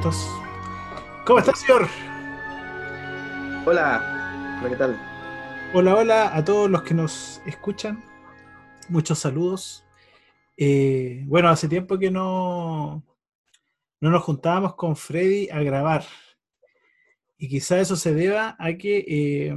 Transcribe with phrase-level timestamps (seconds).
[0.00, 0.30] listos.
[1.26, 1.86] ¿Cómo está, señor?
[3.66, 5.00] Hola, hola, ¿qué tal?
[5.74, 8.02] Hola, hola a todos los que nos escuchan.
[8.88, 9.84] Muchos saludos.
[10.56, 13.04] Eh, bueno, hace tiempo que no,
[14.00, 16.04] no nos juntábamos con Freddy a grabar.
[17.36, 19.56] Y quizá eso se deba a que eh,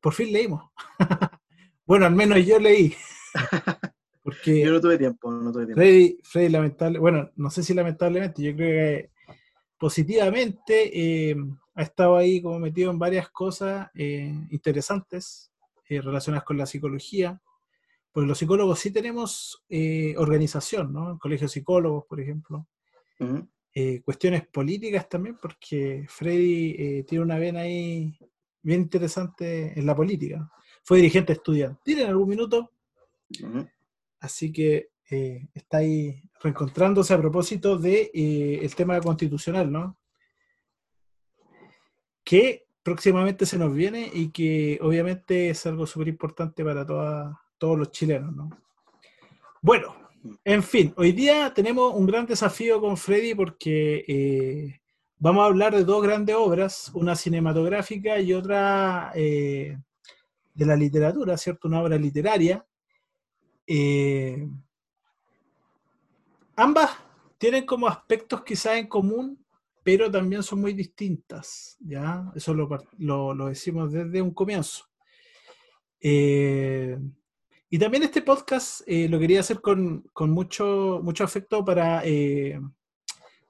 [0.00, 0.70] por fin leímos.
[1.86, 2.94] bueno, al menos yo leí.
[4.22, 5.80] Porque yo no tuve tiempo, no tuve tiempo.
[5.80, 9.13] Freddy, Freddy lamentable, bueno, no sé si lamentablemente, yo creo que
[9.78, 11.36] positivamente eh,
[11.74, 15.52] ha estado ahí como metido en varias cosas eh, interesantes
[15.88, 17.40] eh, relacionadas con la psicología.
[18.12, 19.64] Pues los psicólogos sí tenemos
[20.16, 21.12] organización, ¿no?
[21.12, 22.68] El colegio de psicólogos, por ejemplo.
[24.04, 28.16] cuestiones políticas también, porque Freddy tiene una vena ahí
[28.62, 30.48] bien interesante en la política.
[30.84, 32.70] Fue dirigente estudiantil en algún minuto.
[34.20, 39.96] Así que eh, está ahí reencontrándose a propósito de eh, tema constitucional, ¿no?
[42.22, 47.90] Que próximamente se nos viene y que obviamente es algo súper importante para todos los
[47.90, 48.50] chilenos, ¿no?
[49.62, 49.96] Bueno,
[50.44, 54.80] en fin, hoy día tenemos un gran desafío con Freddy porque eh,
[55.16, 59.78] vamos a hablar de dos grandes obras, una cinematográfica y otra de
[60.66, 61.68] la literatura, ¿cierto?
[61.68, 62.64] Una obra literaria
[63.66, 64.46] eh,
[66.56, 66.90] ambas
[67.38, 69.44] tienen como aspectos quizás en común,
[69.82, 72.32] pero también son muy distintas, ¿ya?
[72.34, 74.84] Eso lo, decimos desde un comienzo.
[76.00, 76.98] Eh,
[77.68, 82.02] y también este podcast eh, lo quería hacer con, mucho, mucho afecto para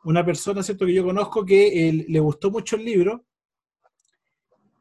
[0.04, 3.24] una persona, ¿cierto?, que yo conozco que le gustó mucho el libro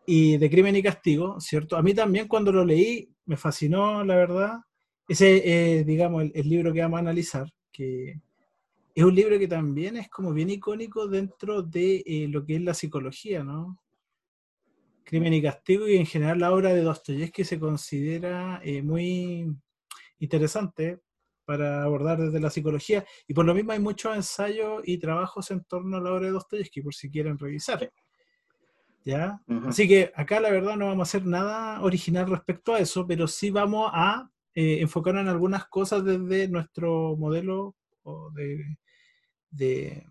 [0.06, 1.78] y de Crimen y Castigo, ¿cierto?
[1.78, 4.60] A mí también cuando lo leí me fascinó, la verdad.
[5.08, 8.22] Ese es, digamos, el, libro que vamos a analizar, que
[8.96, 12.62] es un libro que también es como bien icónico dentro de eh, lo que es
[12.62, 13.80] la psicología, ¿no?
[15.04, 19.54] Crimen y Castigo y en general la obra de Dostoyevsky se considera eh, muy
[20.20, 21.02] interesante
[21.46, 25.64] para abordar desde la psicología y por lo mismo hay muchos ensayos y trabajos en
[25.66, 27.92] torno a la obra de Dostoyevsky por si quieren revisar.
[29.06, 29.42] ¿Ya?
[29.68, 33.28] Así que acá la verdad no vamos a hacer nada original respecto a eso, pero
[33.28, 37.76] sí vamos a eh, enfocaron en algunas cosas desde nuestro modelo
[39.50, 40.06] de,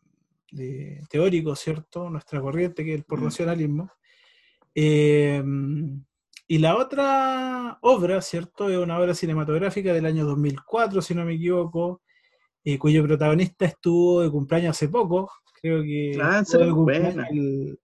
[1.09, 2.11] teórico, ¿cierto?
[2.11, 3.91] Nuestra corriente, que es el por racionalismo.
[4.75, 6.05] Em,
[6.47, 8.69] y la otra obra, ¿cierto?
[8.69, 12.03] Es una obra cinematográfica del año 2004, si no me equivoco,
[12.65, 16.43] eh, cuyo protagonista estuvo de cumpleaños hace poco, creo que ah,
[17.31, 17.79] el,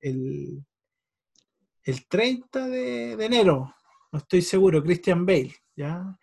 [1.85, 3.75] el, 30 de, de, enero,
[4.13, 6.17] no estoy seguro, Christian Bale, ¿ya?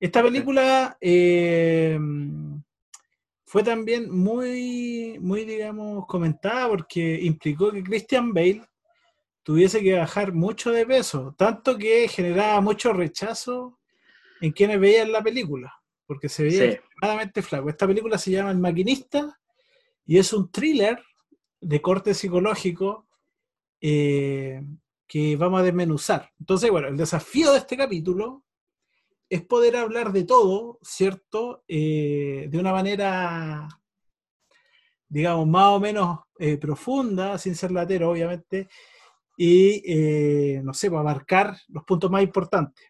[0.00, 1.98] Esta película eh,
[3.44, 8.62] fue también muy, muy, digamos, comentada porque implicó que Christian Bale
[9.42, 13.78] tuviese que bajar mucho de peso, tanto que generaba mucho rechazo
[14.40, 15.72] en quienes veían la película,
[16.06, 17.68] porque se veía extremadamente flaco.
[17.68, 19.40] Esta película se llama El Maquinista
[20.04, 21.02] y es un thriller
[21.60, 23.08] de corte psicológico
[23.80, 24.62] eh,
[25.06, 26.30] que vamos a desmenuzar.
[26.38, 28.44] Entonces, bueno, el desafío de este capítulo
[29.30, 31.62] es poder hablar de todo, ¿cierto?
[31.68, 33.68] Eh, de una manera,
[35.08, 38.68] digamos, más o menos eh, profunda, sin ser latero, obviamente,
[39.36, 42.86] y, eh, no sé, para abarcar los puntos más importantes.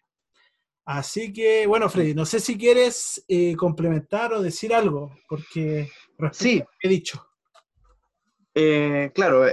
[0.85, 3.23] Así que, bueno, Freddy, no sé si quieres
[3.57, 5.87] complementar o decir algo, porque
[6.31, 6.63] sí.
[6.81, 7.23] he dicho.
[9.13, 9.45] claro,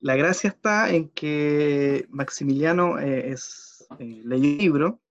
[0.00, 5.03] la gracia está en que Maximiliano es, leyó el libro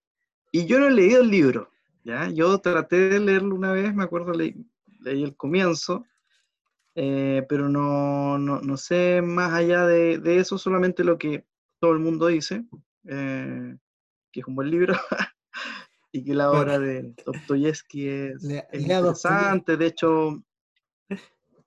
[0.56, 1.72] y yo no he leído el libro,
[2.04, 2.30] ¿ya?
[2.30, 4.56] Yo traté de leerlo una vez, me acuerdo, leí,
[5.00, 6.06] leí el comienzo,
[6.94, 11.44] eh, pero no, no, sé más allá de, de, eso, solamente lo que
[11.80, 12.66] todo el mundo dice,
[13.10, 13.76] eh,
[14.32, 14.94] que es un buen libro,
[16.12, 20.44] y que la obra de Dostoyevsky es, interesante, de hecho,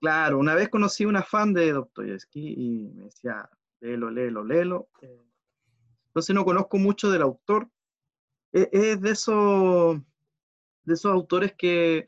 [0.01, 3.51] claro, una vez conocí a una fan de Dostoyevsky y me decía,
[3.81, 4.89] léelo, léelo, léelo.
[5.03, 5.27] Eh,
[6.07, 7.69] entonces no conozco mucho del autor,
[8.73, 9.99] es de esos,
[10.85, 12.07] de esos autores que,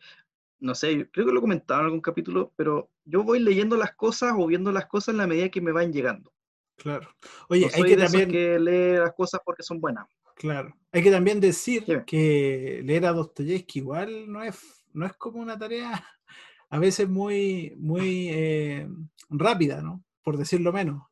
[0.60, 4.34] no sé, creo que lo comentaba en algún capítulo, pero yo voy leyendo las cosas
[4.36, 6.32] o viendo las cosas en la medida que me van llegando.
[6.76, 7.08] Claro.
[7.48, 10.06] Oye, hay que también que leer las cosas porque son buenas.
[10.36, 10.76] Claro.
[10.92, 15.58] Hay que también decir que leer a Dostoyevsky igual no es, no es como una
[15.58, 16.04] tarea
[16.70, 18.88] a veces muy, muy eh,
[19.28, 20.04] rápida, ¿no?
[20.22, 21.07] Por decirlo menos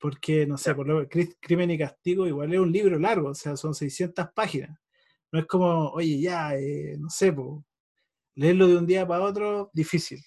[0.00, 1.08] porque, no sé, por lo,
[1.40, 4.78] Crimen y Castigo igual es un libro largo, o sea, son 600 páginas.
[5.32, 7.34] No es como, oye, ya, eh, no sé,
[8.34, 10.20] leerlo de un día para otro, difícil.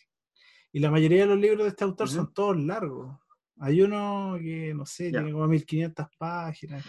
[0.74, 2.16] Y la mayoría de los libros de este autor Ujú.
[2.18, 3.18] son todos largos.
[3.60, 5.20] Hay uno que, no sé, Ya.
[5.20, 6.86] tiene como 1500 páginas.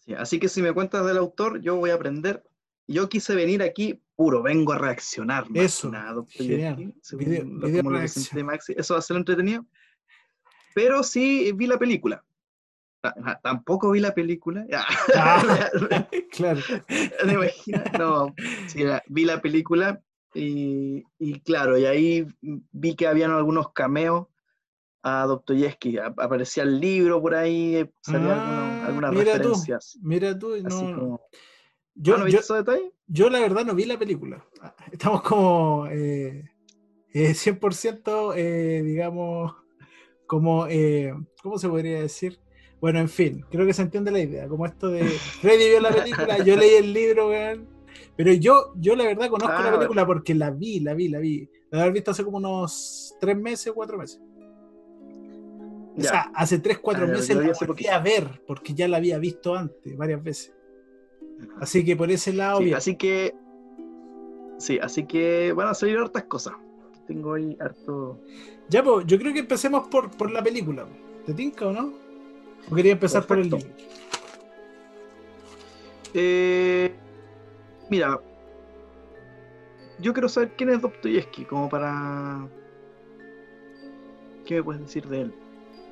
[0.00, 2.42] Sí, así que si me cuentas del autor, yo voy a aprender.
[2.86, 5.46] Yo quise venir aquí puro, vengo a reaccionar.
[5.54, 6.24] Eso, que nada,
[7.12, 7.82] Video- video
[8.44, 8.74] Maxi.
[8.76, 9.64] Eso va a ser entretenido.
[10.74, 12.24] Pero sí vi la película.
[13.00, 14.66] Ta- Tampoco vi la película.
[15.14, 15.68] Ah,
[16.30, 16.60] claro.
[17.98, 18.34] No,
[18.66, 20.00] sí, vi la película
[20.34, 24.26] y, y claro, y ahí vi que habían algunos cameos
[25.02, 25.98] a Dostoyevsky.
[25.98, 29.98] ap- Aparecía el libro por ahí, salía Ah, algunas mira tú, referencias.
[30.02, 31.20] Mira tú, no, como,
[31.94, 32.90] yo, ¿Ah, ¿no yo, viste esos detalles?
[33.06, 34.44] yo la verdad no vi la película.
[34.62, 36.50] Ah, Estamos como eh,
[37.12, 39.54] eh, 100%, eh, digamos,
[40.26, 41.12] como, eh,
[41.42, 42.38] ¿cómo se podría decir?
[42.80, 44.46] Bueno, en fin, creo que se entiende la idea.
[44.48, 45.04] Como esto de
[45.40, 47.68] Freddy vio la película, yo leí el libro, weón.
[48.16, 51.18] Pero yo, yo la verdad conozco Ah, la película porque la vi, la vi, la
[51.18, 51.48] vi.
[51.70, 54.20] La haber visto hace como unos tres meses, cuatro meses.
[55.96, 56.10] O Ya.
[56.10, 59.54] sea, hace tres, cuatro Ah, meses la volví a ver, porque ya la había visto
[59.54, 60.52] antes, varias veces.
[61.60, 63.34] Así que por ese lado, Sí, así que.
[64.58, 66.54] Sí, así que van a salir hartas cosas.
[67.06, 68.20] Tengo ahí harto.
[68.68, 70.86] Ya, pues, yo creo que empecemos por, por la película.
[71.26, 71.92] ¿Te tinca o no?
[72.70, 73.68] ¿O quería empezar por el libro?
[76.14, 76.94] Eh,
[77.90, 78.20] mira,
[79.98, 82.48] yo quiero saber quién es Dostoyevsky, como para.
[84.46, 85.34] ¿Qué me puedes decir de él?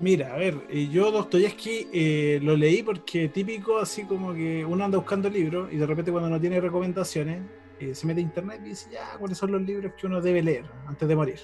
[0.00, 4.84] Mira, a ver, eh, yo Dostoyevsky eh, lo leí porque típico, así como que uno
[4.84, 7.42] anda buscando libros y de repente cuando no tiene recomendaciones,
[7.90, 10.42] eh, se mete a internet y dice, ya, ¿cuáles son los libros que uno debe
[10.42, 11.40] leer antes de morir?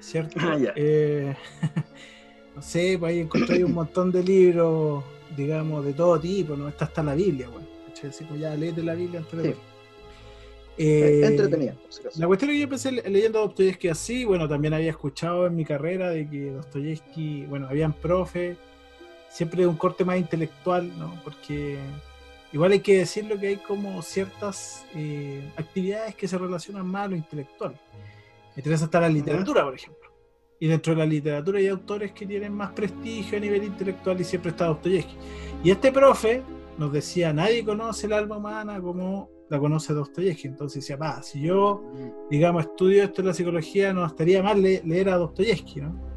[0.00, 0.36] ¿Cierto?
[0.40, 0.58] Ah.
[0.76, 1.34] Eh,
[2.56, 5.04] no sé, pues ahí encontré un montón de libros,
[5.36, 6.68] digamos, de todo tipo, ¿no?
[6.68, 7.66] Está hasta la Biblia, bueno.
[8.08, 9.48] Así como ya, léete la Biblia antes de Sí.
[9.50, 9.62] morir.
[10.78, 12.18] Eh, Entretenida, acaso.
[12.18, 15.46] la cuestión es que yo empecé le- leyendo a Dostoyevsky así, bueno, también había escuchado
[15.46, 18.56] en mi carrera de que Dostoyevsky, bueno, habían profes,
[19.28, 21.20] siempre de un corte más intelectual, ¿no?
[21.22, 21.76] Porque
[22.52, 27.08] igual hay que decirlo que hay como ciertas eh, actividades que se relacionan más a
[27.08, 27.72] lo intelectual.
[28.54, 30.10] Me interesa hasta la literatura, por ejemplo.
[30.60, 34.24] Y dentro de la literatura hay autores que tienen más prestigio a nivel intelectual y
[34.24, 35.16] siempre está Dostoyevsky.
[35.64, 36.42] Y este profe
[36.78, 40.48] nos decía, nadie conoce el alma humana como la conoce Dostoyevsky.
[40.48, 41.82] Entonces decía, pa, si yo
[42.30, 46.12] digamos, estudio esto en la psicología, no estaría mal le- leer a Dostoyevsky, ¿no?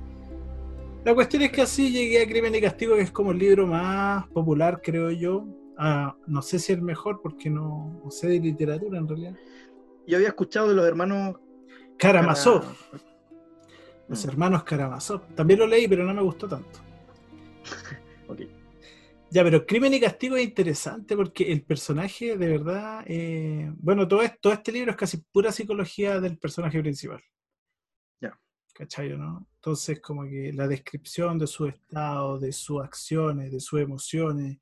[1.03, 3.65] La cuestión es que así llegué a Crimen y Castigo, que es como el libro
[3.67, 5.45] más popular, creo yo.
[5.77, 9.35] Ah, no sé si el mejor, porque no, no sé de literatura en realidad.
[10.07, 11.35] Yo había escuchado de los hermanos.
[11.97, 12.63] Karamazov,
[14.07, 15.33] los Mm, hermanos Karamazov.
[15.35, 16.79] También lo leí, pero no me gustó tanto.
[18.27, 18.41] ok.
[19.31, 24.21] Ya, pero Crimen y Castigo es interesante porque el personaje, de verdad, eh, bueno, todo,
[24.21, 27.21] es- todo este libro es casi pura psicología del personaje principal.
[28.21, 28.39] Ya.
[28.73, 29.47] ¿Cachai, o no?
[29.55, 34.59] Entonces, como que la descripción de su estado, de sus acciones, de sus emociones,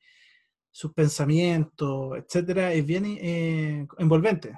[0.74, 4.58] sus pensamientos, etcétera, es bien eh, envolvente.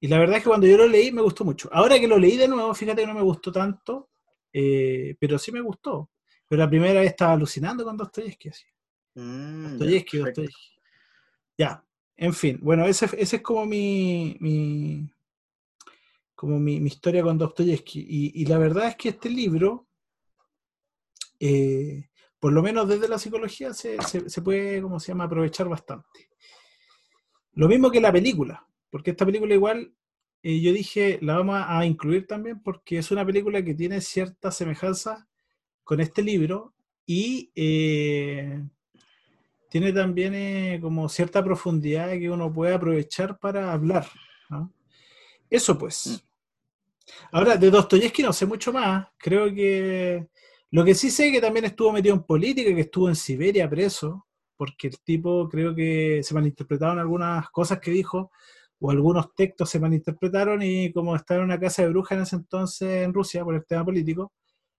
[0.00, 1.68] Y la verdad es que cuando yo lo leí me gustó mucho.
[1.72, 4.10] Ahora que lo leí de nuevo, fíjate que no me gustó tanto,
[4.52, 6.10] eh, pero sí me gustó.
[6.48, 8.64] Pero la primera vez estaba alucinando con Dostoyevsky así.
[9.16, 10.42] Mm, ya, Dostoyevsky, perfecto.
[10.42, 10.74] Dostoyevsky.
[11.58, 11.84] Ya,
[12.16, 15.10] en fin, bueno, ese, ese es como mi, mi-
[16.36, 18.06] como mi, mi historia con Dostoyevsky.
[18.08, 19.88] Y, y la verdad es que este libro,
[21.40, 22.08] eh,
[22.44, 26.28] por lo menos desde la psicología, se, se- se puede, ¿cómo se llama?, aprovechar bastante.
[27.54, 29.94] Lo mismo que la película, porque esta película igual,
[30.42, 34.50] eh, yo dije, la vamos a, incluir también porque es una película que tiene cierta
[34.50, 35.26] semejanza
[35.84, 36.74] con este libro
[37.06, 38.62] y eh,
[39.70, 44.06] tiene también eh, como cierta profundidad que uno puede aprovechar para hablar.
[44.50, 44.70] ¿no?
[45.48, 46.22] Eso pues.
[47.32, 49.08] Ahora, de Dostoyevsky no sé mucho más.
[49.16, 50.28] Creo que
[50.74, 53.70] lo que sí sé es que también estuvo metido en política, que estuvo en Siberia
[53.70, 54.26] preso,
[54.56, 58.32] porque el tipo creo que se malinterpretaron algunas cosas que dijo,
[58.80, 62.36] o algunos textos se malinterpretaron, y como estaba en una casa de brujas en ese
[62.36, 64.32] entonces en Rusia por el tema político,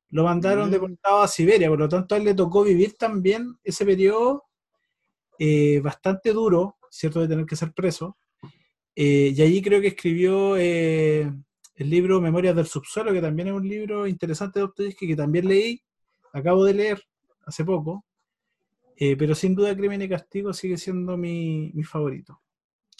[0.10, 0.72] lo mandaron Mm.
[0.72, 1.70] deportado a Siberia.
[1.70, 4.44] Por lo tanto, a él le tocó vivir también ese periodo
[5.40, 7.22] eh, bastante duro, ¿cierto?
[7.22, 8.18] De tener que ser preso.
[8.96, 11.32] Eh, y allí creo que escribió eh,
[11.75, 15.48] el libro Memorias del Subsuelo, que también es un libro interesante de Dostoyevsky, que también
[15.48, 15.82] leí,
[16.34, 17.03] acabo de leer
[17.46, 18.05] hace poco,
[18.98, 22.41] eh, pero sin duda Crimen y Castigo sigue siendo mi, mi favorito.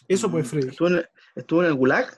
[0.08, 0.70] Eso pues, Mm, Freddy.
[0.70, 2.18] ¿Estuvo en el, estuvo en el Gulag?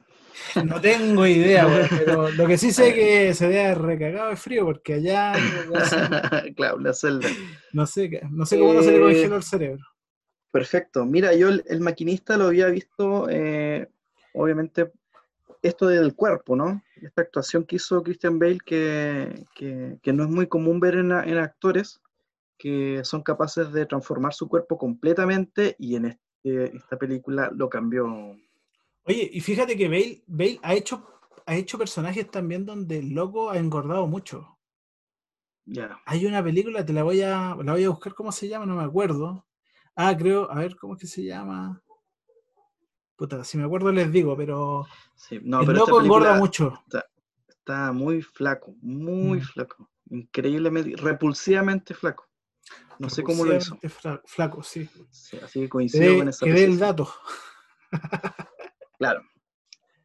[0.66, 4.36] No tengo idea, güey, pero lo que sí sé es que se haber recagado de
[4.36, 5.34] frío, porque allá
[6.56, 7.28] claro, la celda.
[7.74, 9.84] no sé, no sé cómo no se le Eh, congeló el cerebro.
[10.52, 11.06] Perfecto.
[11.06, 13.90] Mira, yo el, el maquinista lo había visto, eh,
[14.34, 14.92] obviamente,
[15.68, 16.82] esto del cuerpo, ¿no?
[16.96, 21.12] Esta actuación que hizo Christian Bale que, que- que no es muy común ver en,
[21.12, 22.02] actores
[22.58, 28.06] que son capaces de transformar su cuerpo completamente y en este- esta película lo cambió.
[29.06, 31.08] Oye, y fíjate que Bale, Bale ha hecho,
[31.46, 34.58] ha hecho personajes también donde el loco ha engordado mucho.
[35.66, 36.00] Ya.
[36.06, 38.66] Hay una película, te la voy a, la voy a buscar, ¿cómo se llama?
[38.66, 39.46] No me acuerdo.
[39.96, 41.82] Ah, creo, a ver, ¿cómo es que se llama?
[43.18, 46.84] Puta, si me acuerdo les digo, pero Sí, no, el pero loco engorda mucho.
[47.48, 49.44] está muy flaco, muy Mm.
[49.44, 52.30] flaco, increíblemente, repulsivamente flaco.
[53.00, 53.80] No sé cómo lo hizo.
[54.26, 54.88] Flaco, sí.
[55.10, 57.12] Sí, así que coincido con Que esa dé el dato.
[59.00, 59.22] Claro.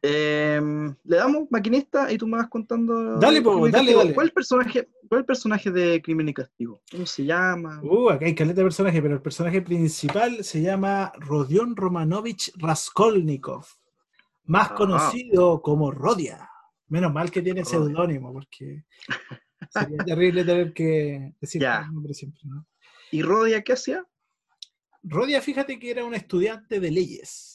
[0.05, 3.17] Em, le damos maquinista y tú me vas contando.
[3.19, 4.13] Dale, po, dale, dale.
[4.13, 6.81] ¿Cuál personaje, cuál personaje de Crimen y Castigo?
[6.91, 7.79] ¿Cómo se llama?
[7.81, 13.65] Uh, acá hay caleta de personaje, pero el personaje principal se llama Rodion Romanovich Raskolnikov,
[14.43, 14.75] más Ah.
[14.75, 16.49] conocido como Rodia.
[16.89, 18.83] Menos mal que tiene seudónimo, porque
[19.69, 22.41] sería terrible tener que decir el nombre siempre.
[22.43, 22.67] ¿no?
[23.09, 24.05] ¿Y Rodia qué hacía?
[25.01, 27.52] Rodia, fíjate que era un estudiante de leyes,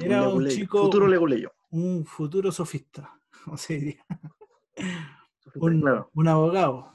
[0.00, 1.52] Era un leguleyo, chico- Futuro leguleyo.
[1.70, 4.06] un futuro sofista, o se diría,
[5.56, 6.10] un, Claro.
[6.14, 6.92] un abogado.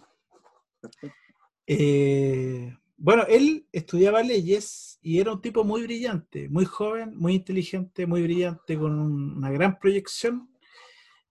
[1.68, 8.06] Eh, bueno, él estudiaba leyes y era un tipo muy brillante, muy joven, muy inteligente,
[8.06, 10.50] muy brillante, con un- una gran proyección,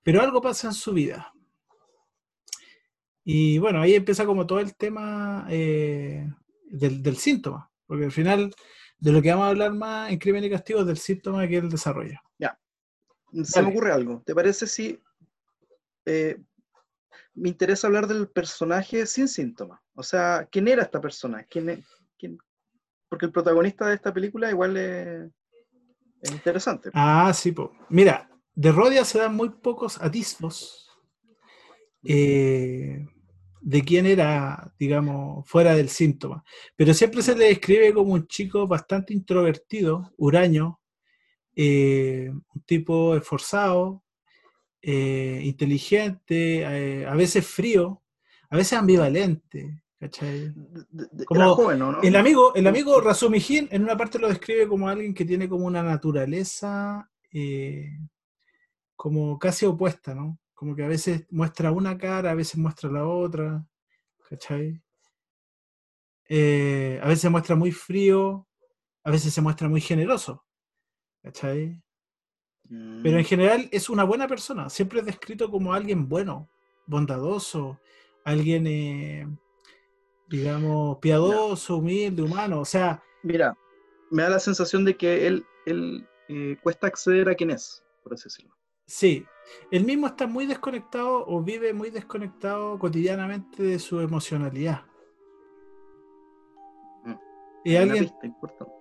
[0.03, 1.33] pero algo pasa en su vida.
[3.25, 6.29] Y bueno, ahí empieza como todo el tema eh,
[6.67, 8.53] del, del síntoma, porque al final
[9.05, 11.59] de lo que vamos a hablar más en Crimen y Castigo es del síntoma que
[11.59, 12.23] él desarrolla.
[13.43, 14.23] Se me ocurre algo.
[14.25, 14.99] ¿Te parece si
[16.07, 16.41] eh,
[17.35, 19.81] me interesa hablar del personaje sin síntomas?
[19.95, 21.45] O sea, ¿quién era esta persona?
[21.51, 21.85] ¿Quién
[23.09, 25.31] Porque el protagonista de esta película igual es,
[26.23, 26.91] es interesante.
[26.95, 27.73] Ah, sí, po.
[27.91, 30.89] mira, de Rodia se dan muy pocos atisbos
[32.05, 33.05] eh,
[33.65, 36.45] de quién era, digamos, fuera del síntoma.
[36.77, 40.81] Pero siempre se le describe como un chico bastante introvertido, huraño,
[41.57, 44.05] eh, un tipo esforzado,
[44.83, 48.03] eh, inteligente, eh, a veces frío,
[48.51, 49.83] a veces ambivalente.
[49.99, 50.53] ¿cachai?
[51.25, 52.03] Como era joven, ¿o ¿no?
[52.03, 55.65] El amigo, el amigo Razumihin en una parte lo describe como alguien que tiene como
[55.65, 57.11] una naturaleza
[58.95, 60.39] como casi opuesta, ¿no?
[60.55, 63.65] Como que a veces muestra una cara, a veces muestra la otra,
[64.29, 64.83] ¿cachai?
[66.29, 68.47] Eh, a veces se muestra muy frío,
[69.05, 70.45] a veces se muestra muy generoso,
[71.23, 71.83] ¿cachai?
[73.03, 76.49] Pero en Mm, general es una buena persona, siempre es descrito como alguien bueno,
[76.87, 77.79] bondadoso,
[78.25, 79.27] alguien, eh,
[80.27, 83.57] digamos, piadoso, humilde, humano, o sea, Mira,
[84.11, 88.15] me da la sensación de que él, él eh, cuesta acceder a quién es, por
[88.15, 88.55] así decirlo.
[88.87, 89.27] Sí,
[89.71, 94.83] él mismo está muy desconectado o vive muy desconectado cotidianamente de su emocionalidad.
[97.05, 97.13] Mm.
[97.65, 98.13] Es alguien,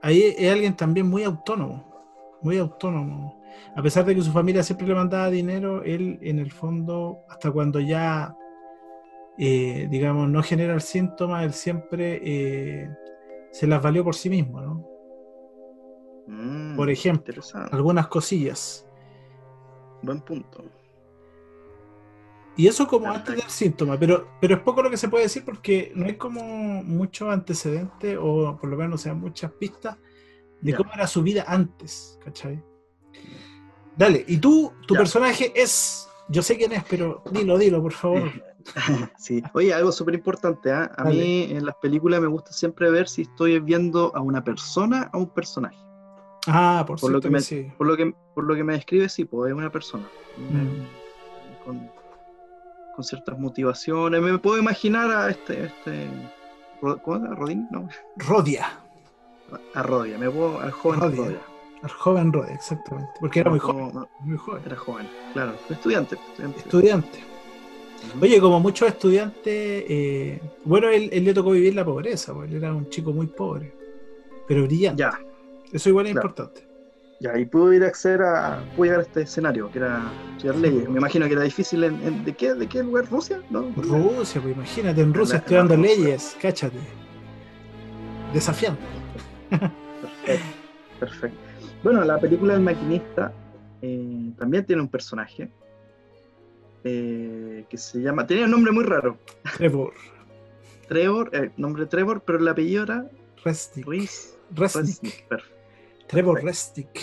[0.02, 3.42] ahí es alguien también muy autónomo, muy autónomo.
[3.76, 7.52] A pesar de que su familia siempre le mandaba dinero, él en el fondo, hasta
[7.52, 8.36] cuando ya,
[9.38, 12.90] eh, digamos, no genera el síntoma, él siempre eh,
[13.52, 14.88] se las valió por sí mismo, ¿no?
[16.28, 17.42] Mm, Por ejemplo.
[17.72, 18.88] Algunas cosillas.
[20.04, 20.64] Buen punto.
[22.56, 25.44] Y eso como antes del síntoma, pero, pero es poco lo que se puede decir
[25.44, 26.44] porque no hay como
[26.84, 29.98] muchos antecedentes o por lo menos o sea muchas pistas
[30.62, 32.64] de cómo era su vida antes, ¿cachai?
[33.98, 38.32] Dale, y tú, tu personaje es, yo sé quién es, pero dilo, dilo, por favor.
[39.18, 39.44] Sí.
[39.54, 40.90] Oye, algo súper importante, ¿ah?
[40.96, 41.22] A Dale.
[41.22, 45.18] mí en las películas me gusta siempre ver si estoy viendo a una persona o
[45.18, 45.78] a un personaje.
[46.48, 47.72] Ah, por, Por lo cierto que que me- sí.
[47.78, 50.04] Por lo que, por lo que me describe, sí, pues es una persona.
[50.38, 51.64] Mm.
[51.66, 51.90] Con,
[52.96, 54.22] con ciertas motivaciones.
[54.22, 55.66] Me puedo imaginar a este.
[55.66, 56.08] este
[56.82, 57.34] ¿Cómo era?
[57.36, 57.68] ¿Rodín?
[57.72, 57.88] No.
[58.18, 58.68] Rodia,
[59.74, 60.18] A Rodia.
[60.18, 61.16] Me puedo, al joven Rodia.
[61.24, 61.40] Rodia.
[61.84, 65.54] el joven Rodia, exactamente, porque era muy joven, muy joven, Era joven, claro.
[65.70, 66.18] Estudiante.
[66.58, 67.20] estudiante.
[68.22, 72.58] Oye, como muchos estudiantes, eh, bueno, él, él le tocó vivir la pobreza, porque él
[72.62, 73.74] era un chico muy pobre,
[74.46, 75.00] pero brillante.
[75.02, 75.18] Ya,
[75.74, 76.30] Eso igual es Claro.
[76.30, 76.68] importante.
[77.20, 77.38] ya.
[77.40, 78.64] Y pude ir a acceder a.
[78.76, 80.02] Pude llegar a este escenario, que era
[80.32, 80.88] estudiar leyes.
[80.90, 81.84] Me imagino que era difícil.
[81.84, 83.10] En, en- ¿de, qué, ¿De qué lugar?
[83.10, 83.42] ¿Rusia?
[83.50, 83.72] ¿No?
[83.76, 86.78] Rusia, pues imagínate, en Rusia la- en la estudiando leyes, cáchate.
[88.34, 88.82] Desafiante.
[89.50, 90.46] Perfecto,
[91.00, 91.38] perfecto.
[91.84, 93.32] Bueno, la película del maquinista
[93.82, 95.50] eh, también tiene un personaje
[96.84, 98.26] eh, que se llama.
[98.28, 99.18] Tenía un nombre muy raro.
[99.58, 99.94] Trevor,
[100.88, 103.06] Trevor, eh, nombre Trevor, pero el apellido era
[103.44, 103.86] Resnick.
[103.86, 104.36] Ruiz.
[104.56, 104.86] Resnick.
[104.86, 105.54] Resnick, perfecto.
[106.08, 106.44] Trevor.
[106.44, 107.00] Resnick.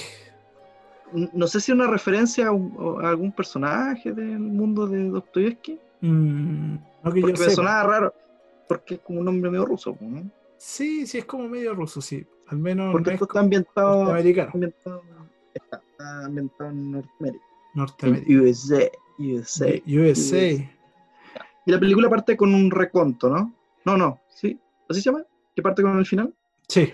[1.32, 5.78] no sé si una referencia a, un- a algún personaje del mundo de Dostoyevsky.
[6.02, 8.14] Mm, no que yo Porque me sonaba raro,
[8.68, 10.30] porque es como un nombre medio ruso, ¿no?
[10.56, 12.24] Sí, sí, es como medio ruso, sí.
[12.48, 14.50] Al menos Porque no esto es está ambientado, norteamericano.
[14.54, 15.02] ambientado,
[15.54, 17.44] está, está ambientado en Norteamérica.
[17.74, 18.42] En Norteamericano.
[18.42, 19.66] USA, USA.
[19.86, 20.70] USA.
[21.66, 23.54] Y la película parte con un reconto, ¿no?
[23.84, 24.58] No, no, ¿sí?
[24.88, 25.24] ¿Así se llama?
[25.54, 26.32] ¿Que parte con el final?
[26.68, 26.92] Sí,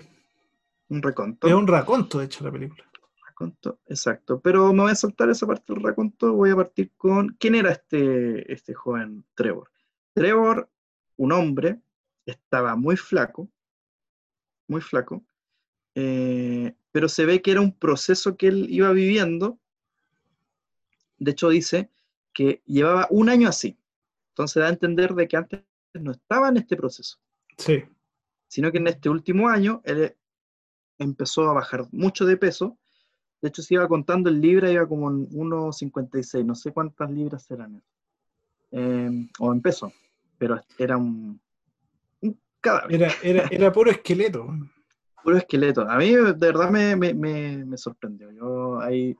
[0.89, 1.47] Un reconto.
[1.47, 2.83] es un raconto, de hecho, la película.
[3.27, 4.39] Reconto, exacto.
[4.39, 7.35] Pero me voy a saltar esa parte del reconto, voy a partir con...
[7.39, 9.69] ¿Quién era este, este joven Trevor?
[10.13, 10.69] Trevor,
[11.17, 11.79] un hombre,
[12.25, 13.49] estaba muy flaco,
[14.67, 15.23] muy flaco,
[15.95, 19.59] eh, pero se ve que era un proceso que él iba viviendo.
[21.17, 21.89] De hecho, dice
[22.33, 23.77] que llevaba un año así.
[24.29, 25.61] Entonces da a entender de que antes
[25.93, 27.19] no estaba en este proceso,
[27.57, 27.83] Sí,
[28.47, 30.15] sino que en este último año él
[30.97, 32.77] empezó a bajar mucho de peso.
[33.41, 37.49] De hecho, se iba contando en libras, iba como en 1,56, no sé cuántas libras
[37.51, 37.83] eran.
[38.71, 39.93] Eh, o en peso,
[40.37, 41.39] pero era un,
[42.21, 42.95] un cadáver.
[42.95, 44.47] era, era, era puro esqueleto.
[45.23, 45.81] puro esqueleto.
[45.89, 48.31] A mí de verdad me, me, me, me sorprendió.
[48.31, 49.15] Yo hay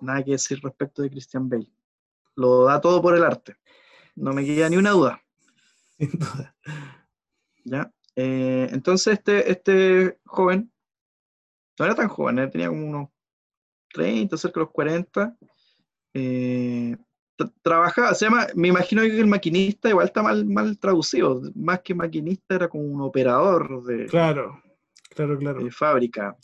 [0.00, 1.70] nada que decir respecto de Christian Bale.
[2.34, 3.56] Lo da todo por el arte.
[4.14, 5.22] No me queda ni una duda.
[5.98, 6.54] Sin duda.
[7.64, 7.92] ¿ya?
[8.14, 10.72] Eh, entonces este, este joven,
[11.78, 13.08] no era tan joven, eh, tenía como unos
[13.92, 15.36] 30, cerca de los 40.
[16.14, 16.96] eh,
[17.36, 21.42] tra- trabajaba, se llama, me imagino que el maquinista igual está mal, mal traducido.
[21.54, 24.62] Más que maquinista era como un operador de, Claro,
[25.10, 25.62] claro, claro.
[25.62, 26.36] de fábrica.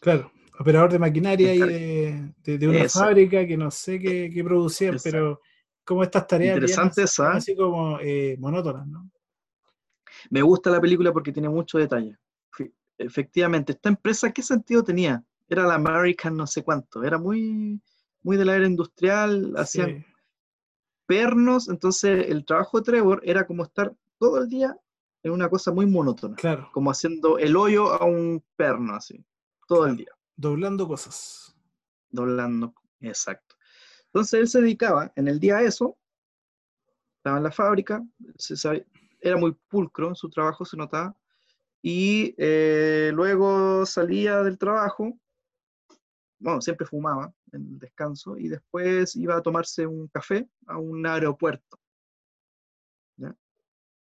[0.00, 4.44] Claro, operador de maquinaria y de, de- de una fábrica que no sé qué, qué
[4.44, 5.40] producían, pero
[5.84, 9.10] como estas tareas bien Interesante así, así como eh, monótonas, ¿no?
[10.30, 12.16] Me gusta la película porque tiene mucho detalle.
[12.98, 15.24] Efectivamente, esta empresa, ¿qué sentido tenía?
[15.48, 17.80] Era la American no sé cuánto, era muy,
[18.22, 20.04] muy de la era industrial, hacían Sí,
[21.06, 24.76] pernos, entonces el trabajo de Trevor era como estar todo el día
[25.22, 29.24] en una cosa muy monótona, claro, como haciendo el hoyo a un perno, así,
[29.68, 31.54] todo el día, doblando cosas.
[32.10, 33.56] doblando, exacto.
[34.06, 35.96] Entonces él se dedicaba en el día a eso,
[37.18, 38.04] estaba en la fábrica,
[38.36, 38.86] se sabe-
[39.20, 41.14] era muy pulcro en su trabajo, se notaba,
[41.88, 45.16] y eh, luego salía del trabajo,
[46.40, 51.06] bueno, siempre fumaba en el descanso, y después iba a tomarse un café a un
[51.06, 51.78] aeropuerto,
[53.16, 53.36] ¿ya?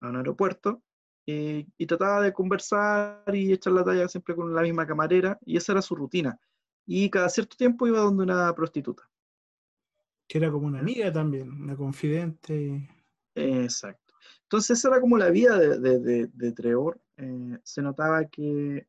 [0.01, 0.83] A un aeropuerto,
[1.27, 5.59] eh, y trataba de conversar y echar la talla siempre con la misma camarera, y
[5.59, 6.41] esa era su rutina.
[6.87, 9.07] Y cada cierto tiempo iba donde una prostituta.
[10.27, 12.89] Que era como una amiga también, una confidente.
[13.35, 14.06] Exacto.
[14.43, 17.01] Entonces esa era como la vida de, de- de- de Trevor.
[17.19, 18.87] eh, se notaba que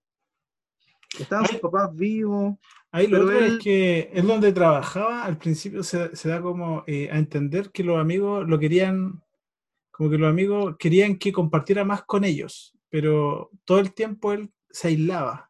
[1.20, 2.56] estaban sus papás vivos.
[2.92, 6.84] Ahí lo otro él- es que es donde trabajaba, al principio se, se da como
[6.88, 9.22] eh, a entender que los amigos lo querían,
[9.92, 14.52] como que los amigos querían que compartiera más con ellos, pero todo el tiempo él
[14.70, 15.50] se aislaba,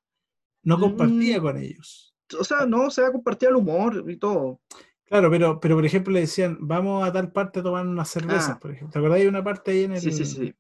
[0.63, 1.41] no compartía Mm.
[1.41, 2.13] con ellos.
[2.39, 4.59] O sea, no, se va a compartir el humor y todo.
[5.07, 8.51] Claro, pero, pero por ejemplo le decían, vamos a tal parte a tomar unas cervezas,
[8.51, 8.59] Ah.
[8.59, 8.91] por ejemplo.
[8.91, 9.19] ¿Te acordás?
[9.19, 10.01] Hay una parte ahí en el...
[10.01, 10.53] Sí, sí, sí.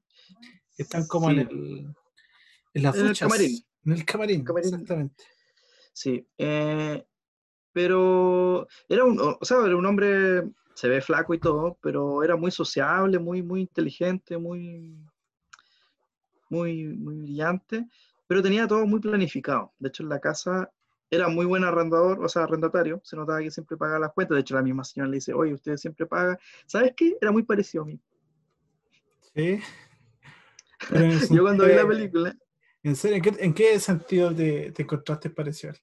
[0.75, 1.95] que Están como Sí, en el...
[2.73, 3.59] En las En el camarín.
[3.85, 4.73] En el camarín, Camarín.
[4.73, 5.23] exactamente.
[5.93, 6.25] Sí.
[6.37, 7.03] eh,
[7.73, 12.35] pero era un, o sea, era un hombre, se ve flaco y todo, pero era
[12.35, 14.97] muy sociable, muy, muy inteligente, muy,
[16.49, 17.87] muy, muy brillante,
[18.25, 19.73] pero tenía todo muy planificado.
[19.77, 20.71] De hecho, en la casa
[21.09, 24.35] era muy buen arrendador, o sea, arrendatario, se notaba que siempre pagaba las cuentas.
[24.35, 26.37] De hecho, la misma señora le dice, oye, usted siempre paga.
[26.65, 27.17] ¿Sabes qué?
[27.21, 27.99] Era muy parecido a mí.
[29.33, 29.59] Sí.
[31.31, 32.37] Yo cuando vi la película,
[32.83, 33.17] ¿En serio?
[33.17, 35.73] ¿En qué, en qué sentido te, te encontraste parecido?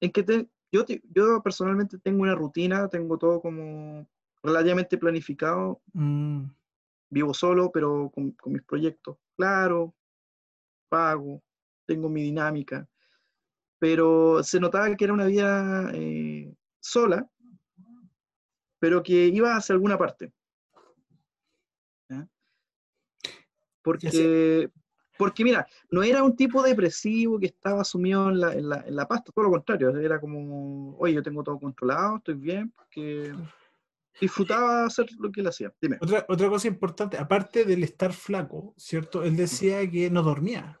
[0.00, 4.06] en que te- yo, te- yo personalmente tengo una rutina, tengo todo como
[4.42, 6.44] relativamente planificado, Mm,
[7.10, 9.94] vivo solo, pero con, con mis proyectos claro,
[10.88, 11.42] pago,
[11.86, 12.86] tengo mi dinámica,
[13.80, 17.26] pero se notaba que era una vida eh, sola,
[18.78, 20.32] pero que iba hacia alguna parte.
[23.82, 24.68] Porque,
[25.16, 28.94] porque mira, no era un tipo depresivo que estaba sumido en la, en la, en
[28.94, 33.34] la pasta, todo lo contrario, era como, oye, yo tengo todo controlado, estoy bien, porque
[34.20, 35.72] disfrutaba hacer lo que él hacía.
[35.80, 35.96] Dime.
[36.02, 39.22] Otra, otra cosa importante, aparte del estar flaco, ¿cierto?
[39.22, 40.78] Él decía que no dormía.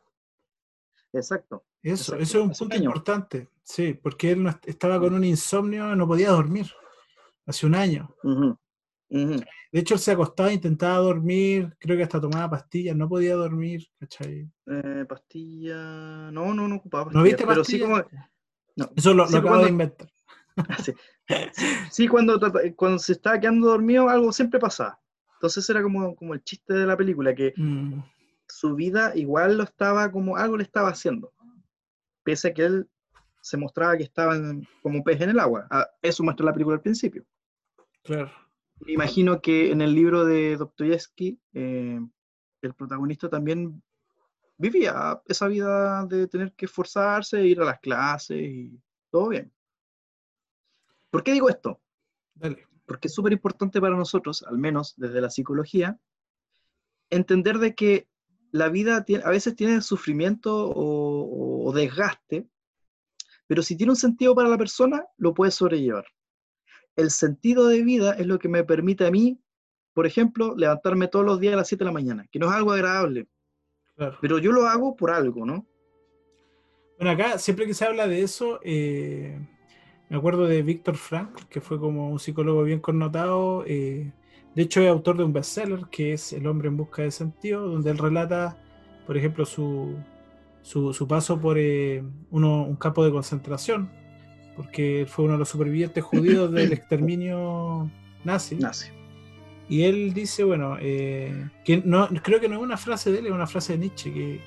[1.14, 1.64] Exacto.
[1.82, 2.84] Eso, eso es un un punto año.
[2.84, 3.48] importante.
[3.62, 6.66] Sí, porque él no est- estaba con un insomnio, no podía dormir.
[7.46, 8.14] Hace un año.
[8.22, 8.58] Ujú,
[9.10, 9.40] ujú.
[9.72, 13.86] De hecho, él se acostaba, intentaba dormir, creo que hasta tomaba pastillas, no podía dormir,
[13.98, 14.48] ¿cachai?
[14.66, 16.30] Eh, pastilla.
[16.32, 18.04] No, no, no ocupaba ¿No pastillas, viste pero sí pastillas?
[18.10, 18.24] como.
[18.76, 18.90] No.
[18.96, 20.08] Eso lo, Sí, lo acabo de cuando- inventar.
[21.52, 22.40] Sí, sí cuando,
[22.76, 24.98] cuando se estaba quedando dormido, algo siempre pasaba.
[25.34, 28.00] Entonces era como, como el chiste de la película, que Mm,
[28.48, 31.32] su vida igual lo estaba como algo le estaba haciendo.
[32.30, 32.88] Pese a que él
[33.40, 34.36] se mostraba que estaba
[34.82, 35.66] como un pez en el agua.
[35.68, 37.24] Ah, Eso muestra la película al principio.
[38.04, 38.30] claro.
[38.86, 42.00] Me imagino que en el libro de Dostoyevsky, eh,
[42.62, 43.82] el protagonista también
[44.56, 49.52] vivía esa vida de tener que esforzarse, ir a las clases y todo bien.
[51.10, 51.80] ¿Por qué digo esto?
[52.34, 52.64] Dale.
[52.86, 55.98] Porque es súper importante para nosotros, al menos desde la psicología,
[57.10, 58.08] entender de que
[58.52, 62.46] la vida tiene- a veces tiene sufrimiento o, o desgaste,
[63.46, 66.04] pero si tiene un sentido para la persona, lo puede sobrellevar.
[66.96, 69.40] El sentido de vida es lo que me permite a mí,
[69.92, 72.52] por ejemplo, levantarme todos los días a las 7 de la mañana, que no es
[72.52, 73.26] algo agradable,
[73.96, 74.18] Claro.
[74.20, 75.66] pero yo lo hago por algo, ¿no?
[76.96, 79.38] Bueno, acá siempre que se habla de eso, eh,
[80.08, 83.64] me acuerdo de Víctor Frankl, que fue como un psicólogo bien connotado.
[83.66, 84.12] eh,
[84.54, 87.68] de hecho, es autor de un bestseller que es El hombre en busca de sentido,
[87.68, 88.58] donde él relata,
[89.06, 89.96] por ejemplo, su,
[90.62, 93.90] su, su paso por eh, uno- un campo de concentración,
[94.56, 97.90] porque él fue uno de los supervivientes judíos del exterminio
[98.24, 98.56] nazi.
[99.68, 103.26] Y él dice, bueno, eh, que no, creo que no es una frase de él,
[103.26, 104.40] es una frase de Nietzsche que,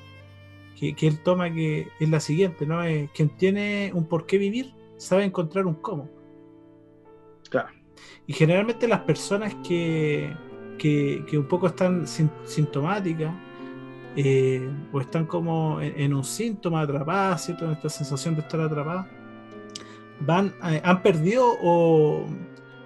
[0.77, 2.83] que, que él toma que es la siguiente, ¿no?
[2.83, 6.09] Es, quien tiene un por qué vivir sabe encontrar un cómo.
[7.49, 7.69] Claro.
[8.27, 10.33] Y generalmente las personas que,
[10.77, 13.33] que, que un poco están sin- sintomáticas
[14.15, 17.65] eh, o están como en, en un síntoma atrapadas, ¿cierto?
[17.65, 19.07] En esta sensación de estar atrapadas,
[20.19, 22.25] van, eh, han perdido o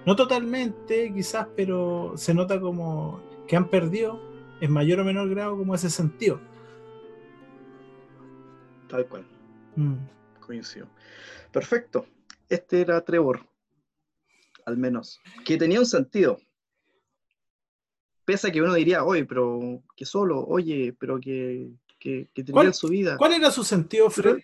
[0.06, 4.20] no totalmente quizás, pero se nota como que han perdido
[4.60, 6.40] en mayor o menor grado como ese sentido.
[8.88, 9.26] Tal cual.
[9.76, 9.96] Mm,
[10.40, 10.88] Coincido.
[11.52, 12.06] Perfecto.
[12.48, 13.46] Este era Trevor,
[14.64, 16.38] al menos, que tenía un sentido.
[18.28, 22.66] Pese a que uno diría, oye, pero que solo, oye, pero que, que, que ¿Cuál-
[22.66, 23.16] tenía su vida.
[23.16, 24.36] ¿Cuál era su sentido, Fred?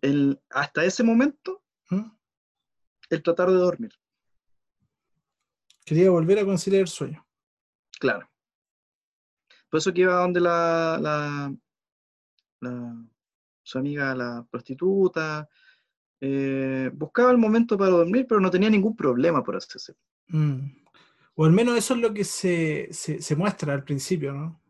[0.00, 2.10] El, hasta ese momento, ¿Mm?
[3.10, 3.92] el tratar de dormir,
[5.84, 7.24] Quería volver a conciliar el sueño.
[8.00, 8.28] claro.
[9.70, 11.54] Por eso que iba donde la, la,
[12.60, 13.04] la-
[13.62, 15.48] su amiga, la prostituta,
[16.20, 19.94] eh, buscaba el momento para dormir, pero no tenía ningún problema por hacerse.
[20.26, 20.81] Mm.
[21.34, 24.60] O al menos eso es lo que se, se, se muestra al principio, ¿no?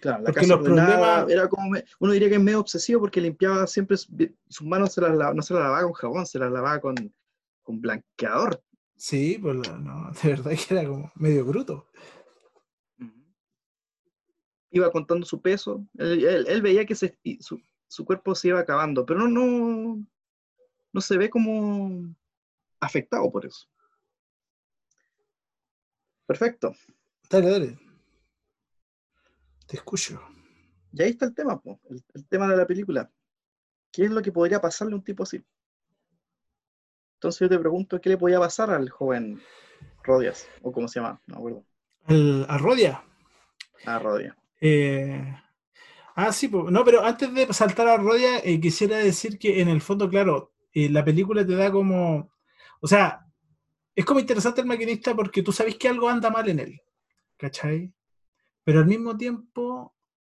[0.00, 3.00] Claro, la Porque casa los problemas- era como, me- uno diría que es medio obsesivo
[3.00, 4.12] porque limpiaba siempre, su-
[4.48, 6.94] sus manos se las lava- no se las lavaba con jabón, se las lavaba con,
[7.64, 8.62] con blanqueador.
[8.96, 11.88] Sí, pues no, de verdad que era como medio bruto.
[14.70, 18.60] Iba contando su peso, él, él- él veía que se- su, su cuerpo se iba
[18.60, 20.04] acabando, pero no, no,
[20.92, 22.14] no se ve como
[22.78, 23.66] afectado por eso.
[26.28, 26.74] Perfecto.
[27.30, 27.78] Dale, dale.
[29.66, 30.20] Te escucho.
[30.92, 33.10] Y ahí está el tema, po, el, el tema de la película.
[33.90, 35.42] ¿Qué es lo que podría pasarle a un tipo así?
[37.14, 39.40] Entonces yo te pregunto, ¿qué le podía pasar al joven
[40.04, 40.46] Rodias?
[40.60, 41.18] ¿O cómo se llama?
[41.26, 41.64] No me acuerdo.
[42.06, 43.02] El, a Rodia.
[43.86, 44.36] Ah, Rodias.
[44.60, 45.34] Eh,
[46.14, 49.80] ah, sí, no, pero antes de saltar a Rodia, eh, quisiera decir que en el
[49.80, 52.30] fondo, claro, eh, la película te da como.
[52.80, 53.27] O sea,
[53.98, 56.80] es como interesante el maquinista porque tú sabes que algo anda mal en él.
[57.36, 57.92] ¿Cachai?
[58.64, 59.94] Pero al mismo tiempo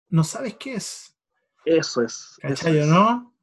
[0.08, 1.16] no sabes qué es.
[1.64, 2.38] Eso es.
[2.42, 2.86] eso ¿Cachai o es.
[2.86, 3.34] no?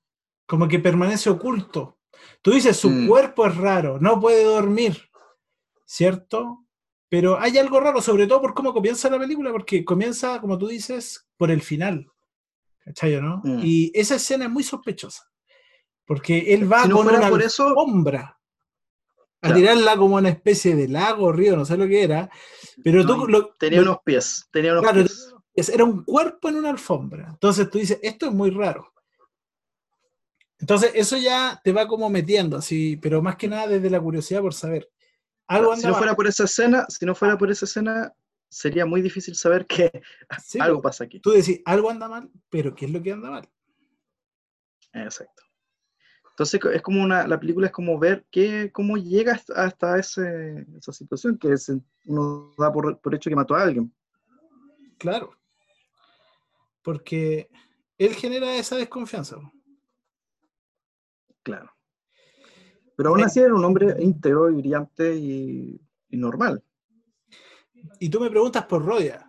[0.46, 2.00] Como que permanece oculto.
[2.42, 3.08] Tú dices, su Mm.
[3.08, 5.10] cuerpo es raro, no puede dormir,
[5.86, 6.66] ¿cierto?
[7.10, 10.68] Pero hay algo raro, sobre todo por cómo comienza la película, porque comienza, como tú
[10.68, 12.12] dices, por el final.
[12.84, 13.42] ¿Cachai o no?
[13.44, 13.60] Mm.
[13.64, 15.30] Y esa escena es muy sospechosa.
[16.06, 18.37] Porque él va Si no con fuera una por eso- alfombra
[19.42, 22.30] a tirarla como una especie de lago, río, no sé lo que era.
[22.84, 24.48] Pero No, tú y lo- Tenía lo- unos pies.
[24.52, 25.34] Tenía unos Claro, pies.
[25.54, 27.28] es- era un cuerpo en una alfombra.
[27.30, 28.92] Entonces tú dices, esto es muy raro.
[30.60, 34.42] Entonces eso ya te va como metiendo, así, pero más que nada desde la curiosidad
[34.42, 34.90] por saber.
[35.48, 38.12] Algo si no fuera por esa escena, si no fuera por esa escena,
[38.50, 39.92] sería muy difícil saber que
[40.44, 41.20] Sí, algo pasa aquí.
[41.20, 43.48] Tú decís, algo anda mal, pero ¿qué es lo que anda mal?
[44.94, 45.44] Exacto.
[46.38, 50.92] Entonces es como una, la película es como ver qué, cómo llega hasta, ese- esa
[50.94, 51.72] situación, que es,
[52.06, 53.92] uno da por, por hecho que mató a alguien.
[55.00, 55.32] Claro.
[56.84, 57.50] Porque
[57.98, 59.38] él genera esa desconfianza.
[61.42, 61.72] Claro.
[62.96, 66.64] Pero aún Eh, así era un hombre íntegro y brillante y, y normal.
[68.00, 69.28] Y tú me preguntas por Rodia.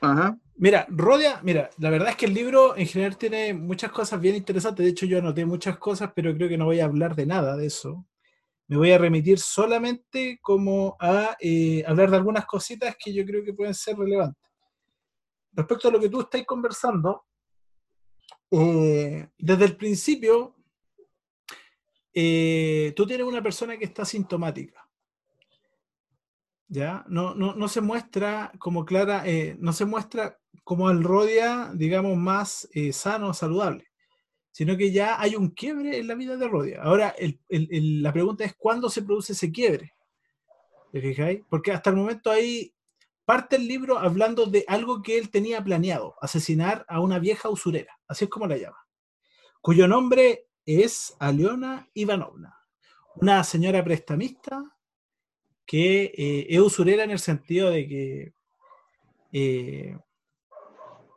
[0.00, 0.38] Ajá.
[0.56, 4.36] Mira, Rodia, mira, la verdad es que el libro en general tiene muchas cosas bien
[4.36, 4.84] interesantes.
[4.84, 7.56] De hecho, yo anoté muchas cosas, pero creo que no voy a hablar de nada
[7.56, 8.06] de eso.
[8.68, 13.44] Me voy a remitir solamente como a eh, hablar de algunas cositas que yo creo
[13.44, 14.48] que pueden ser relevantes.
[15.52, 17.24] Respecto a lo que tú estás conversando,
[18.52, 20.54] eh, desde el principio,
[22.12, 24.88] eh, tú tienes una persona que está sintomática.
[26.68, 27.04] ¿Ya?
[27.08, 29.24] No, no, no se muestra como clara,
[29.58, 33.88] no se muestra como el Rodia, digamos, más eh, sano, saludable,
[34.52, 36.82] sino que ya hay un quiebre en la vida de Rodia.
[36.82, 37.14] Ahora,
[37.48, 39.92] la pregunta es cuándo se produce ese quiebre.
[40.92, 41.42] ¿Te fijáis?
[41.48, 42.72] Porque hasta el momento ahí
[43.24, 47.98] parte el libro hablando de algo que él tenía planeado, asesinar a una vieja usurera,
[48.06, 48.86] así es como la llama,
[49.60, 52.58] cuyo nombre es Aliona Ivanovna,
[53.16, 54.76] una señora prestamista
[55.66, 58.34] que eh, es usurera en el sentido de que,
[59.32, 59.98] eh,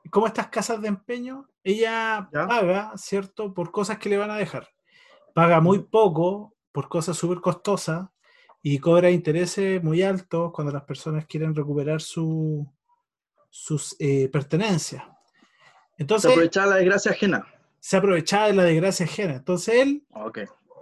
[0.09, 2.47] como estas casas de empeño, ella Ya.
[2.47, 4.67] paga, ¿cierto?, por cosas que le van a dejar.
[5.33, 8.07] Paga muy poco por cosas súper costosas
[8.61, 12.67] y cobra intereses muy altos cuando las personas quieren recuperar su-
[13.49, 15.03] sus eh, pertenencias.
[15.03, 17.45] Se Entonces, aprovechaba la desgracia ajena.
[17.79, 19.35] se aprovechaba de la desgracia ajena.
[19.35, 20.05] Entonces, él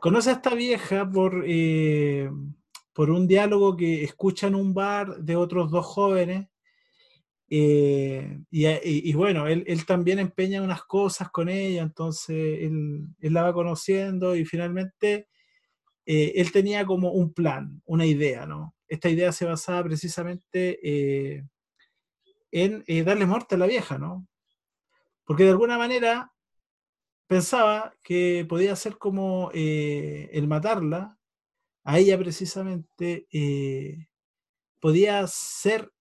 [0.02, 2.30] conoce a esta vieja por, eh,
[2.94, 6.48] por un diálogo que escucha en un bar de otros dos jóvenes.
[7.48, 14.36] Eh, y, bueno, él, también empeña unas cosas con ella, entonces él, la va conociendo
[14.36, 15.28] y finalmente
[16.06, 18.76] eh, él tenía como un plan, una idea, ¿no?
[18.88, 21.44] Esta idea se basaba precisamente eh,
[22.52, 24.28] en darle muerte a la vieja, ¿no?
[25.26, 26.32] Porque de alguna manera
[27.28, 31.18] pensaba que podía ser como el matarla,
[31.84, 33.28] a ella precisamente,
[34.80, 35.92] podía ser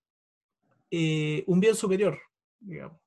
[0.91, 2.19] eh, un bien superior,
[2.61, 2.99] digamos.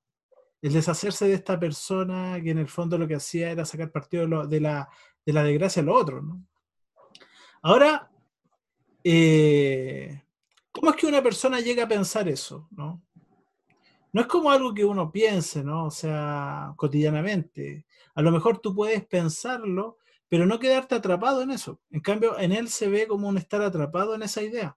[0.61, 4.23] El deshacerse de esta persona que en el fondo lo que hacía era sacar partido
[4.23, 4.89] de, lo- de la,
[5.25, 6.43] de la desgracia a los otros, ¿no?
[7.61, 8.09] Ahora,
[9.03, 10.23] eh,
[10.71, 13.01] ¿cómo es que una persona llega a pensar eso, no?
[14.13, 15.85] No es como algo que uno piense, ¿no?
[15.85, 17.85] O sea, cotidianamente.
[18.15, 21.81] A lo mejor tú puedes pensarlo, pero no quedarte atrapado en eso.
[21.91, 24.75] En cambio, en él se ve como un estar atrapado en esa idea.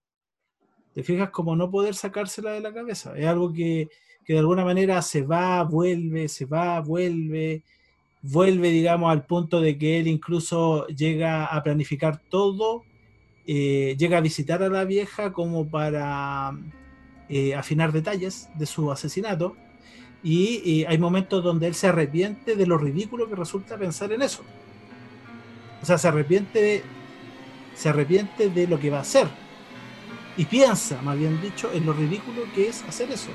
[1.01, 3.15] Te fijas como no poder sacársela de la cabeza.
[3.17, 3.89] Es algo que,
[4.23, 7.63] que de alguna manera se va, vuelve, se va, vuelve,
[8.21, 12.85] vuelve, digamos, al punto de que él incluso llega a planificar todo,
[13.47, 16.53] eh, llega a visitar a la vieja como para
[17.31, 19.57] eh, afinar detalles de su asesinato.
[20.23, 24.21] Y eh, hay momentos donde él se arrepiente de lo ridículo que resulta pensar en
[24.21, 24.43] eso.
[25.81, 26.83] O sea, se arrepiente,
[27.75, 29.50] se arrepiente de lo que va a hacer.
[30.40, 33.29] Y piensa, más bien dicho, en lo ridículo que es hacer eso.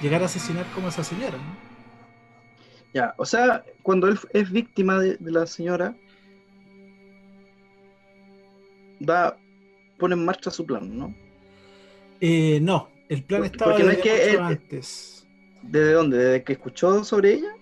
[0.00, 1.56] Llegar a asesinar como esa señora, ¿no?
[2.94, 5.94] Ya, o sea, cuando él es víctima de, de la señora,
[9.06, 9.36] va,
[9.98, 11.14] pone en marcha su plan, ¿no?
[12.18, 15.26] Eh, no, el plan Porque- estaba porque no es que él- antes.
[15.60, 16.16] ¿Desde dónde?
[16.16, 17.54] ¿Desde que escuchó sobre ella?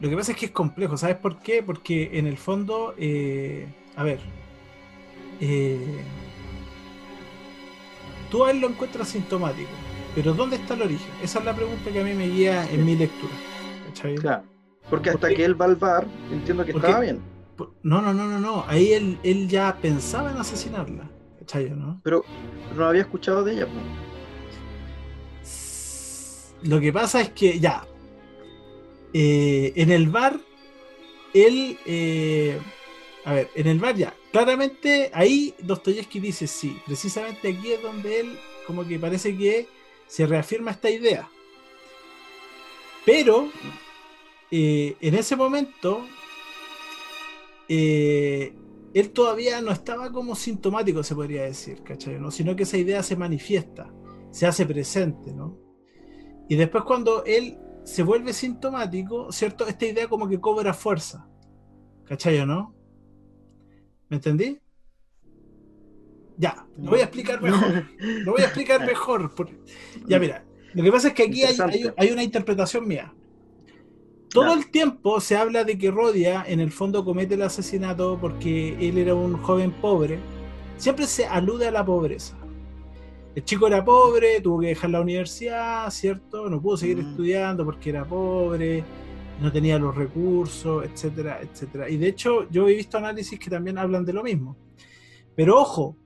[0.00, 1.62] Lo que pasa es que es complejo, ¿sabes por qué?
[1.62, 4.18] Porque en el fondo, eh, a ver,
[5.40, 5.78] eh,
[8.32, 9.68] tú a él lo encuentras sintomático,
[10.14, 11.10] pero ¿dónde está el origen?
[11.22, 13.32] Esa es la pregunta que a mí me guía en mi lectura.
[13.86, 14.14] ¿cachai?
[14.16, 14.42] Claro.
[14.90, 17.20] Porque hasta Porque- que él va al bar, entiendo que Porque- estaba bien.
[17.84, 18.64] No, no, no, no, no.
[18.66, 21.08] Ahí él, él ya pensaba en asesinarla.
[21.38, 21.70] ¿Cachai?
[21.70, 22.00] ¿no?
[22.02, 22.24] Pero
[22.76, 23.66] no había escuchado de ella.
[23.66, 23.84] pues.
[26.68, 27.86] Lo que pasa es que ya.
[29.14, 30.40] eh, en el bar,
[31.34, 31.78] él.
[31.84, 32.58] eh,
[33.24, 34.14] a ver, en el bar ya.
[34.32, 36.76] Claramente ahí Dostoyevsky dice sí.
[36.86, 39.68] Precisamente aquí es donde él, como que parece que
[40.06, 41.30] se reafirma esta idea.
[43.04, 43.50] Pero.
[44.50, 46.06] eh, en ese momento.
[47.68, 48.54] eh,
[48.94, 52.18] él todavía no estaba como sintomático, se podría decir, ¿cachai?
[52.20, 52.30] ¿no?
[52.30, 53.90] Sino que esa idea se manifiesta,
[54.30, 55.58] se hace presente, ¿no?
[56.48, 59.66] Y después cuando él se vuelve sintomático, ¿cierto?
[59.66, 61.26] Esta idea como que cobra fuerza,
[62.04, 62.74] ¿cachai o no?
[64.12, 64.58] ¿Me entendí?
[66.36, 67.86] Ya, lo voy a explicar mejor.
[67.98, 69.30] Lo voy a explicar mejor.
[70.06, 70.44] Ya, mira,
[70.74, 71.94] lo que pasa es que aquí hay, hay- Interesante.
[71.96, 73.10] hay una interpretación mía.
[74.28, 78.76] Todo el tiempo se habla de que Rodia en el fondo comete el asesinato porque
[78.86, 80.18] él era un joven pobre.
[80.76, 82.36] Siempre se alude a la pobreza.
[83.34, 86.50] El chico era pobre, tuvo que dejar la universidad, ¿cierto?
[86.50, 87.08] No pudo seguir Mm.
[87.12, 88.84] estudiando porque era pobre,
[89.42, 91.88] no tenía los recursos, etcétera, etcétera.
[91.88, 94.56] Y de hecho, yo he visto análisis que también hablan de lo mismo.
[95.34, 95.96] Pero ojo,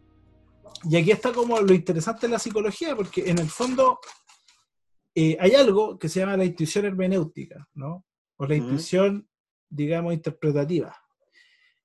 [0.84, 3.98] y aquí está como lo interesante de la psicología, porque en el fondo
[5.14, 8.04] eh, hay algo que se llama la intuición hermenéutica, ¿no?
[8.36, 9.28] O la intuición,
[9.68, 10.96] digamos, interpretativa.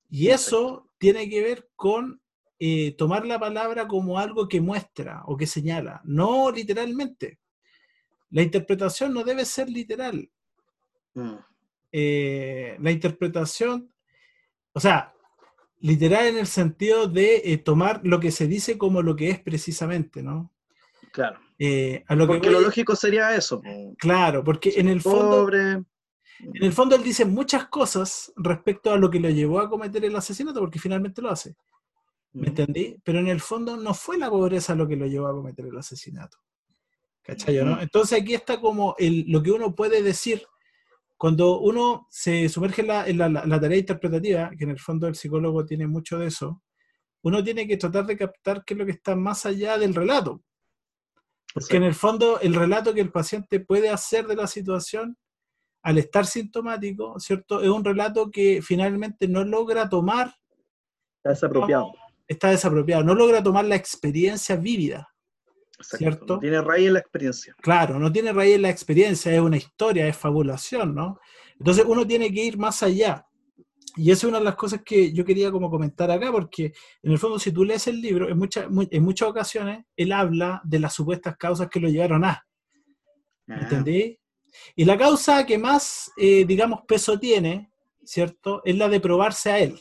[0.10, 2.22] Y eso tiene que ver con
[2.60, 7.40] eh, tomar la palabra como algo que muestra o que señala, no literalmente.
[8.30, 10.30] La interpretación no debe ser literal.
[11.14, 11.36] Mm,
[11.94, 13.92] Eh, la interpretación,
[14.72, 15.14] o sea,
[15.82, 19.40] literal en el sentido de eh, tomar lo que se dice como lo que es
[19.42, 20.54] precisamente, ¿no?
[21.12, 21.38] Claro.
[21.60, 23.62] Eh, a lo que Porque voy- lo lógico sería eso.
[23.98, 25.72] Claro, porque en el fondo, Pobre.
[26.40, 30.06] en el fondo él dice muchas cosas respecto a lo que lo llevó a cometer
[30.06, 31.56] el asesinato, porque finalmente lo hace.
[32.32, 32.96] ¿Me Mm, entendí?
[33.04, 35.78] Pero en el fondo no fue la pobreza lo que lo llevó a cometer el
[35.78, 36.38] asesinato.
[37.22, 37.60] ¿Cachai?
[37.60, 37.74] o no?
[37.74, 37.82] Ujú.
[37.82, 40.42] Entonces aquí está como el, lo que uno puede decir
[41.22, 44.80] cuando uno se sumerge en, la, en la- la- la tarea interpretativa, que en el
[44.80, 46.64] fondo el psicólogo tiene mucho de eso,
[47.24, 50.42] uno tiene que tratar de captar qué es lo que está más allá del relato.
[51.54, 55.16] Porque en el fondo el relato que el paciente puede hacer de la situación
[55.84, 57.62] al estar sintomático, ¿cierto?
[57.62, 60.34] Es un relato que finalmente no logra tomar
[61.18, 61.94] Está desapropiado.
[62.28, 65.11] está desapropiado, no logra tomar la experiencia vívida.
[65.82, 65.98] Exacto.
[65.98, 66.34] ¿cierto?
[66.36, 67.56] No tiene raíz en la experiencia.
[67.62, 71.20] Claro, no tiene raíz en la experiencia, es una historia, es fabulación, ¿no?
[71.60, 73.26] Entonces uno tiene que ir más allá.
[73.98, 76.72] Y esa es una de las cosas que yo quería como comentar acá, porque
[77.04, 80.14] en el fondo si tú lees el libro, en, muchas mu- en muchas ocasiones él
[80.14, 82.46] habla de las supuestas causas que lo llevaron a,
[83.48, 84.18] ¿me Ah, ¿entendí?
[84.76, 87.70] Y la causa que más, eh, digamos, peso tiene,
[88.04, 88.62] ¿cierto?
[88.64, 89.80] Es la de probarse a él.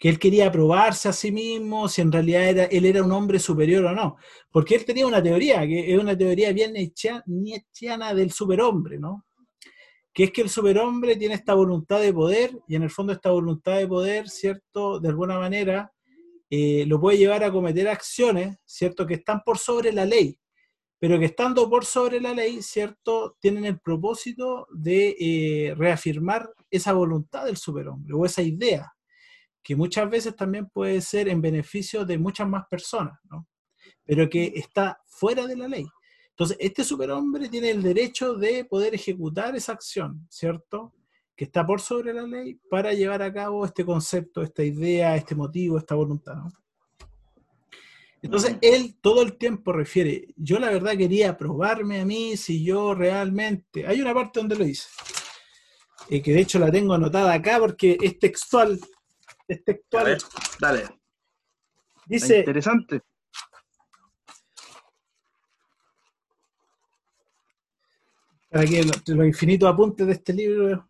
[0.00, 3.38] Que él quería probarse a sí mismo, si en realidad era, él era un hombre
[3.38, 4.16] superior o no.
[4.50, 9.26] Porque él tenía una teoría, que es una teoría bien nietzschea- nietzscheana del superhombre, ¿no?
[10.12, 13.30] Que es que el superhombre tiene esta voluntad de poder, y en el fondo esta
[13.30, 14.98] voluntad de poder, ¿cierto?
[15.00, 15.92] De alguna manera,
[16.48, 19.06] eh, lo puede llevar a cometer acciones, ¿cierto?
[19.06, 20.40] Que están por sobre la ley
[21.00, 23.34] pero que estando por sobre la ley, ¿cierto?
[23.40, 28.92] Tienen el propósito de eh, reafirmar esa voluntad del superhombre o esa idea,
[29.70, 33.46] que muchas veces también puede ser en beneficio de muchas más personas, ¿no?
[34.04, 35.86] Pero que está fuera de la ley.
[36.30, 40.92] Entonces, este superhombre tiene el derecho de poder ejecutar esa acción, ¿cierto?
[41.36, 45.36] Que está por sobre la ley para llevar a cabo este concepto, esta idea, este
[45.36, 46.48] motivo, esta voluntad, ¿no?
[48.22, 52.92] Entonces, él todo el tiempo refiere, yo la verdad quería probarme a mí si yo
[52.92, 53.86] realmente...
[53.86, 54.88] Hay una parte donde lo dice,
[56.08, 58.80] eh, que de hecho la tengo anotada acá porque es textual.
[59.50, 60.04] Es textual.
[60.04, 60.18] ver,
[60.60, 60.84] dale.
[62.06, 63.02] Dice, Interesante.
[68.50, 70.86] para que lo- los infinitos apuntes de este libro,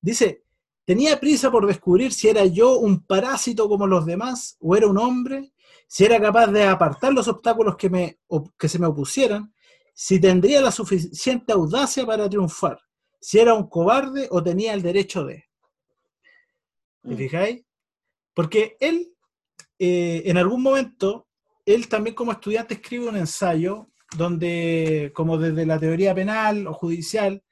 [0.00, 0.42] dice,
[0.84, 4.98] tenía prisa por descubrir si era yo un parásito como los demás o era un
[4.98, 5.52] hombre,
[5.86, 8.18] si era capaz de apartar los obstáculos que, me,
[8.58, 9.52] que se me opusieran,
[9.94, 12.80] si tendría la suficiente audacia para triunfar,
[13.20, 15.44] si era un cobarde o tenía el derecho de.
[17.02, 17.16] ¿Te Mm.
[17.16, 17.64] fijáis?
[18.38, 19.16] Porque él,
[19.80, 21.26] eh, en algún momento,
[21.66, 27.42] él también como estudiante escribe un ensayo donde, como desde la teoría penal o judicial,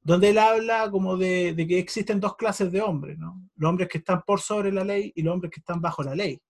[0.00, 3.50] donde él habla como de, que existen dos clases de hombres, ¿no?
[3.56, 6.14] Los hombres que están por sobre la ley y los hombres que están bajo la
[6.14, 6.40] ley.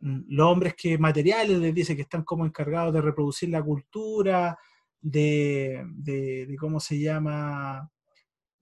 [0.00, 4.58] Mm, Los hombres que materiales les dice que están como encargados de reproducir la cultura,
[5.02, 7.90] de cómo se llama,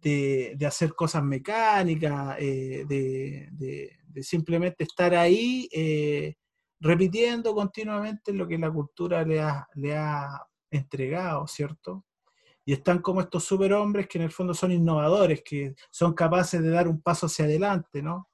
[0.01, 6.34] de, hacer cosas mecánicas, eh, de simplemente estar ahí eh,
[6.80, 12.05] repitiendo continuamente lo que la cultura le ha, le ha entregado, ¿cierto?
[12.64, 16.70] Y están como estos superhombres que en el fondo son innovadores, que son capaces de
[16.70, 18.28] dar un paso hacia adelante, ¿no?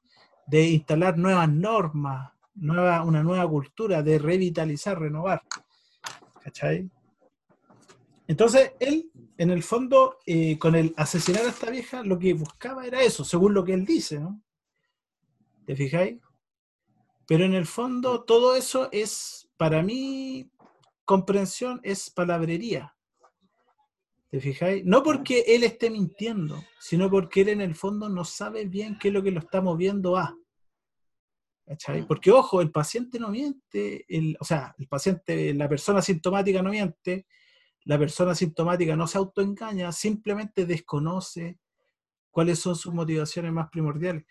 [0.47, 5.43] De instalar nuevas normas, nueva, una nueva cultura, de revitalizar, renovar.
[6.43, 6.91] ¿Cachai?
[8.27, 12.87] Entonces, él, en el fondo, eh, con el asesinar a esta vieja, lo que buscaba
[12.87, 14.43] era eso, según lo que él dice, ¿no?
[15.67, 16.21] ¿Te fijáis?
[17.27, 20.51] Pero en el fondo, todo eso es, para mí,
[21.05, 22.95] comprensión es palabrería.
[24.31, 24.85] ¿Te fijáis?
[24.85, 29.09] No porque él esté mintiendo, sino porque él en el fondo no sabe bien qué
[29.09, 30.37] es lo que lo está moviendo a.
[31.67, 32.07] ¿Cachai?
[32.07, 36.71] Porque, ojo, el paciente no miente, el, o sea, el paciente, la persona sintomática no
[36.71, 37.27] miente,
[37.85, 41.59] la persona sintomática no se autoengaña, simplemente desconoce
[42.31, 44.25] cuáles son sus motivaciones más primordiales.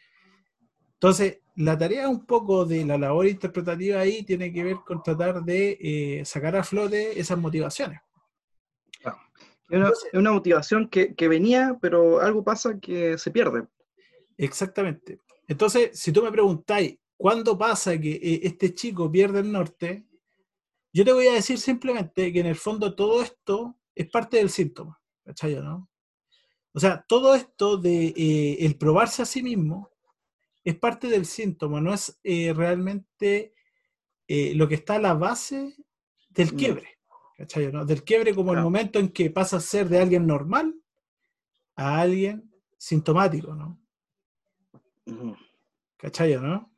[0.94, 5.44] Entonces, la tarea un poco de la labor interpretativa ahí tiene que ver con tratar
[5.44, 8.00] de eh, sacar a flote esas motivaciones.
[9.70, 13.66] Es una, es una motivación que, que venía, pero algo pasa que se pierde.
[14.38, 15.20] Exactamente.
[15.48, 20.06] Entonces, si tú me preguntáis, ¿cuándo pasa que eh, este chico pierde el norte?
[20.94, 24.52] Yo te voy a decir simplemente que en el fondo todo esto es parte del
[24.52, 25.90] síntoma, ¿cachai no?
[26.72, 29.92] O sea, todo esto de eh, el probarse a sí mismo
[30.64, 33.56] es parte del síntoma, no es eh, realmente
[34.28, 35.76] eh, lo que está a la base
[36.30, 36.58] del mm.
[36.58, 37.00] quiebre,
[37.38, 37.86] ¿cachai no?
[37.86, 40.76] Del quiebre como el momento en que pasa a ser de alguien normal
[41.76, 43.80] a alguien sintomático, ¿no?
[45.98, 46.72] ¿Cachai no?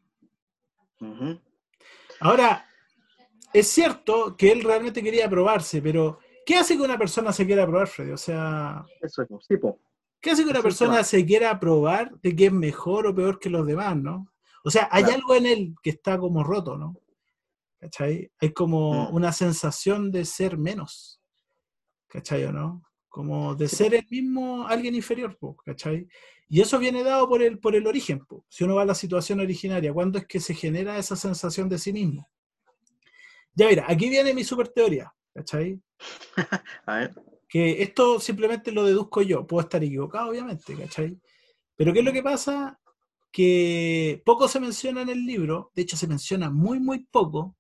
[2.21, 2.65] Ahora,
[3.59, 7.65] es cierto que él realmente quería probarse, pero ¿qué hace que una persona se quiera
[7.65, 8.11] probar, Freddy?
[8.11, 8.85] O sea...
[9.01, 9.55] Eso es, sí,
[10.19, 13.49] ¿Qué hace que una persona se quiera probar de que es mejor o peor que
[13.49, 14.27] los demás, no?
[14.65, 16.97] O sea, hay algo en él que está como roto, ¿no?
[17.79, 18.29] ¿Cachai?
[18.41, 19.15] Hay como mm.
[19.15, 21.21] una sensación de ser menos.
[22.07, 22.81] ¿Cachai o no?
[23.07, 26.07] Como de ser el mismo alguien inferior, ¿cachai?
[26.49, 28.21] Y eso viene dado por el, por el origen.
[28.49, 31.79] Si uno va a la situación originaria, ¿cuándo es que se genera esa sensación de
[31.79, 32.27] sí mismo?
[33.55, 35.81] Ya mira, aquí viene mi super teoría, ¿cachai?
[36.85, 37.15] a ver.
[37.47, 41.17] Que esto simplemente lo deduzco yo, puedo estar equivocado, obviamente, ¿cachai?
[41.75, 42.79] Pero ¿qué es lo que pasa?
[43.31, 47.55] Que poco se menciona en el libro, de hecho se menciona muy, muy poco,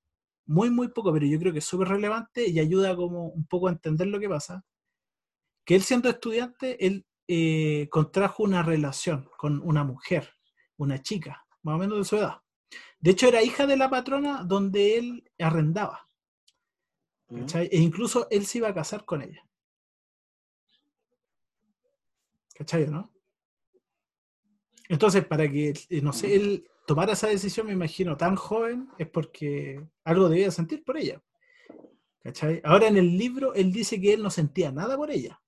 [0.45, 3.67] muy, muy poco, pero yo creo que es súper relevante y ayuda como un poco
[3.67, 4.65] a entender lo que pasa.
[5.65, 10.29] Que él siendo estudiante, él eh, contrajo una relación con una mujer,
[10.77, 12.41] una chica, más o menos de su edad.
[12.99, 16.07] De hecho, era hija de la patrona donde él arrendaba.
[17.29, 17.45] Mm.
[17.71, 19.45] E incluso él se iba a casar con ella.
[22.53, 23.11] ¿Cachai, no?
[24.87, 29.09] Entonces, para que, eh, no sé, él tomara esa decisión, me imagino, tan joven, es
[29.09, 31.21] porque algo debía sentir por ella.
[32.23, 32.61] ¿Cachai?
[32.63, 35.41] Ahora en el libro, él dice que él no sentía nada por ella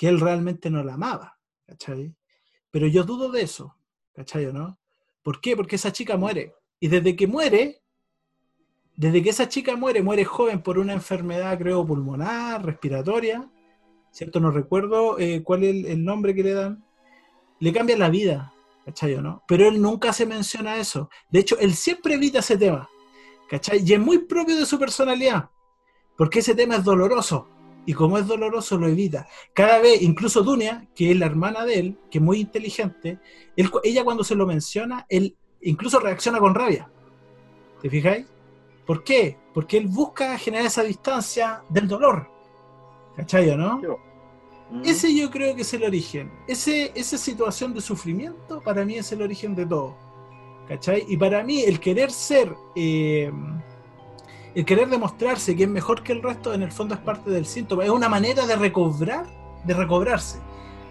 [0.00, 2.16] que él realmente no la amaba, ¿cachai?
[2.70, 3.76] Pero yo dudo de eso,
[4.14, 4.79] ¿cachai o no?
[5.22, 5.56] ¿Por qué?
[5.56, 6.54] Porque esa chica muere.
[6.78, 7.82] Y desde que muere,
[8.96, 13.50] desde que esa chica muere, muere joven por una enfermedad, creo, pulmonar, respiratoria,
[14.10, 14.40] ¿cierto?
[14.40, 16.84] No recuerdo eh, cuál es el, nombre que le dan.
[17.58, 18.52] Le cambia la vida,
[18.84, 19.42] ¿cachai no?
[19.46, 21.10] Pero él nunca se menciona eso.
[21.30, 22.88] De hecho, él siempre evita ese tema,
[23.48, 23.82] ¿cachai?
[23.84, 25.50] Y es muy propio de su personalidad,
[26.16, 27.48] porque ese tema es doloroso,
[27.86, 29.26] y como es doloroso lo evita.
[29.52, 33.18] Cada vez, incluso Dunia, que es la hermana de él, que es muy inteligente,
[33.82, 36.90] ella cuando se lo menciona, él incluso reacciona con rabia.
[37.80, 38.26] ¿Te fijáis?
[38.86, 39.36] ¿Por qué?
[39.54, 42.28] Porque él busca generar esa distancia del dolor.
[43.16, 43.80] ¿Cachai no?
[44.84, 46.30] Ese yo creo que es el origen.
[46.46, 49.96] Ese, esa situación de sufrimiento para mí es el origen de todo.
[50.68, 51.04] ¿Cachai?
[51.08, 52.54] Y para mí el querer ser...
[52.76, 53.32] Eh,
[54.54, 57.46] el querer demostrarse que es mejor que el resto, en el fondo es parte del
[57.46, 57.84] síntoma.
[57.84, 59.26] Es una manera de recobrar,
[59.64, 60.40] de recobrarse,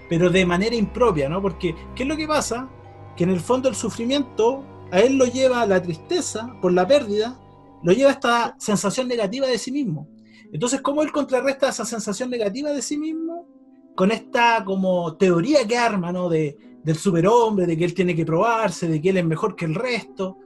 [0.09, 1.41] pero de manera impropia, ¿no?
[1.41, 2.69] Porque, ¿qué es lo que pasa?
[3.15, 7.39] Que en el fondo el sufrimiento a él lo lleva la tristeza por la pérdida,
[7.83, 10.07] lo lleva a esta sensación negativa de sí mismo.
[10.51, 13.47] Entonces, ¿cómo él contrarresta esa sensación negativa de sí mismo?
[13.95, 16.29] Con esta como teoría que arma, ¿no?
[16.29, 19.65] De, del superhombre, de que él tiene que probarse, de que él es mejor que
[19.65, 20.37] el resto,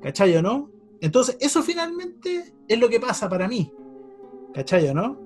[0.00, 0.70] ¿cachai o no?
[1.02, 3.72] Entonces, eso finalmente es lo que pasa para mí.
[4.54, 5.18] ¿Cachai, no?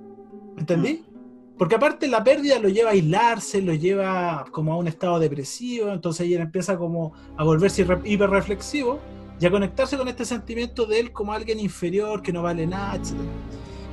[0.54, 1.04] ¿Me entendí?
[1.06, 1.16] Mm.
[1.58, 5.92] Porque aparte la pérdida lo lleva a aislarse, lo lleva como a un estado depresivo,
[5.92, 8.98] entonces ella empieza como a volverse hiperreflexivo
[9.38, 12.96] y a conectarse con este sentimiento de él como alguien inferior, que no vale nada,
[12.96, 13.12] etc.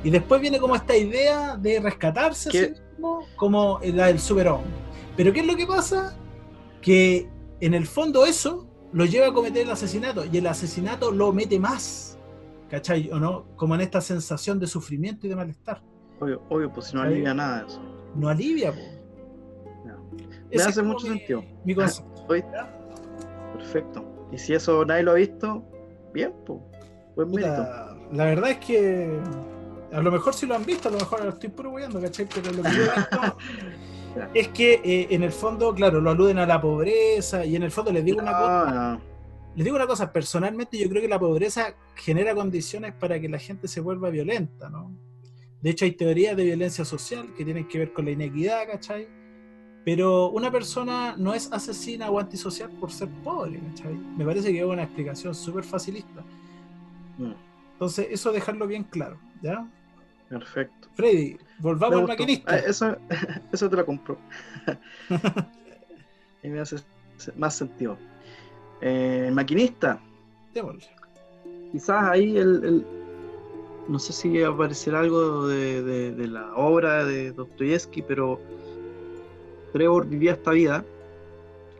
[0.02, 4.70] Y después viene como esta idea de rescatarse a sí mismo como la del superhombre.
[5.18, 6.16] Pero ¿qué es lo que pasa?
[6.80, 7.28] Que
[7.60, 11.58] en el fondo eso lo lleva a cometer el asesinato y el asesinato lo mete
[11.58, 12.16] más,
[12.70, 13.10] ¿cachai?
[13.10, 13.44] ¿O no?
[13.56, 15.82] Como en esta sensación de sufrimiento y de malestar.
[16.20, 17.82] Obvio, obvio pues si no alivia nada eso.
[18.14, 19.00] No alivia, pues.
[20.48, 21.44] Me hace mucho sentido.
[21.64, 22.28] Mi concepto.
[23.56, 24.28] Perfecto.
[24.30, 25.64] Y si eso nadie lo ha visto,
[26.12, 26.60] bien, pues.
[27.16, 27.66] Buen mérito.
[28.12, 29.20] La verdad es que
[29.92, 32.28] a lo mejor si lo han visto, a lo mejor lo estoy puro ¿cachai?
[32.32, 33.36] Pero lo que yo he visto
[34.34, 37.70] es que eh, en el fondo, claro, lo aluden a la pobreza y en el
[37.70, 39.00] fondo les digo una cosa.
[39.56, 43.38] Les digo una cosa, personalmente yo creo que la pobreza genera condiciones para que la
[43.38, 44.90] gente se vuelva violenta, ¿no?
[45.60, 49.08] De hecho hay teorías de violencia social que tienen que ver con la inequidad, ¿cachai?
[49.84, 53.94] Pero una persona no es asesina o antisocial por ser pobre, ¿cachai?
[53.94, 56.22] Me parece que es una explicación súper facilista.
[57.18, 57.32] Mm.
[57.74, 59.68] Entonces, eso dejarlo bien claro, ¿ya?
[60.28, 60.88] Perfecto.
[60.94, 62.54] Freddy, volvamos al maquinista.
[62.54, 62.96] Ah, eso,
[63.52, 64.18] eso te lo compro.
[66.42, 66.76] y me hace
[67.36, 67.96] más sentido.
[68.80, 70.00] Eh, maquinista.
[71.72, 72.86] Quizás ahí el,
[73.88, 75.82] no sé si aparecerá algo de,
[76.12, 78.40] de, la obra de Dostoyevsky, pero
[79.72, 80.84] Trevor vivía esta vida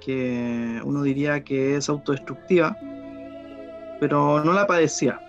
[0.01, 2.77] que uno diría que es autodestructiva,
[4.01, 5.21] pero no la padecía.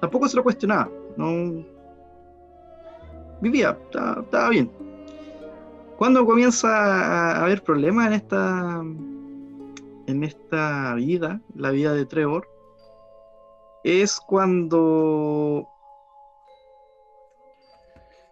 [0.00, 0.90] Tampoco se lo cuestionaba.
[1.16, 1.64] No,
[3.40, 4.70] vivía, estaba, bien.
[5.98, 8.82] Cuando comienza a haber problemas en esta,
[10.06, 12.48] en esta vida, la vida de Trevor,
[13.84, 15.68] es cuando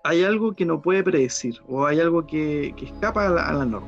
[0.04, 3.86] hay algo que no puede predecir o hay algo que, escapa a la, norma.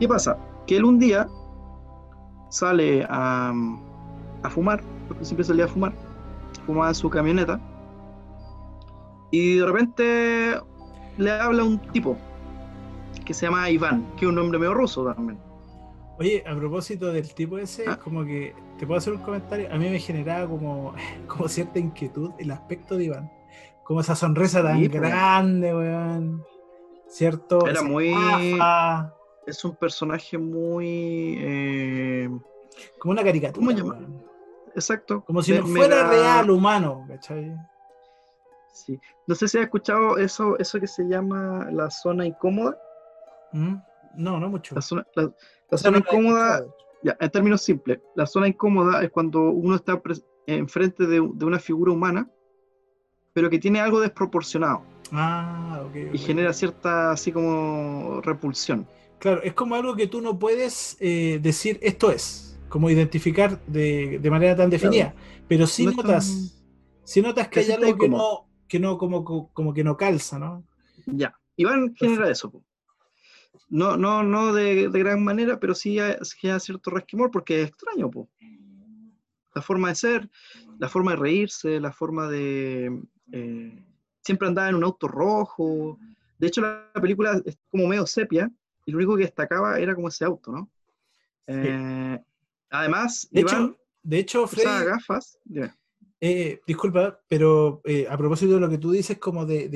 [0.00, 0.36] ¿Qué pasa?
[0.66, 1.28] Que él un día
[2.48, 3.52] sale a,
[4.42, 5.92] a fumar, porque siempre salía a fumar,
[6.66, 7.60] fumaba en su camioneta,
[9.34, 10.60] y de repente
[11.16, 12.16] le habla un tipo
[13.24, 15.40] que se llama Iván, que es un nombre medio ruso también.
[16.20, 17.98] Oye, a propósito del tipo ese, ah.
[17.98, 19.72] como que, ¿te puedo hacer un comentario?
[19.72, 20.94] A mí me generaba como,
[21.26, 23.32] como cierta inquietud el aspecto de Iván.
[23.82, 24.92] Como esa sonrisa tan pues.
[24.92, 26.44] grande, weón.
[27.08, 27.66] ¿Cierto?
[27.66, 28.14] Era muy...
[29.46, 31.38] Es un personaje muy...
[31.40, 32.30] Eh,
[33.00, 33.74] como una caricatura.
[33.76, 33.94] ¿Cómo
[34.76, 35.24] Exacto.
[35.24, 37.56] Como si no fuera real humano, ¿cachai?
[38.74, 38.98] Sí.
[39.26, 42.76] No sé si has escuchado eso, eso que se llama la zona incómoda.
[43.52, 43.76] ¿Mm?
[44.16, 44.74] No, no mucho.
[44.74, 46.66] La zona, incómoda,
[47.02, 50.00] ya, en términos simples, la zona incómoda es cuando uno está
[50.46, 52.28] enfrente de, de una figura humana,
[53.32, 54.82] pero que tiene algo desproporcionado.
[55.12, 56.14] Ah, ok.
[56.14, 58.86] Y genera cierta, así como, repulsión.
[59.18, 64.18] Claro, es como algo que tú no puedes eh, decir esto es, como identificar de,
[64.18, 65.14] de manera tan definida,
[65.48, 66.62] pero sí notas,
[67.04, 70.64] si notas que hay algo que no, que no, como, como que no calza, ¿no?
[71.06, 72.64] Ya, Iván genera eso.
[73.68, 75.98] No, no, no de, gran manera, pero sí
[76.38, 78.28] genera cierto resquemor porque es extraño, po.
[79.54, 80.30] La forma de ser,
[80.78, 83.00] la forma de reírse, la forma de...
[83.32, 83.84] Eh,
[84.22, 85.98] siempre andaba en un auto rojo.
[86.38, 88.50] De hecho, la película es como medio sepia
[88.84, 90.70] y lo único que destacaba era como ese auto, ¿no?
[91.46, 92.18] Eh,
[92.70, 95.38] además, de hecho, de hecho Freddy, gafas.
[96.26, 99.68] Eh, disculpa, pero eh, a propósito de lo que tú dices como de,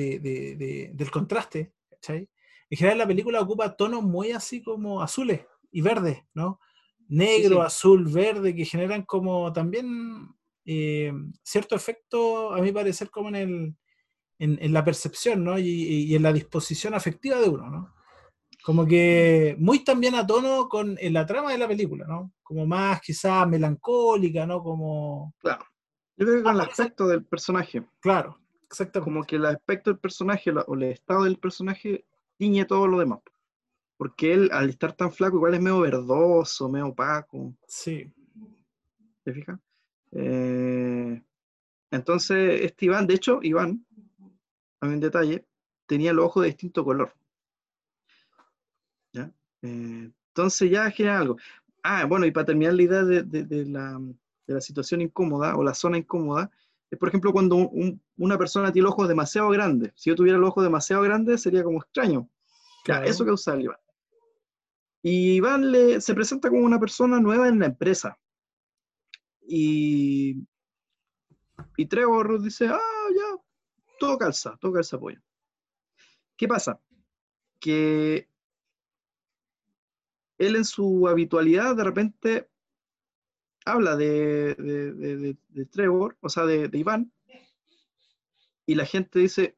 [0.95, 2.27] del contraste, ¿cachai?
[2.71, 5.41] En general la película ocupa tonos muy así como azules
[5.71, 6.59] y verdes, ¿no?
[7.07, 10.27] Negro, azul, verde, que generan como también
[10.65, 13.75] eh, cierto efecto, a mi parecer, como en, el,
[14.39, 15.59] en, la percepción, ¿no?
[15.59, 17.93] Y, en la disposición afectiva de uno, ¿no?
[18.63, 22.33] Como que muy también a tono con en la trama de la película, ¿no?
[22.41, 24.63] Como más quizás melancólica, ¿no?
[24.63, 25.35] Como...
[25.37, 25.63] Claro
[26.19, 27.81] yo creo que con el aspecto del personaje.
[28.01, 29.01] Claro, exacto.
[29.01, 32.03] Como que el aspecto del personaje o el estado del personaje
[32.37, 33.21] tiñe todo lo demás.
[33.95, 37.55] Porque él, al estar tan flaco, igual es medio verdoso, medio opaco.
[37.65, 38.11] Sí.
[39.23, 39.59] ¿Te fijas?
[40.11, 41.23] Eh,
[41.89, 43.85] entonces, este Iván, de hecho, Iván,
[44.81, 45.45] a un detalle,
[45.85, 47.13] tenía los ojos de distinto color.
[49.13, 49.31] ¿Ya?
[49.61, 51.37] Eh, entonces ya genera algo.
[51.81, 53.97] Ah, bueno, y para terminar la idea de la,
[54.49, 56.49] de la situación incómoda o la zona incómoda
[56.89, 57.69] es, por ejemplo, cuando
[58.17, 59.93] una persona tiene los ojos demasiado grandes.
[59.95, 62.27] Si yo tuviera los ojos demasiado grandes, sería como extraño.
[62.83, 63.05] Claro.
[63.05, 63.77] Eso causa el Iván.
[65.03, 68.17] Y Iván le, se presenta como una persona nueva en la empresa.
[69.47, 70.47] Y,
[71.77, 72.79] y Trevor dice, ah,
[73.15, 73.41] ya,
[73.99, 75.21] todo calza, todo calza apoyo.
[76.35, 76.81] ¿Qué pasa?
[77.59, 78.27] Que
[80.39, 82.49] él en su habitualidad de repente
[83.71, 85.37] habla de,
[85.71, 87.11] Trevor, o sea, de, Iván,
[88.65, 89.57] y la gente dice,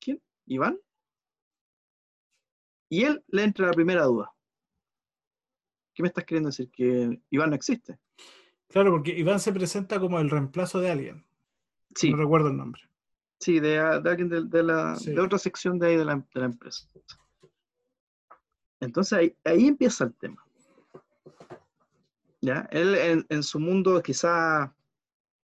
[0.00, 0.22] ¿quién?
[0.46, 0.78] ¿Iván?
[2.88, 4.32] Y él le entra la primera duda.
[5.92, 6.70] ¿Qué me estás queriendo decir?
[6.70, 7.98] ¿Que Iván no existe?
[8.68, 11.26] Claro, porque Iván se presenta como el reemplazo de alguien.
[11.94, 12.10] Sí.
[12.10, 12.82] No recuerdo el nombre.
[13.38, 16.88] Sí, de, alguien de, la, otra sección de ahí de la, empresa.
[18.80, 20.45] Entonces ahí, ahí empieza el tema.
[22.70, 24.74] Él en, su mundo quizá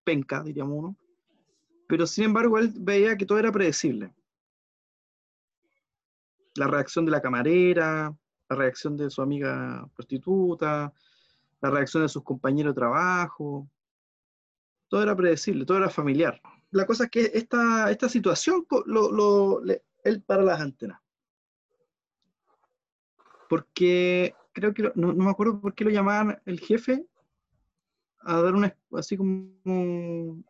[0.05, 0.96] penca, diríamos uno,
[1.88, 4.12] pero sin embargo él veía que todo era predecible.
[6.55, 8.14] La reacción de la camarera,
[8.48, 10.92] la reacción de su amiga prostituta,
[11.61, 13.68] la reacción de sus compañeros de trabajo,
[14.88, 16.40] todo era predecible, todo era familiar.
[16.70, 19.62] La cosa es que esta, esta situación lo,
[20.05, 21.00] él para las antenas.
[23.48, 27.05] Porque creo que, no, me acuerdo por qué lo llamaban el jefe
[28.20, 30.42] a dar una, así como,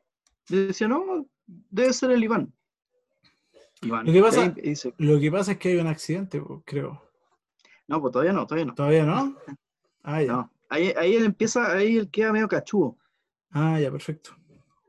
[0.49, 2.53] decía, no, debe ser el Iván.
[3.81, 4.07] Iván.
[4.07, 4.55] Lo, que pasa,
[4.99, 7.03] lo que pasa es que hay un accidente, creo.
[7.89, 8.75] No, pues todavía no, todavía no.
[8.75, 9.37] ¿Todavía no?
[10.05, 10.51] Ah, ya.
[10.69, 12.99] Ahí, ahí él empieza, ahí él queda medio cachudo.
[13.53, 14.35] Ah, ya, perfecto.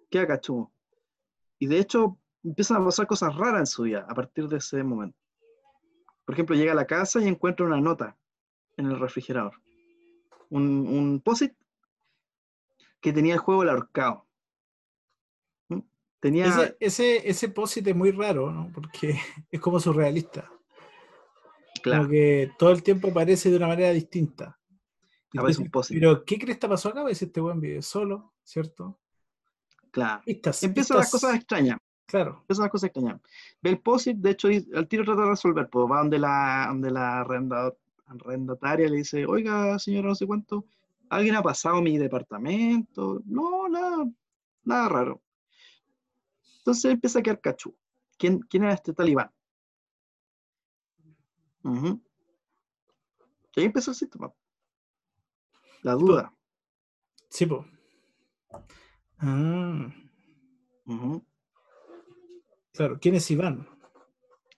[0.10, 0.72] Queda cachudo.
[1.60, 4.82] Y de hecho, empiezan a pasar cosas raras en su vida a partir de ese
[4.84, 5.16] momento.
[6.26, 8.18] Por ejemplo, llega a la casa y encuentra una nota
[8.78, 9.54] en el refrigerador.
[10.50, 11.54] Un, un POSIT
[13.02, 14.26] que tenía el juego el ahorcado.
[15.70, 15.80] ¿Mm?
[16.20, 16.46] tenía...
[16.48, 18.72] Ese, ese, ese posit es muy raro, ¿no?
[18.74, 19.20] Porque
[19.52, 20.50] es como surrealista.
[21.82, 24.58] claro, Como que todo el tiempo aparece de una manera distinta.
[25.36, 25.98] Aparece un post-it.
[26.00, 27.02] Pero, ¿qué crees que pasó acá?
[27.02, 29.00] Pues este buen vive solo, ¿cierto?
[29.90, 30.22] Claro.
[30.24, 30.62] Pistas.
[30.64, 31.80] Empiezan las cosas extrañas.
[32.06, 32.38] Claro.
[32.42, 33.20] Empiezan las cosas extrañas.
[33.62, 36.92] Ve el POSIT, de hecho, al tiro trata de resolver, pues va donde la, donde
[36.92, 37.74] la arrenda-
[38.14, 40.66] arrendataria le dice, oiga, señora, no sé cuánto,
[41.10, 43.22] ¿alguien ha pasado mi departamento?
[43.26, 44.06] No, nada,
[44.64, 45.22] nada raro.
[46.60, 47.76] Entonces empieza a quedar cachú.
[48.18, 49.32] ¿Quién, quién era este talibán?
[51.64, 52.02] Ujú.
[53.56, 54.34] Y ahí empezó el síntoma.
[55.82, 56.34] La duda.
[57.30, 57.66] Sí, po.
[59.18, 59.94] Ah,
[62.72, 62.98] claro.
[63.00, 63.68] ¿Quién es Iván?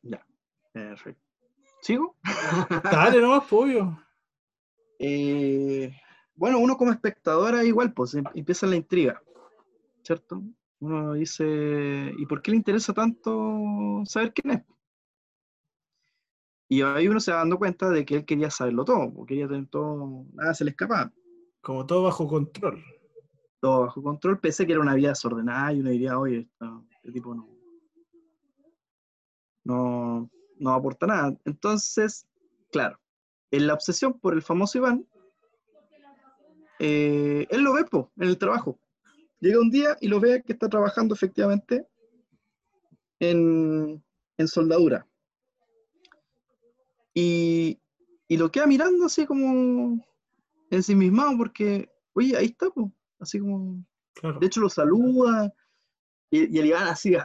[0.04, 0.26] Ya,
[0.72, 1.25] perfecto.
[1.86, 2.16] ¿Sigo?
[2.84, 3.96] Dale nomás, po, obvio.
[4.98, 5.94] Eh,
[6.34, 9.22] bueno, uno como espectadora igual, pues em- empieza la intriga,
[10.02, 10.42] ¿cierto?
[10.80, 14.64] Uno dice, ¿y por qué le interesa tanto saber quién es?
[16.70, 19.48] Y ahí uno se va dando cuenta de que él quería saberlo todo, porque quería
[19.48, 21.14] tener todo, nada se le escapaba,
[21.62, 22.84] Como todo bajo control.
[23.60, 26.50] todo bajo control, pese a que era una vida desordenada y uno diría, oye,
[27.04, 27.48] este tipo no,
[29.66, 31.36] no, no aporta nada.
[31.46, 32.26] Entonces,
[32.72, 33.00] claro,
[33.52, 35.06] en la obsesión por el famoso Iván,
[36.80, 38.80] eh, él lo ve po, en el trabajo.
[39.40, 41.88] Llega un día y lo ve que está trabajando efectivamente
[43.20, 44.04] en,
[44.38, 45.08] en soldadura.
[47.14, 47.80] Y,
[48.28, 50.04] y lo queda mirando así como
[50.70, 54.40] ensimismado porque, oye, ahí está, po, así como, Claro.
[54.40, 55.54] de hecho lo saluda
[56.32, 57.16] y, y el Iván así,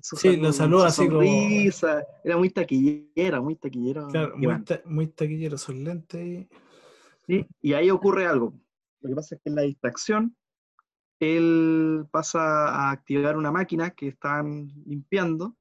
[0.00, 4.08] su Sí, lo saludo, saluda su así como- sonrisa, era muy taquillera, muy taquillero.
[4.08, 6.46] Claro, muy, ta- muy taquillero, son lentes.
[7.26, 7.46] ¿sí?
[7.60, 8.54] Y ahí ocurre algo.
[9.00, 10.36] Lo que pasa es que en la distracción,
[11.20, 15.56] él pasa a activar una máquina que están limpiando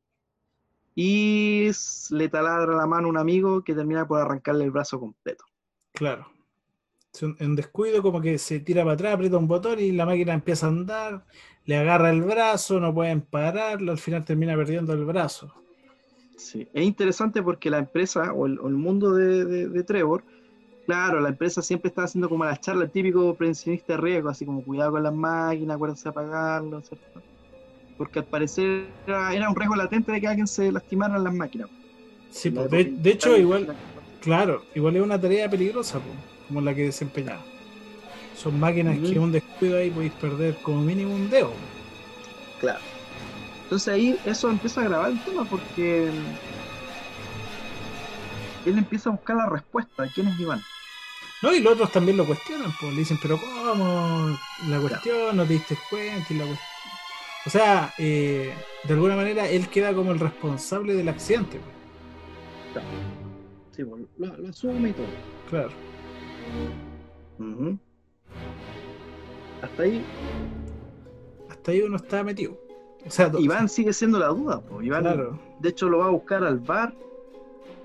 [0.95, 1.69] y
[2.09, 5.43] le taladra la mano a un amigo que termina por arrancarle el brazo completo.
[5.93, 6.27] Claro.
[7.21, 10.67] Un descuido, como que se tira para atrás, aprieta un botón y la máquina empieza
[10.67, 11.25] a andar,
[11.65, 15.53] le agarra el brazo, no pueden pararlo, al final termina perdiendo el brazo.
[16.37, 16.67] Sí.
[16.73, 20.23] Es interesante porque la empresa o el, o el mundo de, de- de Trevor,
[20.85, 24.45] claro, la empresa siempre está haciendo como las charlas, el típico prevencionista de riesgo, así
[24.45, 27.21] como cuidado con las máquinas, acuérdense de apagarlo, ¿cierto?
[27.97, 31.33] Porque al parecer era, era un riesgo latente de que alguien se lastimara en las
[31.33, 31.69] máquinas.
[32.31, 33.75] Sí, En la pues, de, hecho, igual,
[34.21, 37.41] claro, igual es una tarea peligrosa, pues, como la que desempeñaba.
[38.35, 41.53] Son máquinas que un descuido ahí podéis perder como mínimo un dedo.
[42.59, 42.79] Claro.
[43.63, 46.09] Entonces ahí eso empieza a grabar el tema porque
[48.65, 50.07] él empieza a buscar la respuesta.
[50.13, 50.61] ¿Quién es Iván?
[51.41, 54.37] No, y los otros también lo cuestionan, pues le dicen, pero ¿cómo?
[54.67, 56.69] La cuestión, no te diste cuenta y la cuestión.
[57.45, 61.61] O sea, eh, de alguna manera él queda como el responsable del accidente.
[62.73, 62.85] pues,
[63.73, 65.07] Sí, pues, lo, lo asume y todo.
[65.49, 65.90] Claro.
[69.61, 70.03] Hasta ahí,
[71.49, 72.57] Hasta ahí uno está metido.
[73.05, 74.61] O sea, to- Iván sigue siendo la duda.
[74.61, 74.81] po.
[74.81, 75.39] Iván, Claro.
[75.59, 76.93] de hecho, lo va a buscar al bar,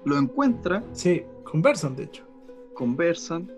[0.05, 2.25] lo encuentra, Sí, conversan, de hecho.
[2.75, 3.51] conversan,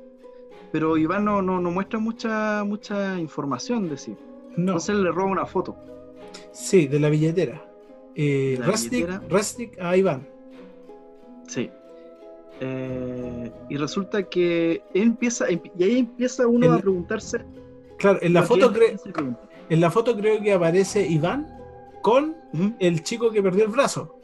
[0.73, 4.17] pero Iván no, no, no muestra mucha, mucha información de sí.
[4.57, 4.73] No.
[4.73, 5.77] Entonces le roba una foto.
[6.53, 7.65] Sí, de la billetera.
[8.17, 8.59] Eh.
[9.29, 10.27] Rastik a Iván.
[11.47, 11.71] Sí.
[12.61, 17.45] Eh, y resulta que empieza, em- y ahí empieza uno a preguntarse.
[17.99, 19.39] Claro, en la, ¿a foto cre-
[19.71, 21.47] en la foto creo que aparece Iván
[22.03, 22.37] con
[22.81, 24.15] el chico que perdió el brazo.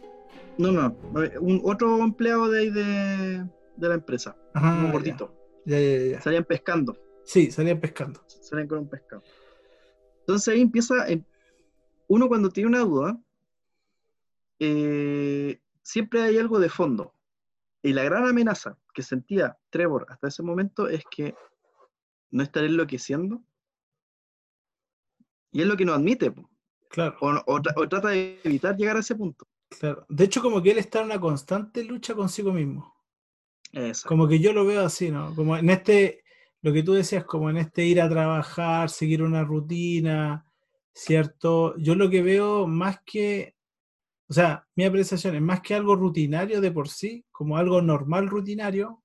[0.59, 0.97] No, no,
[1.41, 3.45] un, otro empleado de ahí de,
[3.77, 4.93] de la empresa, Ajá, ya.
[4.93, 5.35] gordito.
[5.67, 6.21] Ya, ya, ya.
[6.21, 8.21] Salían pescando, Sí, salían pescando.
[8.27, 9.23] salían con un pescado.
[10.21, 11.25] Entonces ahí empieza, em-
[12.09, 13.19] uno cuando tiene una duda,
[14.59, 17.14] eh, siempre hay algo de fondo.
[17.85, 21.35] Y la gran amenaza que sentía Trevor hasta ese momento es que
[22.31, 23.45] no estaré enloqueciendo.
[25.53, 26.49] Y es lo que no admite, po.
[26.89, 29.47] Claro, o trata de evitar llegar a ese punto.
[29.69, 30.07] claro.
[30.09, 32.95] De hecho, como que él está en una constante lucha consigo mismo.
[33.73, 34.09] Exacto.
[34.09, 35.35] Como que yo lo veo así, ¿no?
[35.35, 36.25] Como en este,
[36.63, 40.51] lo que tú decías, como en este ir a trabajar, seguir una rutina,
[40.95, 41.77] ¿cierto?
[41.77, 43.54] Yo lo que veo más que,
[44.29, 48.29] o sea, mi apreciación es más que algo rutinario de por sí, como algo normal
[48.29, 49.03] rutinario,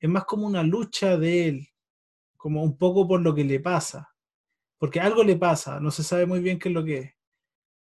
[0.00, 1.68] es más como una lucha de él,
[2.36, 4.10] como un poco por lo que le pasa.
[4.78, 7.12] Porque algo le pasa, no se sabe muy bien qué es lo que es.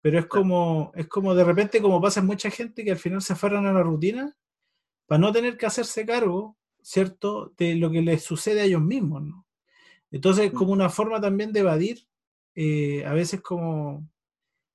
[0.01, 3.21] Pero es como, es como de repente, como pasa en mucha gente que al final
[3.21, 4.35] se aferran a la rutina
[5.07, 9.23] para no tener que hacerse cargo, ¿cierto?, de lo que les sucede a ellos mismos,
[9.23, 9.45] ¿no?
[10.11, 10.55] Entonces, Mm.
[10.55, 12.07] como una forma también de evadir,
[12.55, 14.07] eh, a veces como,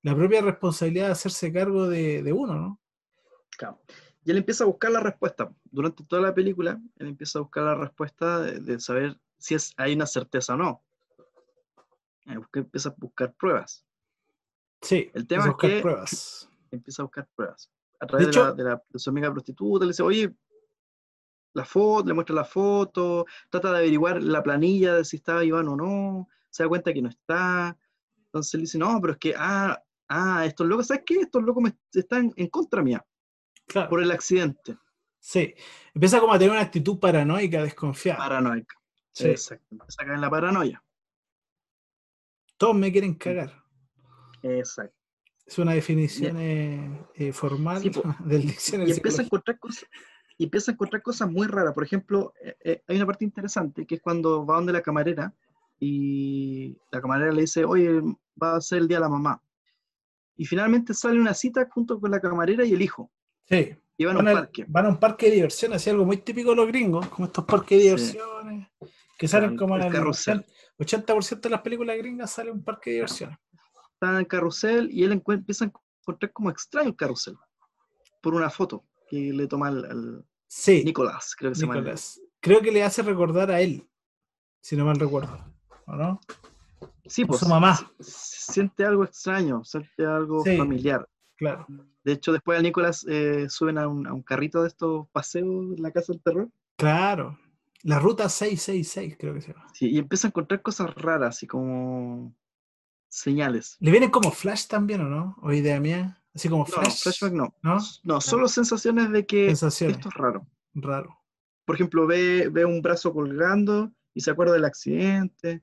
[0.03, 2.81] la propia responsabilidad de hacerse cargo de, de uno, ¿no?
[3.57, 3.81] Claro.
[4.25, 5.53] Y él empieza a buscar la respuesta.
[5.65, 9.73] Durante toda la película, él empieza a buscar la respuesta de, de saber si es,
[9.77, 10.83] hay una certeza o no.
[12.27, 13.85] Eh, busca- Empieza a buscar pruebas.
[14.81, 16.49] Sí, El tema es que- pruebas.
[16.71, 17.71] Empieza a buscar pruebas.
[18.01, 20.35] A través de, hecho- la, de la- de su amiga prostituta, le dice, oye,
[21.55, 25.69] la foto, le muestra la foto, trata de averiguar la planilla de si estaba Iván
[25.69, 27.77] o no, se da cuenta que no está.
[28.27, 29.83] Entonces le dice, no, pero es que, ah,
[30.13, 31.21] ah, estos locos, ¿sabes qué?
[31.21, 33.05] Estos locos me, están en contra mía
[33.67, 33.89] Claro.
[33.89, 34.77] por el accidente.
[35.19, 35.55] Sí.
[35.95, 38.19] Empieza como a tener una actitud paranoica, desconfiada.
[38.19, 38.75] Paranoica.
[39.13, 39.29] Sí.
[39.29, 39.67] Exacto.
[39.71, 40.85] Empieza a caer en la paranoia.
[42.57, 43.63] Todos me quieren cagar.
[44.43, 44.97] Exacto.
[45.47, 47.91] Es una definición eh, eh, formal Sí,
[48.25, 48.95] del Y diccionario.
[48.95, 49.85] empieza a encontrar cosas.
[50.39, 51.75] Y empieza a encontrar cosas muy raras.
[51.75, 52.33] Por ejemplo,
[52.65, 55.33] eh, hay una parte interesante que es cuando va donde la camarera
[55.79, 58.01] y la camarera le dice, oye,
[58.41, 59.43] va a ser el día de la mamá.
[60.43, 63.13] Y finalmente sale una cita junto con la camarera y el hijo.
[63.49, 63.77] Sí.
[63.97, 64.65] Y van a un parque.
[64.67, 67.45] van a un parque de diversiones, así algo muy típico de los gringos, como estos
[67.45, 68.13] parques de Sí.
[68.13, 68.69] diversiones,
[69.17, 70.45] que salen el- como en el el carrusel.
[70.79, 73.39] 80% de las películas gringas sale un parque de diversiones.
[73.93, 77.37] Está en el carrusel y él empieza a encontrar como extraño el carrusel.
[78.21, 81.75] Por una foto que le toma al, al Sí, Nicolás, creo que se llama.
[81.75, 82.21] el- Nicolás.
[82.41, 83.89] Creo que le hace recordar a él,
[84.61, 85.39] si no mal recuerdo.
[85.87, 86.21] ¿O no?
[87.07, 87.79] Sí, pues su mamá.
[88.01, 90.57] Siente algo extraño, siente algo Sí.
[90.57, 91.09] familiar.
[91.37, 91.67] Claro.
[92.05, 95.77] De hecho, después al Nicolás eh, suben a un, a un carrito de estos paseos
[95.77, 96.49] en la casa del terror.
[96.77, 97.39] Claro.
[97.83, 99.67] La ruta 666, creo que se llama.
[99.75, 102.35] Sí, y empieza a encontrar cosas raras, así como
[103.09, 103.77] señales.
[103.81, 105.37] ¿Le vienen como flash también o no?
[105.43, 106.23] ¿O idea mía?
[106.35, 106.87] Así como flash.
[106.87, 107.55] no, flashback no.
[107.63, 107.79] ¿no?
[108.05, 109.97] No, solo sensaciones de que Sensaciones.
[109.97, 110.47] esto es raro.
[110.75, 111.19] Raro.
[111.65, 115.63] Por ejemplo, ve, ve un brazo colgando y se acuerda del accidente.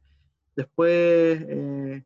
[0.59, 2.03] Después, eh,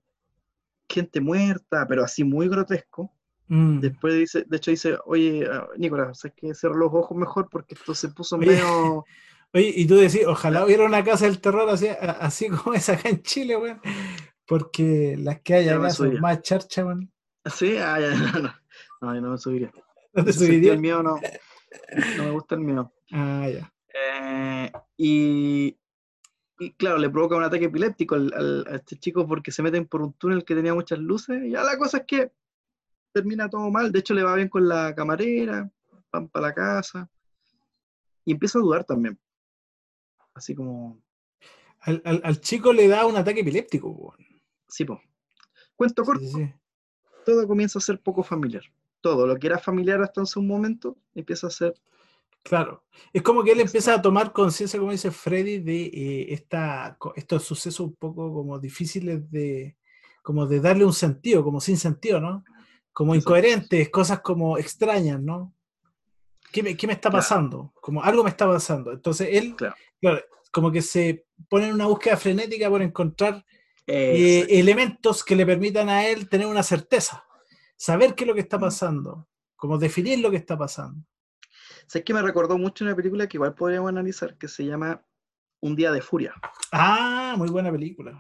[0.87, 3.11] gente muerta, pero así muy grotesco.
[3.47, 3.79] Mm.
[3.79, 7.73] Después dice, de hecho dice, oye, ah, Nicolás, hay que cerrar los ojos mejor porque
[7.73, 9.03] esto se puso Oye, medio...
[9.55, 13.09] Oye, y tú decís, ojalá hubiera una casa del terror así, así como esa acá
[13.09, 13.81] en Chile, weón.
[14.45, 17.11] Porque las que hay acá son más charcha, weón.
[17.51, 18.53] Sí, ah, ya, no, no,
[19.01, 19.71] no, yo no me subiría.
[20.13, 20.71] ¿No te subiría?
[20.71, 21.19] del miedo no,
[22.17, 22.93] no me gusta el miedo.
[23.11, 23.73] Ah, ya.
[23.95, 25.77] Eh, y,
[26.66, 29.86] y claro, le provoca un ataque epiléptico al, al- a este chico porque se meten
[29.88, 31.43] por un túnel que tenía muchas luces.
[31.43, 32.32] Y ya la cosa es que
[33.11, 33.91] termina todo mal.
[33.91, 35.70] De hecho, le va bien con la camarera,
[36.11, 37.09] van para la casa.
[38.26, 39.20] Y empieza a dudar también.
[40.34, 40.99] Así como,
[41.82, 44.16] Al, al- al chico le da un ataque epiléptico,
[44.68, 45.01] sí, po.
[45.76, 46.53] Cuento corto, Sí, sí, sí.
[47.26, 48.64] todo comienza a ser poco familiar.
[49.01, 51.74] Todo lo que era familiar hasta en su momento empieza a ser
[52.43, 52.83] Claro.
[53.13, 57.43] Es como que él empieza a tomar conciencia, como dice Freddy, de eh, esta, estos
[57.43, 59.77] sucesos un poco como difíciles de,
[60.21, 62.43] como de darle un sentido, como sin sentido, ¿no?
[62.91, 65.53] Como incoherentes, cosas como extrañas, ¿no?
[66.51, 67.21] ¿Qué me, qué me está Claro.
[67.23, 67.73] pasando?
[67.81, 68.91] Como algo me está pasando.
[68.91, 69.75] Entonces él, Claro.
[69.99, 70.21] claro,
[70.51, 73.43] como que se pone en una búsqueda frenética por encontrar
[73.87, 77.25] eh, elementos que le permitan a él tener una certeza,
[77.75, 81.03] saber qué es lo que está pasando, como definir lo que está pasando.
[81.88, 85.03] ¿Sabes que me recordó mucho una película que igual podríamos analizar que se llama
[85.61, 86.34] Un día de furia?
[86.71, 88.19] Ah, muy buena película.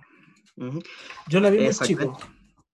[1.27, 2.17] Yo la vi muy chico.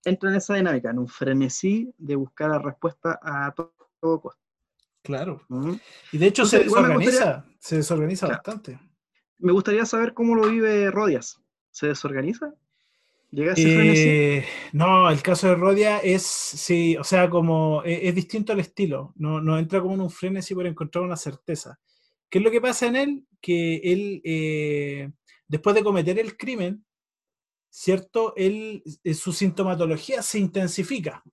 [0.04, 4.42] Entra en esa dinámica, en un frenesí de buscar la respuesta a to- todo costo.
[5.02, 5.42] Claro.
[6.12, 8.42] Y de hecho se Entonces, desorganiza, se desorganiza Claro.
[8.44, 8.80] bastante.
[9.40, 11.42] Me gustaría saber cómo lo vive Rodias.
[11.72, 12.54] ¿Se desorganiza?
[13.32, 18.60] Eh, no, el caso de Rodia es, sí, o sea, como e- es, distinto al
[18.60, 21.80] estilo, no, no entra como en un frenesí por encontrar una certeza.
[22.30, 23.26] ¿Qué es lo que pasa en él?
[23.42, 25.12] Que él, eh,
[25.48, 26.84] después de cometer el crimen,
[27.70, 28.34] ¿cierto?
[28.36, 31.24] Él, eh, su sintomatología se intensifica,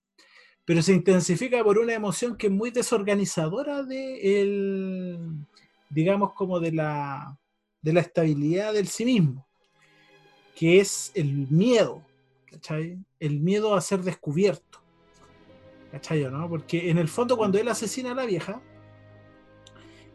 [0.65, 5.19] pero se intensifica por una emoción que es muy desorganizadora de el,
[5.89, 7.39] digamos, como de la,
[7.81, 9.46] de la estabilidad del sí mismo
[10.57, 12.01] que es el miedo,
[12.47, 12.97] ¿cachai?
[13.19, 14.79] El miedo a ser descubierto,
[15.91, 16.23] ¿cachai?
[16.31, 16.49] ¿no?
[16.49, 18.59] Porque en el fondo cuando él asesina a la vieja,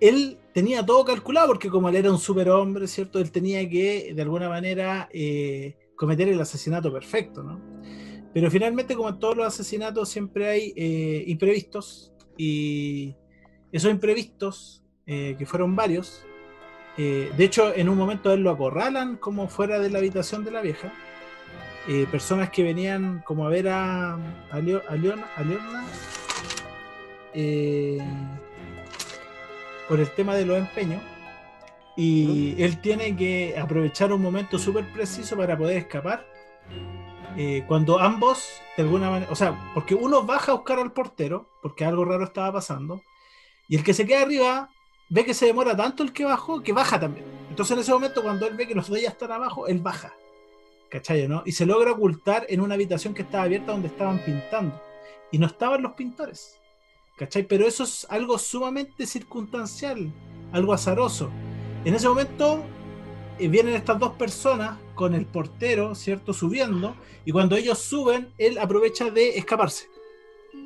[0.01, 3.20] él tenía todo calculado, porque como él era un superhombre, ¿cierto?
[3.20, 7.61] Él tenía que, de alguna manera, eh, cometer el asesinato perfecto, ¿no?
[8.34, 13.14] Pero finalmente, como en todos los asesinatos, siempre hay eh, imprevistos, y
[13.70, 16.24] esos imprevistos, eh, que fueron varios,
[16.99, 20.45] eh, de hecho, en un momento a él lo acorralan como fuera de la habitación
[20.45, 20.93] de la vieja.
[21.88, 25.84] Eh, personas que venían como a ver a, a, Leo- a Leona, a Leona,
[27.34, 27.99] eh,
[29.88, 31.03] por el tema de los empeños.
[31.97, 36.24] Y él tiene que aprovechar un momento súper preciso para poder escapar.
[37.36, 41.49] eh, cuando ambos, de alguna manera, o sea, porque uno baja a buscar al portero,
[41.62, 43.03] porque algo raro estaba pasando,
[43.68, 44.68] y el que se queda arriba
[45.12, 47.26] ve que se demora tanto el que bajó, que baja también.
[47.50, 50.14] Entonces en ese momento, cuando él ve que los dos ya están abajo, él baja.
[50.88, 51.28] ¿Cachai?
[51.28, 51.42] ¿no?
[51.44, 54.80] Y se logra ocultar en una habitación que estaba abierta donde estaban pintando.
[55.30, 56.58] Y no estaban los pintores.
[57.18, 57.42] ¿Cachai?
[57.42, 60.10] Pero eso es algo sumamente circunstancial,
[60.50, 61.30] algo azaroso.
[61.84, 62.62] En ese momento
[63.38, 66.32] eh, vienen estas dos personas con el portero, ¿cierto?
[66.32, 66.96] Subiendo,
[67.26, 69.90] y cuando ellos suben, él aprovecha de escaparse.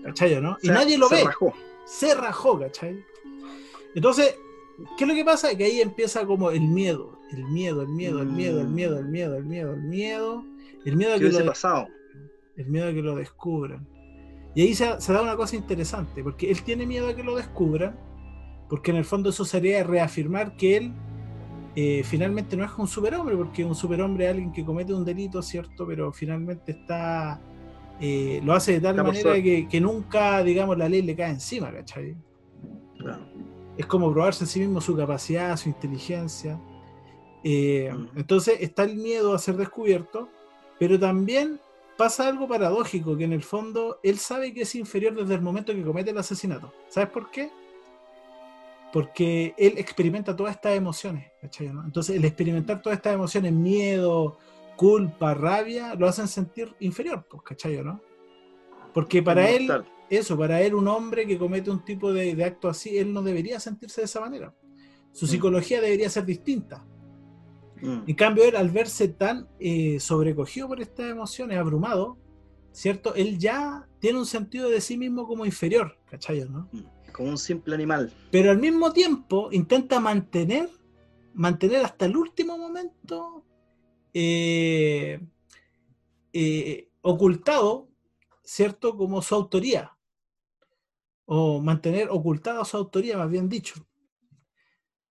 [0.05, 0.41] ¿Cachai?
[0.41, 0.57] ¿no?
[0.63, 1.25] Y nadie lo se ve.
[1.25, 1.53] rajó.
[1.85, 3.05] Se rajó, ¿cachai?
[3.97, 4.37] Entonces,
[4.97, 5.57] ¿qué es lo que pasa?
[5.57, 9.07] Que ahí empieza como el miedo, el miedo, el miedo, el miedo, el miedo, el
[9.07, 10.45] miedo, el miedo, el miedo,
[10.85, 11.89] el miedo a ¿Qué que lo, pasado?
[12.57, 13.87] el miedo a que lo descubran.
[14.55, 17.37] Y ahí se, se da una cosa interesante, porque él tiene miedo a que lo
[17.37, 17.99] descubran,
[18.69, 20.93] porque en el fondo eso sería reafirmar que él
[21.75, 25.43] eh, finalmente no es un superhombre, porque un superhombre es alguien que comete un delito,
[25.43, 25.87] ¿cierto?
[25.87, 27.41] Pero finalmente está...
[28.01, 31.17] eh, lo hace de tal Está por manera que, que nunca, digamos, la ley le
[31.17, 32.15] cae encima, ¿cachai?
[32.99, 33.27] Claro.
[33.77, 36.61] Es como probarse a sí mismo su capacidad, su inteligencia.
[37.45, 38.19] Eh, Mm.
[38.19, 40.29] Entonces está el miedo a ser descubierto,
[40.79, 41.61] pero también
[41.97, 45.73] pasa algo paradójico, que en el fondo él sabe que es inferior desde el momento
[45.73, 46.73] que comete el asesinato.
[46.89, 47.51] ¿Sabes por qué?
[48.93, 51.31] Porque él experimenta todas estas emociones.
[51.41, 51.85] ¿cachai, no?
[51.85, 54.39] Entonces el experimentar todas estas emociones, miedo,
[54.77, 58.01] culpa, rabia, lo hacen sentir inferior, pues, ¿cachai, no?
[58.93, 59.71] Porque para él.
[60.11, 63.23] Eso, para él un hombre que comete un tipo de, de acto así, él no
[63.23, 64.55] debería sentirse de esa manera.
[65.13, 65.29] Su Mm.
[65.29, 66.85] psicología debería ser distinta.
[67.81, 68.01] Mm.
[68.07, 72.19] En cambio, él al verse tan eh, sobrecogido por estas emociones, abrumado,
[72.73, 73.15] ¿cierto?
[73.15, 76.47] Él ya tiene un sentido de sí mismo como inferior, ¿cachai?
[76.49, 76.69] ¿no?
[77.13, 78.13] Como un simple animal.
[78.31, 80.69] Pero al mismo tiempo intenta mantener,
[81.35, 83.43] mantener hasta el último momento
[84.13, 85.21] eh,
[86.33, 87.89] eh, ocultado,
[88.43, 88.97] ¿cierto?
[88.97, 89.96] Como su autoría.
[91.27, 93.75] O mantener ocultada su autoría, más bien dicho.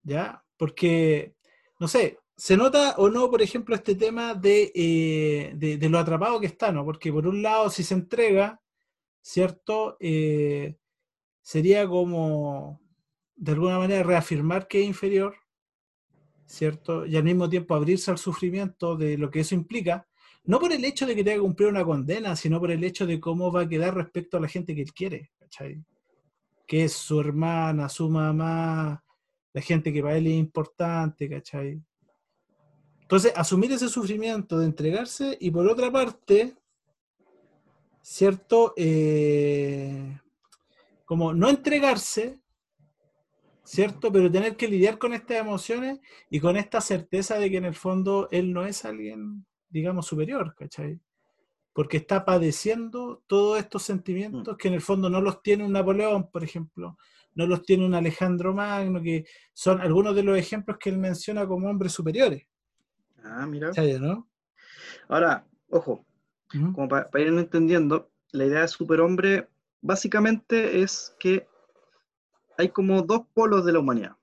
[0.03, 0.43] ¿Ya?
[0.57, 1.35] Porque,
[1.79, 6.39] no sé, se nota o no, por ejemplo, este tema de, eh, de, lo atrapado
[6.39, 6.83] que está, ¿no?
[6.83, 8.61] Porque por un lado, si se entrega,
[9.21, 9.97] ¿cierto?
[9.99, 10.77] Eh,
[11.41, 12.81] sería como,
[13.35, 15.35] de alguna manera, reafirmar que es inferior,
[16.45, 17.05] ¿cierto?
[17.05, 20.07] Y al mismo tiempo abrirse al sufrimiento de lo que eso implica,
[20.43, 23.05] no por el hecho de que tenga que cumplir una condena, sino por el hecho
[23.07, 25.83] de cómo va a quedar respecto a la gente que él quiere, ¿cachai?
[26.65, 29.03] Que es su hermana, su mamá,
[29.53, 31.81] la gente que para él es importante, ¿cachai?
[33.01, 36.55] Entonces, asumir ese sufrimiento de entregarse y por otra parte,
[38.01, 38.73] ¿cierto?
[38.75, 40.19] Eh,
[41.05, 42.39] como no entregarse,
[43.63, 44.11] ¿cierto?
[44.11, 45.99] Pero tener que lidiar con estas emociones
[46.29, 50.55] y con esta certeza de que en el fondo él no es alguien, digamos, superior,
[50.55, 50.99] ¿cachai?
[51.75, 56.31] Porque está padeciendo todos estos sentimientos que en el fondo no los tiene un Napoleón,
[56.31, 56.97] por ejemplo,
[57.35, 61.45] no los tiene un Alejandro Magno, que son algunos de los ejemplos que él menciona
[61.45, 62.47] como hombres superiores,
[63.25, 63.71] Ah, mira.
[65.09, 66.05] Ahora, ojo,
[66.51, 69.49] como para, ir entendiendo, la idea de superhombre
[69.81, 71.47] básicamente es que
[72.57, 74.15] hay como dos polos de la humanidad.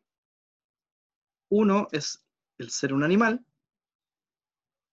[1.48, 2.24] Uno es
[2.58, 3.44] el ser un animal,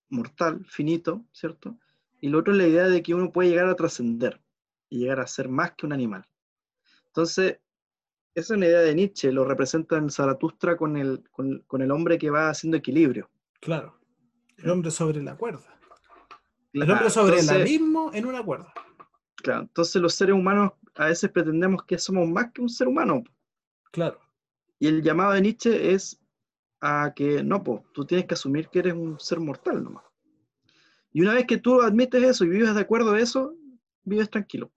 [0.10, 1.78] mortal, finito, ¿cierto?
[2.22, 4.42] Y el otro es la idea de que uno puede llegar a trascender
[4.90, 6.28] y llegar a ser más que un animal.
[7.08, 7.60] Entonces,
[8.36, 11.92] esa es una idea de Nietzsche, lo representa en Zaratustra con el, con, con el
[11.92, 13.30] hombre que va haciendo equilibrio.
[13.60, 14.00] Claro.
[14.58, 15.80] El hombre sobre la cuerda.
[16.74, 18.74] El Claro, hombre sobre el abismo en una cuerda.
[19.36, 23.24] Claro, entonces los seres humanos a veces pretendemos que somos más que un ser humano.
[23.92, 24.20] Claro.
[24.78, 26.20] Y el llamado de Nietzsche es
[26.82, 30.04] a que no, po, tú tienes que asumir que eres un ser mortal nomás.
[31.12, 33.56] Y una vez que tú admites eso y vives de acuerdo a eso,
[34.04, 34.72] vives tranquilo.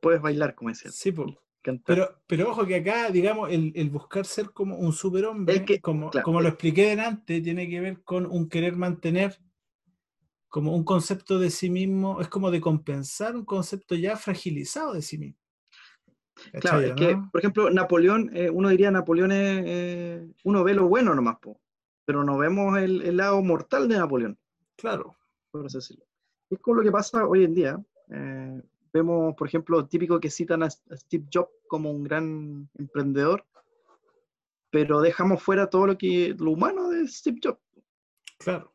[0.00, 0.90] Puedes bailar, como decía.
[0.90, 1.14] Sí,
[1.62, 1.84] cantar.
[1.84, 6.10] Pero, pero ojo que acá, digamos, el, el buscar ser como un superhombre, que, como,
[6.10, 9.38] claro, como lo expliqué delante, tiene que ver con un querer mantener
[10.52, 15.00] como un concepto de sí mismo, es como de compensar un concepto ya fragilizado de
[15.00, 15.38] sí mismo.
[16.60, 20.74] Claro, ¿Cachai, es que, por ejemplo, Napoleón, eh, uno diría Napoleón es, eh, uno ve
[20.74, 21.61] lo bueno nomás, po,
[22.04, 24.38] pero no vemos el, el lado mortal de Napoleón.
[24.76, 25.16] Claro,
[25.50, 26.04] por así decirlo.
[26.50, 27.82] Es como lo que pasa hoy en día.
[28.10, 33.46] eh, vemos, por ejemplo, típico que citan a, a Steve Jobs como un gran emprendedor,
[34.70, 37.60] pero dejamos fuera todo lo que lo humano de Steve Jobs,
[38.38, 38.72] claro.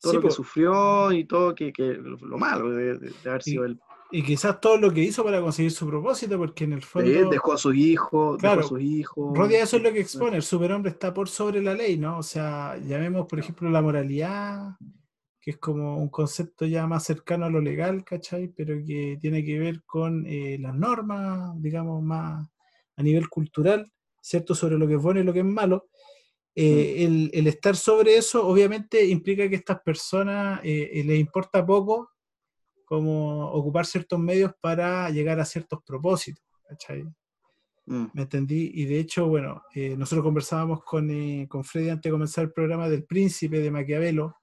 [0.00, 3.64] todo Sí, lo que sufrió y todo que, que lo, lo malo de, haber sido
[3.64, 3.80] él.
[4.10, 7.10] Y quizás todo lo que hizo para conseguir su propósito, porque en el fondo...
[7.10, 9.36] Él dejó a sus hijos, Claro, dejó a sus hijos.
[9.36, 12.18] Rodia eso es lo que expone, el superhombre está por sobre la ley, ¿no?
[12.18, 14.76] O sea, llamemos, por ejemplo, la moralidad,
[15.40, 18.48] que es como un concepto ya más cercano a lo legal, ¿cachai?
[18.48, 22.48] Pero que tiene que ver con eh, las normas, digamos, más
[22.96, 23.92] a nivel cultural,
[24.22, 24.54] ¿cierto?
[24.54, 25.88] Sobre lo que es bueno y lo que es malo.
[26.54, 31.64] Eh, el, el, estar sobre eso obviamente implica que a estas personas eh, les importa
[31.64, 32.10] poco
[32.88, 37.04] como ocupar ciertos medios para llegar a ciertos propósitos, ¿cachai?
[37.84, 38.06] Mm.
[38.14, 38.70] ¿Me entendí?
[38.74, 42.52] Y de hecho, bueno, eh, nosotros conversábamos con, eh, con Freddy antes de comenzar el
[42.52, 44.36] programa del príncipe de Maquiavelo,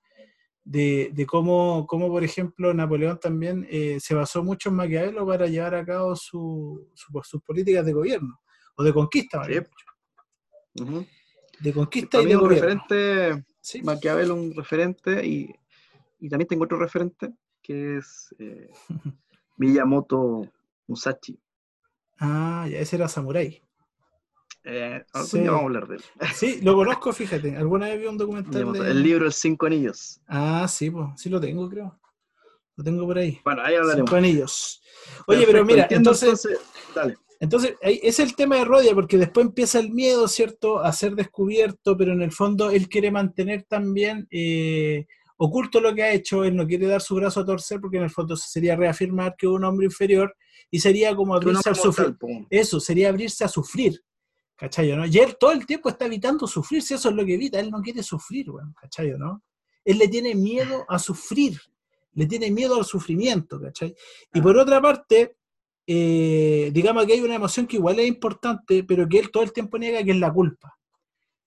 [0.64, 5.48] de, de cómo, cómo, por ejemplo, Napoleón también eh, se basó mucho en Maquiavelo para
[5.48, 8.40] llevar a cabo su, su- sus políticas de gobierno,
[8.76, 9.60] o de conquista, Sí.
[11.62, 12.68] de conquista y de un gobierno.
[12.86, 13.82] referente, Sí.
[13.82, 15.52] Maquiavelo un referente y,
[16.20, 17.32] y también tengo otro referente
[17.66, 18.70] que es eh,
[19.58, 20.48] Miyamoto
[20.88, 21.40] Musashi.
[22.20, 23.62] Ah, ya, ese era Samurai.
[24.64, 25.40] Eh, Sí.
[25.44, 26.04] vamos a hablar de él.
[26.36, 27.56] Sí, lo conozco, fíjate.
[27.56, 28.92] Alguna vez vi un documental de...
[28.92, 30.22] El libro El Cinco Anillos.
[30.28, 32.00] Ah, sí, pues, sí lo tengo, creo.
[32.76, 33.40] Lo tengo por ahí.
[33.44, 34.10] Bueno, ahí hablaremos.
[34.10, 34.82] Cinco anillos.
[35.28, 36.60] Oye, pero mira, entiendo, entonces,
[36.94, 37.16] dale.
[37.40, 41.96] entonces es el tema de Rodia, porque después empieza el miedo, ¿cierto?, a ser descubierto,
[41.96, 45.06] pero en el fondo él quiere mantener también eh,
[45.38, 48.04] oculto lo que ha hecho, él no quiere dar su brazo a torcer, porque en
[48.04, 50.36] el fondo sería reafirmar que es un hombre inferior
[50.72, 52.16] y sería como abrirse al sufrir.
[52.50, 54.02] Eso, sería abrirse a sufrir.
[54.58, 54.96] ¿Cachai?
[54.96, 55.06] ¿no?
[55.06, 57.70] Y él todo el tiempo está evitando sufrir, si eso es lo que evita, él
[57.70, 59.12] no quiere sufrir, weón, ¿cachai?
[59.18, 59.44] ¿no?
[59.84, 61.60] Él le tiene miedo a sufrir,
[62.14, 63.94] le tiene miedo al sufrimiento, ¿cachai?
[64.34, 65.36] Y por otra parte,
[65.86, 69.52] eh, digamos que hay una emoción que igual es importante, pero que él todo el
[69.52, 70.78] tiempo niega, que es la culpa.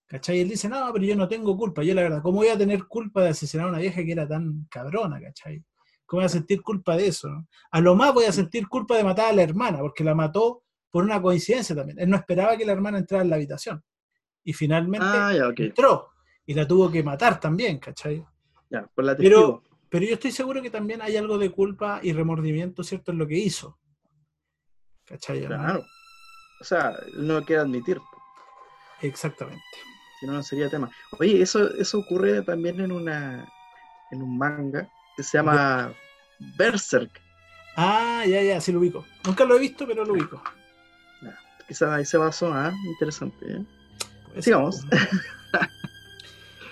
[0.09, 0.41] ¿Cachai?
[0.41, 1.83] Él dice, no, pero yo no tengo culpa.
[1.83, 4.27] Yo la verdad, ¿cómo voy a tener culpa de asesinar a una vieja que era
[4.27, 5.63] tan cabrona, ¿cachai?
[6.07, 7.29] ¿Cómo voy a sentir culpa de eso?
[7.29, 7.47] no?
[7.71, 10.63] A lo más voy a sentir culpa de matar a la hermana, porque la mató
[10.91, 11.99] por una coincidencia también.
[11.99, 13.85] Él no esperaba que la hermana entrara en la habitación.
[14.43, 16.09] Y finalmente Ah, ya, entró.
[16.47, 18.25] Y la tuvo que matar también, ¿cachai?
[18.71, 22.15] Ya, por la Pero, pero yo estoy seguro que también hay algo de culpa y
[22.15, 23.79] remordimiento, ¿cierto?, en lo que hizo.
[25.05, 25.43] ¿Cachai?
[25.43, 25.49] no?
[25.49, 25.85] Claro.
[26.63, 28.01] O sea, no quiere admitir,
[29.01, 29.63] Exactamente.
[30.19, 30.91] Si no, no sería tema.
[31.19, 33.47] Oye, eso, eso ocurre también en una
[34.11, 35.93] en un manga que se llama
[36.57, 37.11] Berserk.
[37.77, 39.05] Ah, ya, ya, sí lo ubico.
[39.25, 40.43] Nunca lo he visto, pero lo ubico.
[41.67, 43.47] Quizás ahí se basó, ah, interesante.
[43.47, 44.43] ¿eh?
[44.43, 44.85] Sigamos.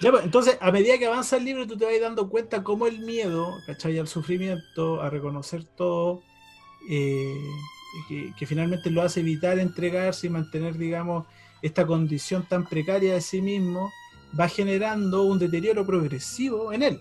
[0.02, 2.86] Ya, pues, entonces, a medida que avanza el libro, tú te vas dando cuenta cómo
[2.86, 3.98] el miedo, ¿cachai?
[3.98, 6.22] Al sufrimiento, a reconocer todo,
[6.90, 7.40] eh,
[8.06, 11.26] que, que finalmente lo hace evitar entregarse y mantener, digamos,
[11.62, 13.92] esta condición tan precaria de sí mismo,
[14.38, 17.00] va generando un deterioro progresivo en él.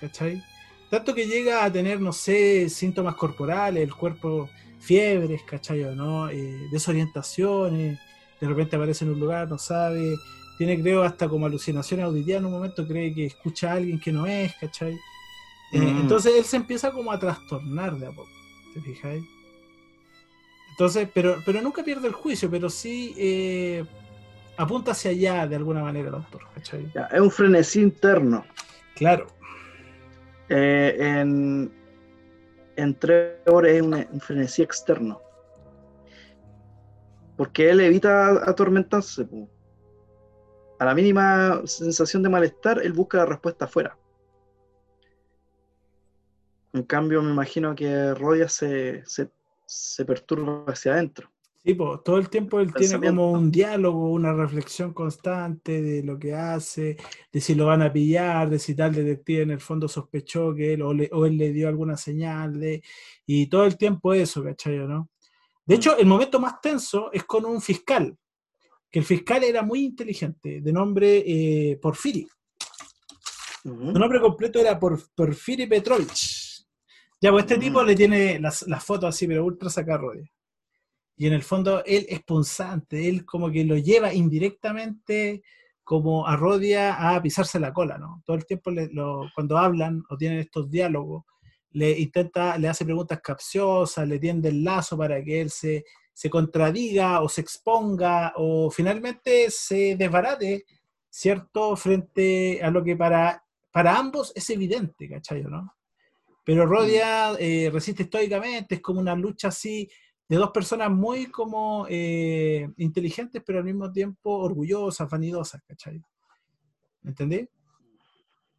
[0.00, 0.42] ¿Cachai?
[0.90, 4.48] Tanto que llega a tener, no sé, síntomas corporales, el cuerpo,
[4.80, 5.82] fiebres, ¿cachai?
[5.84, 6.28] o ¿no?
[6.28, 7.98] Eh, desorientaciones,
[8.40, 10.14] de repente aparece en un lugar, no sabe,
[10.58, 14.12] tiene creo hasta como alucinaciones auditivas en un momento, cree que escucha a alguien que
[14.12, 14.92] no es, ¿cachai?
[15.72, 16.02] Eh, Mm.
[16.02, 18.30] Entonces él se empieza como a trastornar de a poco,
[18.74, 19.24] ¿te fijáis?
[20.74, 23.84] Entonces, pero, pero nunca pierde el juicio, pero sí eh,
[24.56, 26.42] apunta hacia allá de alguna manera el autor.
[26.92, 28.44] Ya, es un frenesí interno.
[28.96, 29.28] Claro,
[30.48, 31.72] Eh, en,
[32.76, 35.20] en Trevor es un, un frenesí externo.
[37.36, 39.24] Porque él evita atormentarse.
[39.24, 39.48] po.
[40.80, 43.96] A la mínima sensación de malestar, él busca la respuesta afuera.
[46.72, 49.30] En cambio, me imagino que Rodia se, se,
[49.66, 51.30] se perturba hacia adentro.
[51.66, 56.18] Sí, po, todo el tiempo él tiene como un diálogo, una reflexión constante de lo
[56.18, 56.98] que hace,
[57.32, 60.74] de si lo van a pillar, de si tal detective en el fondo sospechó que
[60.74, 62.82] él o, le- o él le dio alguna señal, de,
[63.24, 64.76] y todo el tiempo eso, ¿cachai?
[64.76, 65.08] ¿no?
[65.64, 68.14] De hecho, el momento más tenso es con un fiscal,
[68.90, 72.28] que el fiscal era muy inteligente, de nombre eh, Porfiri.
[73.64, 73.86] Ujú.
[73.92, 76.43] Su nombre completo era Por- Porfiri Petrovich.
[77.20, 77.60] Ya, pues este Mm.
[77.60, 80.30] tipo le tiene las, las fotos así, pero ultra sacarrodia.
[81.16, 85.42] Y en el fondo él es punzante, él como que lo lleva indirectamente
[85.84, 88.22] como a Rodia a pisarse la cola, ¿no?
[88.24, 91.24] Todo el tiempo le- lo- cuando hablan o tienen estos diálogos,
[91.72, 96.30] le intenta, le hace preguntas capciosas, le tiende el lazo para que él se, se
[96.30, 100.64] contradiga o se exponga o finalmente se desbarate,
[101.10, 101.76] ¿cierto?
[101.76, 105.42] Frente a lo que para, para ambos es evidente, ¿cachai?
[105.42, 105.74] ¿no?
[106.44, 109.88] Pero Rodia eh, resiste estoicamente, es como una lucha así
[110.28, 116.02] de dos personas muy como eh, inteligentes, pero al mismo tiempo orgullosas, vanidosas, ¿cachai?
[117.02, 117.48] ¿Me entendí?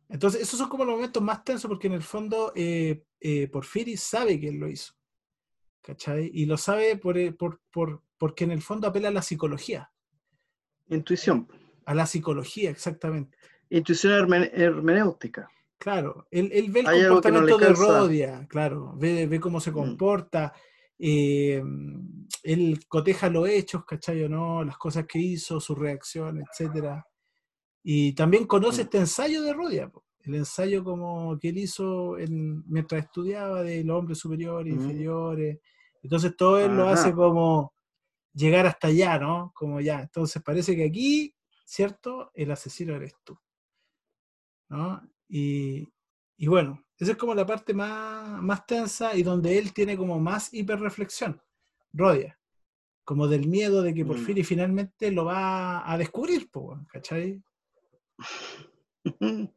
[0.10, 3.98] Entonces, esos son como los momentos más tensos porque en el fondo eh, eh, Porfiri
[3.98, 4.94] sabe que él lo hizo,
[5.82, 6.30] ¿cachai?
[6.34, 9.92] Y lo sabe por, por, por- porque en el fondo apela a la psicología,
[10.88, 11.48] Intuición.
[11.86, 13.38] a la psicología, exactamente.
[13.70, 15.50] Intuición hermen- hermenéutica.
[15.78, 17.74] Claro, él, él ve el Hay no comportamiento de.
[17.74, 19.74] Rodia, claro, ve, ve cómo se Mm.
[19.74, 20.54] comporta,
[20.98, 21.62] eh,
[22.44, 24.64] él coteja los hechos, ¿cachai o no?
[24.64, 27.06] Las cosas que hizo, su reacción, etcétera.
[27.84, 28.86] Y también conoce Mm.
[28.86, 33.98] este ensayo de Rodia, el ensayo como que él hizo en- mientras estudiaba de los
[34.00, 34.82] hombres superiores, Mm.
[34.82, 35.60] inferiores.
[36.02, 37.74] Entonces todo él lo hace como
[38.34, 39.52] llegar hasta allá, ¿no?
[39.56, 40.02] Como ya.
[40.02, 42.32] Entonces parece que aquí, ¿cierto?
[42.34, 43.38] El asesino eres tú.
[44.70, 45.02] ¿No?
[45.28, 45.88] Y,
[46.38, 50.20] y bueno, esa es como la parte más, más tensa y donde él tiene como
[50.20, 51.42] más hiperreflexión,
[51.94, 52.40] Rodia.
[53.04, 54.26] Como del miedo de que por Mm.
[54.26, 57.44] fin y finalmente lo va a descubrir, po, ¿cachai?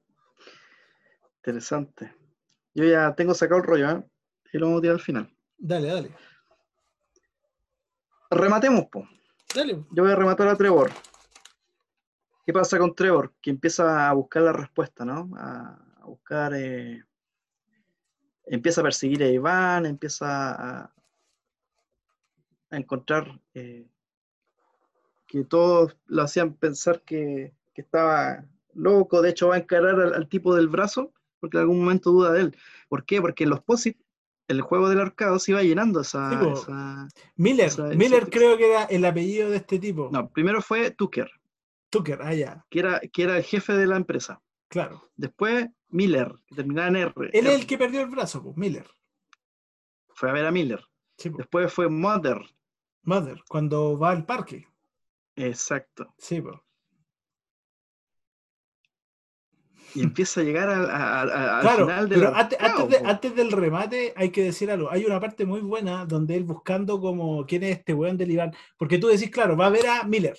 [1.37, 2.15] Interesante.
[2.75, 4.05] Yo ya tengo sacado el rollo, ¿eh?
[4.53, 5.35] Y lo vamos a tirar al final.
[5.57, 6.15] Dale, dale.
[8.31, 9.09] Rematemos, po.
[9.55, 9.85] Dale.
[9.91, 10.91] Yo voy a rematar a Trevor.
[12.49, 13.35] ¿Qué pasa con Trevor?
[13.43, 15.29] Que empieza a buscar la respuesta, ¿no?
[15.37, 16.55] A, a buscar.
[16.55, 17.05] eh,
[18.47, 20.95] empieza a perseguir a Iván, empieza a,
[22.71, 23.87] a encontrar eh,
[25.27, 29.21] que todos lo hacían pensar que, que estaba loco.
[29.21, 32.33] De hecho, va a encarar al, al tipo del brazo, porque en algún momento duda
[32.33, 32.57] de él.
[32.89, 33.21] ¿Por qué?
[33.21, 33.99] Porque en los POSIT,
[34.49, 36.31] el juego del arcado se iba llenando esa.
[36.31, 36.53] Sí, po.
[36.55, 40.09] esa- Miller, esa- Miller esa- creo que era el apellido de este tipo.
[40.11, 41.31] No, primero fue Tucker,
[41.91, 44.43] Tucker, ah, ya, que era, que era el jefe de la empresa.
[44.69, 45.03] claro.
[45.17, 47.13] Después Miller, que terminaba en R.
[47.33, 48.87] Él es el que perdió el brazo, pues, Miller.
[50.15, 50.85] Fue a ver a Miller.
[51.17, 51.39] Sí, po.
[51.39, 52.39] Después fue Mother.
[53.03, 54.67] Mother, cuando va al parque.
[55.35, 56.15] Exacto.
[56.19, 56.57] Sí, pues.
[59.95, 62.75] Y empieza a llegar al, a- a- al Claro, final de pero la- antes, antes
[62.75, 63.07] Claro, de- po.
[63.09, 64.91] antes del remate hay que decir algo.
[64.91, 68.55] Hay una parte muy buena donde él buscando como quién es este weón del Iván.
[68.77, 70.39] Porque tú decís, claro, va a ver a Miller.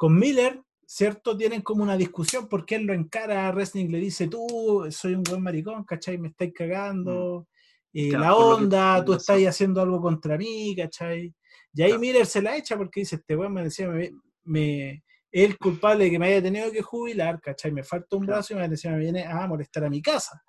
[0.00, 1.36] Con Miller, ¿cierto?
[1.36, 5.22] Tienen como una discusión porque él lo encara a Wrestling, le dice, tú soy un
[5.22, 6.16] buen maricón, ¿cachai?
[6.16, 7.46] Me estáis cagando.
[7.92, 11.34] eh, Claro, la que onda, tú estás haciendo algo contra mí, ¿cachai?
[11.74, 12.00] Y ahí Claro.
[12.00, 14.10] Miller se la echa porque dice, este weón me decía, me,
[14.44, 17.70] me- el culpable de que me haya tenido que jubilar, ¿cachai?
[17.70, 18.38] Me falta un Claro.
[18.38, 20.42] brazo y me decía, me viene a molestar a mi casa.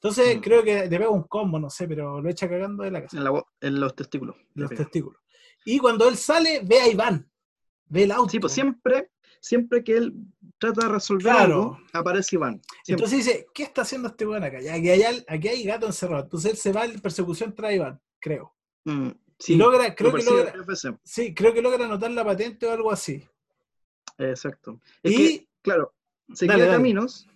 [0.00, 0.40] Entonces Mm.
[0.40, 3.16] creo que le pega un combo, no sé, pero lo echa cagando de la casa,
[3.16, 4.36] en, la en los testículos.
[4.54, 5.20] de los testículos.
[5.64, 7.28] Y cuando él sale, ve a Iván,
[7.88, 8.30] ve el auto.
[8.30, 10.14] Sí, pues siempre, siempre que él
[10.58, 11.42] trata de resolver Claro.
[11.44, 12.60] algo, aparece Iván.
[12.84, 13.04] Siempre.
[13.06, 14.60] Entonces dice, ¿qué está haciendo este weón acá?
[14.60, 16.24] Ya, Aquí hay, aquí hay gato encerrado.
[16.24, 18.54] Entonces él se va en persecución tras Iván, creo.
[18.84, 20.54] Mm, Y sí, logra, lo creo que logra,
[21.04, 23.26] sí, creo que logra anotar la patente o algo así.
[24.18, 24.80] Exacto.
[25.02, 25.92] Es Y que, claro,
[26.32, 26.76] seguía Dale, dale.
[26.78, 27.26] caminos,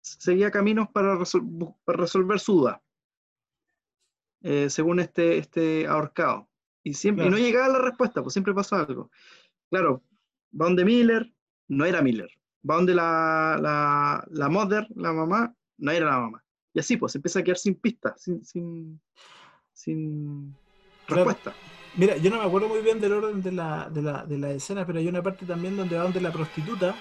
[0.00, 2.82] seguía caminos para, resol- para resolver su duda.
[4.42, 6.48] eh, según este, este ahorcado.
[6.84, 9.10] Y, siempre, y no llegaba a la respuesta, pues siempre pasa algo.
[9.70, 10.02] Claro,
[10.58, 11.30] va donde Miller,
[11.68, 12.30] no era Miller.
[12.68, 16.44] Va donde la, la, la mother, la mamá, no era la mamá.
[16.74, 19.00] Y así, pues, se empieza a quedar sin pista, sin, sin,
[19.72, 20.54] sin
[21.06, 21.54] respuesta.
[21.96, 24.50] Mira, yo no me acuerdo muy bien del orden de la, de la, de la
[24.52, 26.94] escena, pero hay una parte también donde va donde la prostituta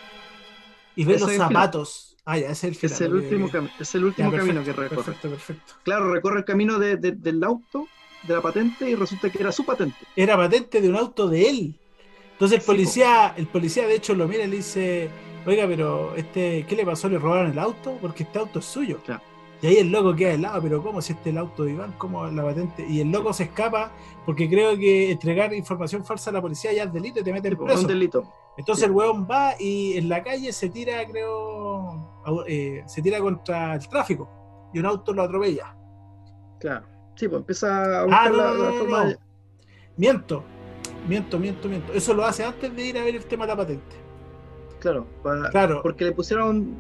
[0.95, 1.48] y ve los el final.
[1.49, 2.18] zapatos.
[2.26, 2.95] Ah, ya, es el final.
[2.95, 5.03] Es el último, cami- es el Ya, último camino que recorre.
[5.03, 5.73] Perfecto, perfecto.
[5.84, 7.88] Claro, recorre el camino de- de- del auto,
[8.27, 9.95] de la patente, y resulta que era su patente.
[10.15, 11.80] Era patente de un auto de él.
[12.38, 15.09] Entonces el policía, el policía de hecho lo mira y le dice,
[15.45, 17.09] oiga, pero este, ¿qué le pasó?
[17.09, 17.97] ¿Le robaron el auto?
[17.99, 18.99] Porque este auto es suyo.
[19.03, 19.22] Claro.
[19.59, 21.95] Y ahí el loco queda helado, pero ¿cómo si este es el auto de Iván?
[21.97, 22.85] ¿Cómo es la patente?
[22.88, 23.91] Y el loco se escapa
[24.23, 27.53] porque creo que entregar información falsa a la policía ya es delito y te meten
[27.53, 27.81] Tipo, preso.
[27.81, 28.31] un delito.
[28.55, 28.89] Entonces Sí.
[28.89, 33.88] el weón va y en la calle se tira, creo, eh, se tira contra el
[33.89, 34.30] tráfico
[34.76, 35.76] y un auto lo atropella.
[36.59, 36.85] Claro.
[37.15, 39.18] Sí, pues empieza a Ah, buscar no, la, no, la no, forma de-
[39.97, 40.43] Miento,
[41.07, 41.93] miento, miento, miento.
[41.93, 43.95] Eso lo hace antes de ir a ver el tema de la patente.
[44.80, 46.76] Claro, para- Claro, porque le pusieron,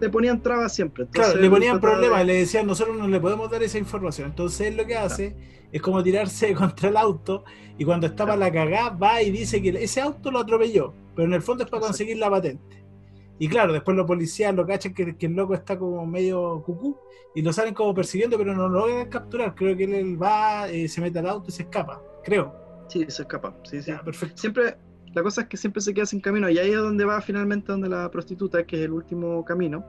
[0.00, 1.06] le ponían trabas siempre.
[1.10, 4.28] claro, le ponían problemas, de- le decían, nosotros no le podemos dar esa información.
[4.30, 5.34] Entonces él lo que hace
[5.72, 7.44] es como tirarse contra el auto
[7.78, 8.40] y cuando estaba Claro.
[8.40, 11.70] la cagada va y dice que ese auto lo atropelló, pero en el fondo es
[11.70, 12.80] para conseguir la patente.
[13.40, 16.96] Y claro, después los policías lo cachan que, que el loco está como medio cucú
[17.34, 19.54] y lo salen como persiguiendo, pero no lo logran capturar.
[19.56, 22.00] Creo que él va, eh, se mete al auto y se escapa.
[22.22, 22.54] Creo.
[22.88, 23.54] Sí, se escapa.
[23.64, 23.90] Sí, sí.
[23.90, 24.36] Ya, perfecto.
[24.36, 24.76] Siempre,
[25.14, 26.48] la cosa es que siempre se queda sin camino.
[26.48, 29.84] Y ahí es donde va finalmente donde la prostituta, que es el último camino,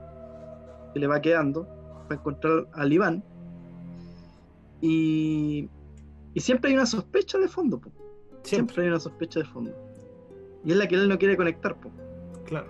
[0.92, 1.66] que le va quedando,
[2.08, 3.24] para encontrar al Iván.
[4.80, 5.68] Y,
[6.34, 7.90] y siempre hay una sospecha de fondo, po.
[8.42, 9.72] Siempre, Siempre hay una sospecha de fondo.
[10.64, 11.90] Y es la que él no quiere conectar, po.
[12.46, 12.68] claro.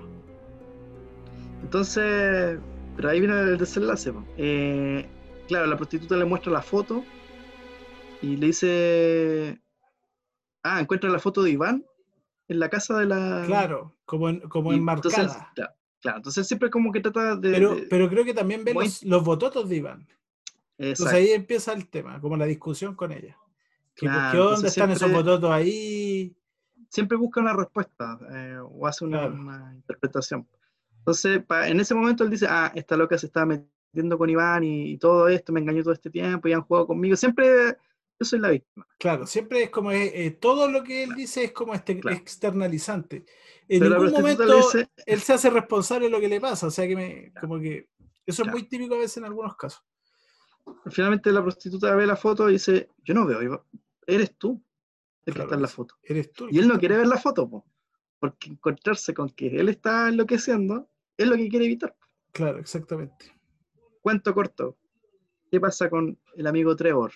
[1.63, 2.59] Entonces,
[2.97, 4.13] pero ahí viene el desenlace.
[4.13, 4.23] po.
[4.37, 5.07] Eh,
[5.49, 7.03] claro, la prostituta le muestra la foto
[8.23, 9.61] y le dice,
[10.65, 11.85] ah, encuentra la foto de Iván
[12.49, 13.45] en la casa de la...
[13.47, 15.23] Claro, como, en- como y enmarcada.
[15.23, 15.43] entonces,
[16.01, 17.51] Claro, entonces siempre como que trata de...
[17.53, 20.07] Pero, de- pero creo que también ve muy- los, los bototos de Iván.
[20.77, 23.37] Entonces Exacto, ahí empieza el tema, como la discusión con ella.
[23.95, 26.35] Que, Claro, ¿Qué entonces están esos siempre- bototos ahí?
[26.91, 29.35] siempre busca una respuesta eh, o hace una, Claro.
[29.35, 30.47] una interpretación.
[30.99, 34.63] Entonces, pa- en ese momento él dice, ah, esta loca se está metiendo con Iván
[34.65, 37.17] y, y todo esto, me engañó todo este tiempo y han jugado conmigo.
[37.17, 37.77] Siempre
[38.19, 38.87] yo soy la víctima.
[38.99, 42.17] Claro, siempre es como, eh, eh, todo lo que él dice es como este, Claro.
[42.17, 43.25] externalizante.
[43.69, 46.71] En Pero ningún momento dice, él se hace responsable de lo que le pasa, o
[46.71, 47.89] sea que me, como que
[48.27, 49.83] eso es muy típico a veces en algunos casos.
[50.91, 53.67] finalmente la prostituta ve la foto y dice, yo no veo,
[54.07, 54.63] eres tú
[55.27, 55.95] el que está en la foto.
[56.03, 56.49] Eres tú.
[56.51, 57.67] Y él no quiere ver la foto, po,
[58.19, 61.95] porque encontrarse con que él está enloqueciendo es lo que quiere evitar.
[62.33, 63.33] Claro, exactamente.
[64.01, 64.77] Cuento corto.
[65.51, 67.13] ¿Qué pasa con el amigo Trevor?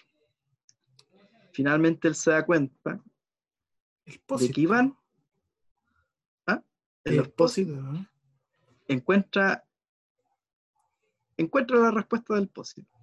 [1.59, 3.03] Finalmente él se da cuenta
[4.07, 4.97] de que Iván,
[6.47, 6.63] ¿ah?
[7.03, 8.07] en El los
[8.87, 9.67] encuentra,
[11.37, 12.97] encuentra la respuesta del pósito.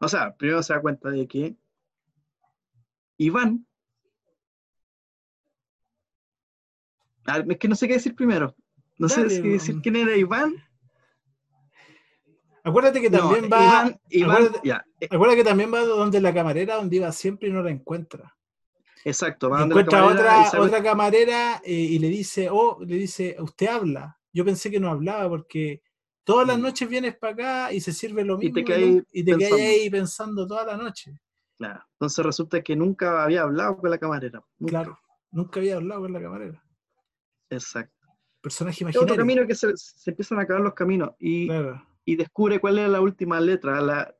[0.00, 1.56] O sea, primero se da cuenta de que
[3.16, 3.66] Iván,
[7.48, 8.54] es que no sé qué decir primero.
[8.96, 10.54] No sé si decir quién era Iván.
[12.68, 13.58] Acuérdate que No, también va.
[13.64, 17.48] Iván, Iván, acuérdate- ya, eh, Acuérdate que también va donde la camarera, donde iba siempre
[17.48, 18.36] y no la encuentra.
[19.04, 19.48] exacto.
[19.50, 22.78] Va Y donde la encuentra camarera y otra, otra camarera eh, y le dice, oh,
[22.84, 24.18] le dice, usted habla.
[24.32, 25.80] Yo pensé que no hablaba porque
[26.24, 26.62] todas las Mm.
[26.62, 29.30] noches vienes para acá y se sirve lo Y mismo te y, quedas y te
[29.36, 29.56] quedas pensando.
[29.64, 31.20] ahí pensando toda la noche.
[31.56, 31.84] Claro.
[31.92, 34.42] Entonces resulta que nunca había hablado con la camarera.
[34.58, 34.70] Nunca.
[34.70, 34.98] Claro,
[35.30, 36.62] nunca había hablado con la camarera.
[37.48, 37.92] Exacto.
[38.42, 39.16] Personaje Es otro imaginario.
[39.22, 41.82] camino que se, se empiezan a acabar los caminos y, Claro.
[42.06, 43.82] Y descubre cuál era la última letra.
[43.82, 44.14] La,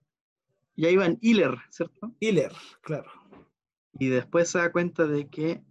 [0.76, 2.12] ya iba en Hiller, ¿cierto?
[2.20, 2.52] Hiller,
[2.82, 3.10] claro.
[3.98, 5.62] Y después se da cuenta de que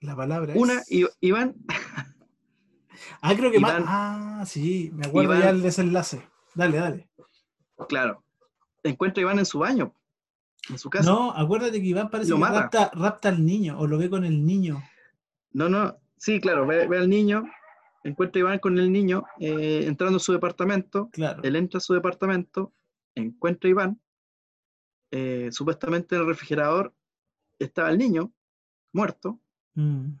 [0.00, 0.90] La palabra una, es...
[0.90, 1.54] I- Iván,
[3.20, 3.72] Ah, creo que más...
[3.74, 6.26] Iván- Ah, sí, me acuerdo Iván- ya el desenlace.
[6.54, 7.08] Dale, dale.
[7.88, 8.24] claro,
[8.82, 9.94] encuentra a Iván en su baño,
[10.68, 11.10] en su casa.
[11.10, 14.24] No, acuérdate que Iván parece Lo que rapta, rapta al niño o lo ve con
[14.24, 14.82] el niño.
[15.52, 17.44] No, no, sí, claro, ve, ve al niño,
[18.04, 21.42] encuentra a Iván con el niño eh, entrando a su departamento, Claro.
[21.42, 22.72] él entra a su departamento,
[23.14, 24.00] encuentra a Iván,
[25.10, 26.94] eh, supuestamente en el refrigerador
[27.58, 28.32] estaba el niño
[28.92, 29.38] muerto
[29.74, 30.14] Mm,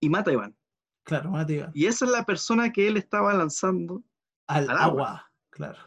[0.00, 0.56] y mata a Iván.
[1.02, 1.70] claro, mata a Iván.
[1.74, 4.02] Y esa es la persona que él estaba lanzando
[4.46, 4.84] Al, al agua.
[5.08, 5.32] agua.
[5.50, 5.78] claro.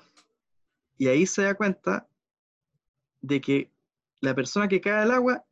[0.97, 2.07] y ahí se da cuenta
[3.21, 3.71] de que
[4.21, 5.43] la persona que cae al agua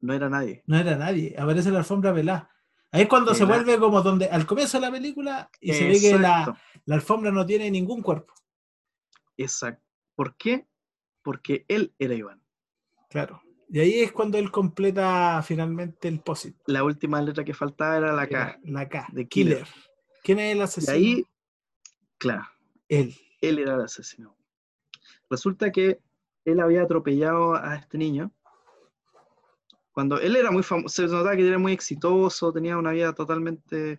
[0.00, 0.62] no era nadie.
[0.66, 1.36] No era nadie.
[1.38, 2.50] Aparece la alfombra pelada.
[2.92, 5.98] Ahí es cuando se vuelve como donde al comienzo de la película y se ve
[5.98, 6.56] que la,
[6.90, 8.34] alfombra no tiene ningún cuerpo.
[9.36, 9.82] exacto.
[10.14, 10.66] ¿Por qué?
[11.22, 12.42] Porque él era Iván.
[13.08, 13.42] Claro.
[13.70, 16.54] Y ahí es cuando él completa finalmente el posit.
[16.66, 18.60] La última letra que faltaba era la K.
[18.64, 19.08] La K.
[19.10, 19.64] de Killer.
[19.64, 19.68] Killer.
[20.22, 20.92] ¿Quién es el Y asesino?
[20.94, 21.26] ahí,
[22.18, 22.44] claro,
[22.88, 23.14] Él.
[23.40, 24.36] él era el asesino.
[25.30, 26.00] Resulta que
[26.44, 28.30] él había atropellado a este niño.
[29.92, 33.98] Cuando él era muy famoso, se notaba que era muy exitoso, tenía una vida totalmente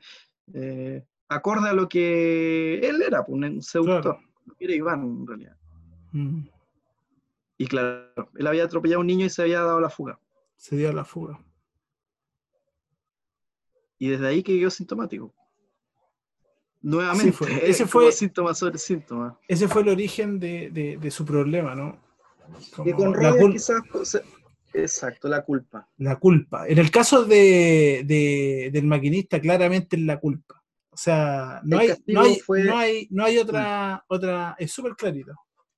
[0.54, 4.18] eh, acorde a lo que él era, pues, un seductor.
[4.46, 5.56] Lo que Era Iván, en realidad.
[6.12, 6.48] Mm,
[7.58, 10.20] Y claro, él había atropellado a un niño y se había dado la fuga.
[10.58, 11.40] se dio la fuga.
[14.00, 15.34] Y desde ahí que quedó sintomático.
[16.82, 17.48] Nuevamente, fue.
[17.70, 19.40] Ese fue- síntoma sobre síntoma.
[19.48, 21.98] Ese fue el origen de, de- de su problema, ¿no?
[22.84, 23.82] Que Como con la, Rodia cul- quizás...
[24.74, 25.88] Exacto, la culpa.
[25.98, 26.68] la culpa.
[26.68, 30.64] En el caso de, de- del maquinista, claramente es la culpa.
[30.90, 34.96] O sea, no hay, no hay, fue- no hay, no hay otra, otra, es súper
[34.96, 35.34] clarito.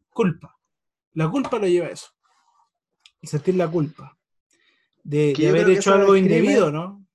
[0.09, 0.57] Culpa.
[1.13, 2.07] La culpa lo lleva a eso.
[3.21, 4.17] El sentir la culpa.
[5.03, 7.05] De, haber hecho algo indebido, ¿no?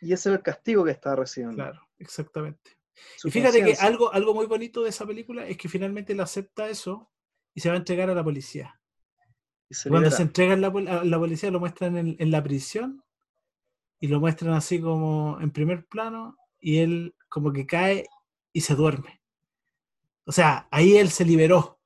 [0.00, 1.56] Y ese es el castigo que estaba recibiendo.
[1.56, 2.78] Claro, exactamente.
[3.16, 6.20] Su Y fíjate que algo, algo muy bonito de esa película es que finalmente él
[6.20, 7.10] acepta eso
[7.54, 8.80] y se va a entregar a la policía.
[9.72, 10.16] Y se Cuando libera.
[10.18, 13.02] se entrega en la, a la policía lo muestran en, en la prisión
[14.00, 18.06] y lo muestran así como en primer plano y él como que cae
[18.52, 19.22] y se duerme.
[20.26, 21.78] O sea, ahí él se liberó.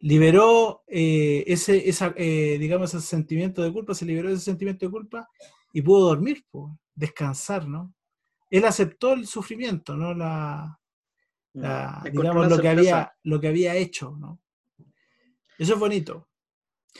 [0.00, 4.90] Liberó eh, ese, esa, eh, digamos, ese sentimiento de culpa, se liberó ese sentimiento de
[4.90, 5.28] culpa
[5.72, 7.94] y pudo dormir, po, descansar, ¿no?
[8.50, 10.12] Él aceptó el sufrimiento, ¿no?
[10.12, 10.76] La,
[11.52, 12.10] la- Mm.
[12.10, 14.40] Digamos, lo que, había, lo que había hecho, ¿no?
[15.56, 16.26] Eso es bonito.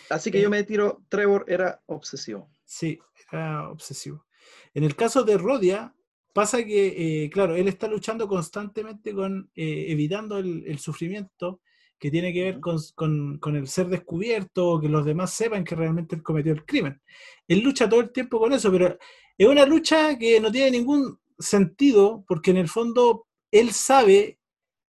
[0.09, 2.49] Así que eh, yo me tiro, Trevor era obsesivo.
[2.65, 2.99] Sí,
[3.31, 4.27] era obsesivo.
[4.75, 5.95] En el caso de Rodia,
[6.33, 11.61] pasa que, eh, claro, él está luchando constantemente con, eh, evitando el, el sufrimiento
[11.99, 12.61] que tiene que ver Ujú.
[12.61, 16.53] con, con- con el ser descubierto, o que los demás sepan que realmente él cometió
[16.53, 17.01] el crimen.
[17.47, 18.99] Él lucha todo el tiempo con eso, pero
[19.39, 24.39] es una lucha que no tiene ningún sentido porque en el fondo él sabe,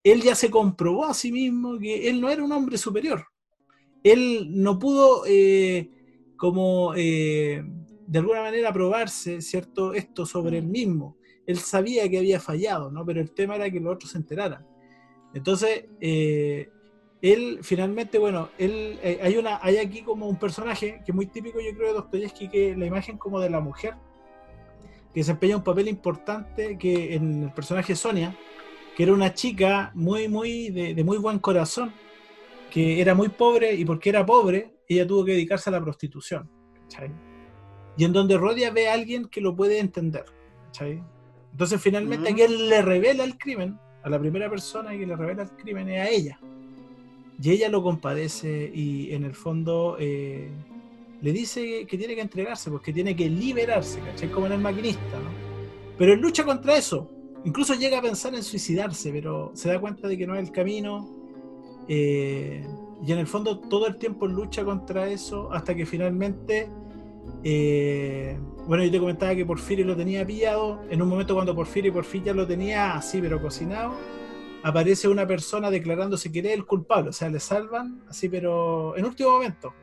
[0.04, 3.26] él ya se comprobó a sí mismo que él no era un hombre superior.
[4.04, 5.90] Él no pudo eh,
[6.36, 7.64] como eh,
[8.06, 9.94] de alguna manera probarse, ¿cierto?
[9.94, 11.18] Esto sobre él mismo.
[11.46, 13.06] Él sabía que había fallado, ¿no?
[13.06, 14.66] Pero el tema era que los otros se enteraran.
[15.34, 16.70] Entonces, eh,
[17.22, 21.60] él finalmente, bueno, él hay una, hay aquí como un personaje que es muy típico,
[21.60, 23.96] yo creo, de Dostoyevsky, que la imagen como de la mujer,
[25.14, 28.36] que desempeña un papel importante que en el personaje Sonia,
[28.96, 31.94] que era una chica muy, muy, de, muy buen corazón,
[32.74, 36.50] que era muy pobre y porque era pobre, ella tuvo que dedicarse a la prostitución.
[37.96, 40.26] Y en donde Rodia ve a alguien que lo puede entender.
[41.52, 45.44] Entonces finalmente a quien le revela el crimen, a la primera persona que le revela
[45.44, 46.40] el crimen es a ella.
[47.40, 50.50] Y ella lo compadece y en el fondo eh,
[51.22, 54.32] le dice que tiene que entregarse, porque tiene que liberarse, ¿cachai?
[54.32, 55.30] Como en el maquinista, ¿no?
[55.96, 57.08] Pero él lucha contra eso.
[57.46, 60.52] Incluso llega a pensar en suicidarse, pero se da cuenta de que no es el
[60.52, 61.23] camino.
[61.88, 62.66] Eh,
[63.06, 66.70] y en el fondo todo el tiempo lucha contra eso hasta que finalmente,
[67.44, 70.82] eh, bueno, yo te comentaba que Porfirio lo tenía pillado.
[70.90, 73.94] En un momento cuando Porfirio por fin ya lo tenía así, pero cocinado,
[74.64, 77.10] aparece una persona declarándose que era el culpable.
[77.10, 79.74] O sea, le salvan así, pero en último momento.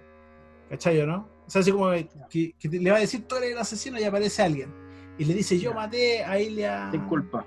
[0.70, 1.28] ¿Cachai no?
[1.46, 4.42] O sea, así como que, le va a decir tú eres el asesino y aparece
[4.42, 4.72] alguien.
[5.18, 6.90] Y le dice, yo maté a Ilia.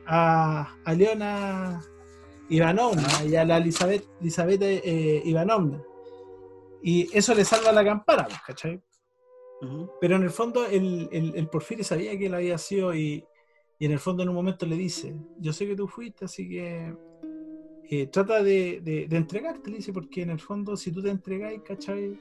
[0.05, 1.81] A, a Leona
[2.49, 3.25] Ivanovna ah.
[3.25, 5.81] y a la Elizabeth, Elizabeth eh, Ivanovna.
[6.81, 8.81] Y eso le salva la campana, pues, ¿cachai?
[10.01, 13.23] Pero en el fondo el, el, Porfirio sabía que él había sido y,
[13.79, 16.49] y, en el fondo en un momento le dice, yo sé que tú fuiste, así
[16.49, 16.93] que
[17.89, 21.09] eh, trata de, de, de, entregarte, le dice, porque en el fondo si tú te
[21.09, 22.19] entregáis, ¿cachai?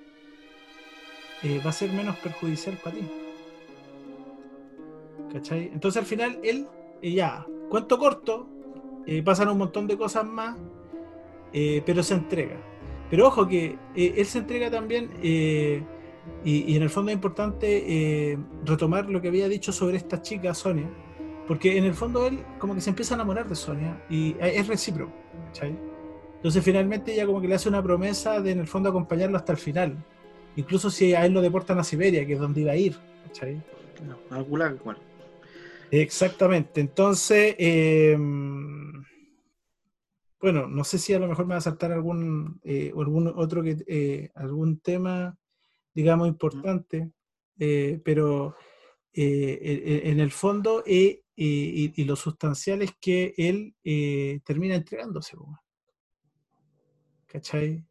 [1.43, 3.09] Eh, va a ser menos perjudicial para ti.
[5.33, 5.71] ¿Cachai?
[5.73, 6.69] Entonces al final él,
[7.03, 8.49] ya, cuento corto,
[9.07, 10.57] eh, pasan un montón de cosas más,
[11.53, 12.57] pero se entrega.
[13.11, 19.21] Pero ojo que él se entrega también, y, en el fondo es importante retomar lo
[19.21, 20.89] que había dicho sobre esta chica, Sonia,
[21.47, 24.67] porque en el fondo él como que se empieza a enamorar de Sonia y es
[24.67, 25.13] recíproco.
[25.49, 25.77] ¿cachai?
[26.37, 29.53] Entonces finalmente ella como que le hace una promesa de en el fondo acompañarlo hasta
[29.53, 29.97] el final
[30.57, 32.97] incluso si a él lo deportan a Siberia, que es donde iba a ir.
[34.49, 35.01] Gulag, bueno.
[35.91, 37.55] Exactamente, entonces,
[40.43, 43.77] bueno, no sé si a lo mejor me va a saltar algún, eh, otro que,
[43.87, 45.39] eh, algún tema,
[45.95, 47.13] digamos, importante,
[47.59, 48.57] eh, pero
[49.15, 53.75] en el fondo y, y, lo sustancial es que él
[54.43, 55.37] termina entregándose.
[57.27, 57.85] ¿Cachai?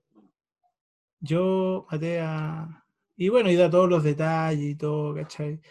[1.22, 2.84] yo maté a...
[3.15, 5.61] Y bueno, y da todos los detalles y todo, ¿cachai?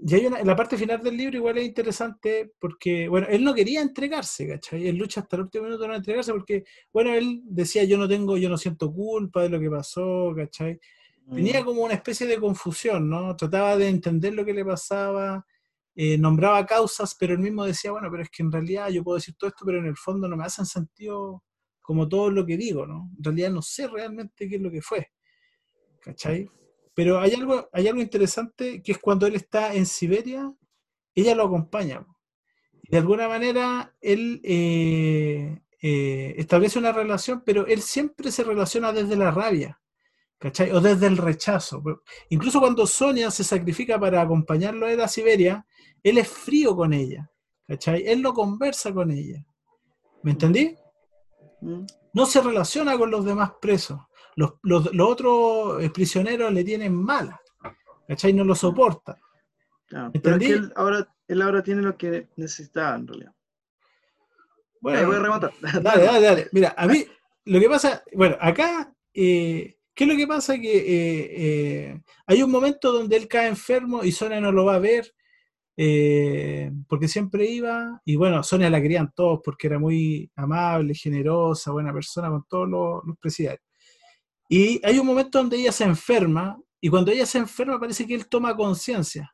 [0.00, 3.52] Y hay una, la parte final del libro igual es interesante porque, bueno, él no
[3.52, 4.86] quería entregarse, ¿cachai?
[4.86, 8.08] Él lucha hasta el último minuto de no entregarse porque, bueno, él decía, yo no
[8.08, 10.78] tengo, yo no siento culpa de lo que pasó, ¿cachai?
[11.34, 11.64] Tenía mm.
[11.64, 13.34] como una especie de confusión, ¿no?
[13.34, 15.44] Trataba de entender lo que le pasaba,
[15.96, 19.16] eh, nombraba causas, pero él mismo decía, bueno, pero es que en realidad yo puedo
[19.16, 21.42] decir todo esto, pero en el fondo no me hacen sentido
[21.80, 23.10] como todo lo que digo, ¿no?
[23.18, 25.10] En realidad no sé realmente qué es lo que fue,
[26.00, 26.48] ¿cachai?
[26.98, 30.52] Pero hay algo, hay algo interesante que es cuando él está en Siberia,
[31.14, 32.04] ella lo acompaña.
[32.90, 39.14] De alguna manera, él eh, eh, establece una relación, pero él siempre se relaciona desde
[39.14, 39.80] la rabia,
[40.38, 40.72] ¿cachai?
[40.72, 41.80] O desde el rechazo.
[42.30, 45.64] Incluso cuando Sonia se sacrifica para acompañarlo a él a Siberia,
[46.02, 47.30] él es frío con ella,
[47.68, 48.08] ¿cachai?
[48.08, 49.46] Él no conversa con ella.
[50.24, 50.74] ¿Me entendí?
[51.60, 51.84] Mm.
[52.12, 54.00] No se relaciona con los demás presos.
[54.62, 57.40] Los, otros eh, prisioneros le tienen mala.
[58.06, 58.32] ¿Cachai?
[58.32, 59.18] No lo soporta.
[60.22, 63.32] pero él ahora, él ahora tiene lo que necesitaba en realidad.
[64.80, 65.52] Bueno, voy a rematar.
[65.82, 66.48] Dale, dale, dale.
[66.52, 67.04] Mira, a mí
[67.46, 70.58] lo que pasa, bueno, acá, eh, ¿qué es lo que pasa?
[70.58, 74.78] Que eh, hay un momento donde él cae enfermo y Sonia no lo va a
[74.78, 75.12] ver
[75.80, 81.70] eh, porque siempre iba, y bueno, Sonia la querían todos porque era muy amable, generosa,
[81.70, 83.64] buena persona con todos los, presidiarios.
[84.48, 88.14] Y hay un momento donde ella se enferma, y cuando ella se enferma parece que
[88.14, 89.30] él toma conciencia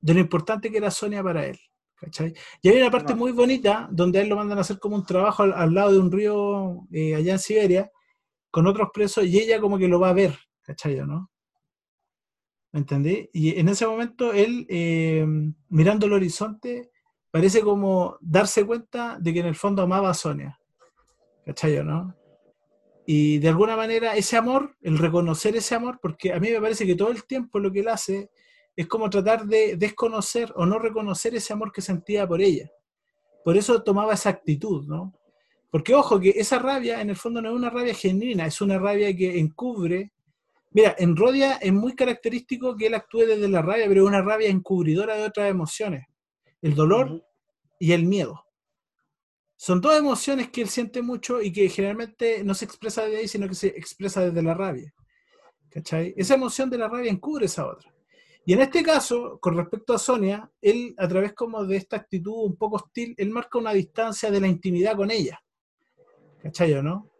[0.00, 1.58] de lo importante que era Sonia para él.
[1.96, 2.32] ¿cachai?
[2.62, 5.04] Y hay una parte muy bonita donde a él lo mandan a hacer como un
[5.04, 7.90] trabajo al, lado de un río eh, allá en Siberia,
[8.50, 10.96] con otros presos, y ella como que lo va a ver, ¿cachai?
[11.06, 11.30] ¿no?
[12.72, 13.28] ¿Me entendí?
[13.32, 15.26] Y en ese momento él, eh,
[15.68, 16.90] mirando el horizonte,
[17.30, 20.58] parece como darse cuenta de que en el fondo amaba a Sonia.
[21.44, 21.82] ¿Cachai?
[21.84, 22.14] ¿no?
[23.10, 26.84] Y de alguna manera ese amor, el reconocer ese amor, porque a mí me parece
[26.84, 28.28] que todo el tiempo lo que él hace
[28.76, 32.70] es como tratar de desconocer o no reconocer ese amor que sentía por ella.
[33.46, 35.14] por eso tomaba esa actitud, ¿no?
[35.70, 38.78] Porque ojo, que esa rabia en el fondo no es una rabia genuina, es una
[38.78, 40.12] rabia que encubre.
[40.72, 44.20] Mira, en Rodia es muy característico que él actúe desde la rabia, pero es una
[44.20, 46.04] rabia encubridora de otras emociones,
[46.60, 47.24] el dolor
[47.80, 48.44] y el miedo.
[49.60, 53.28] Son dos emociones que él siente mucho y que generalmente no se expresa desde ahí,
[53.28, 54.94] sino que se expresa desde la rabia.
[55.68, 56.14] ¿Cachai?
[56.16, 57.92] Esa emoción de la rabia encubre esa otra.
[58.46, 62.44] Y en este caso, con respecto a Sonia, él a través como de esta actitud
[62.44, 65.42] un poco hostil, él marca una distancia de la intimidad con ella.
[66.40, 67.10] ¿Cachai o no?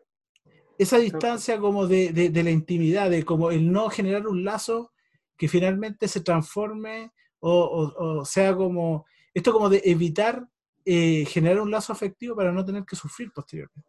[0.78, 4.92] Esa distancia como de, de, la intimidad, de como el no generar un lazo
[5.36, 7.10] que finalmente se transforme
[7.40, 10.46] o, o, sea como, esto como de evitar
[10.90, 13.88] eh, generar un lazo afectivo para no tener que sufrir posteriormente.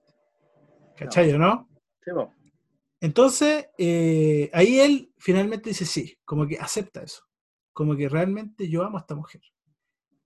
[0.98, 1.70] ¿Cachai o no?
[2.04, 2.12] Sí,
[3.00, 7.30] Entonces, eh, ahí él finalmente dice sí, como que acepta eso
[7.80, 9.42] como que realmente yo amo a esta mujer.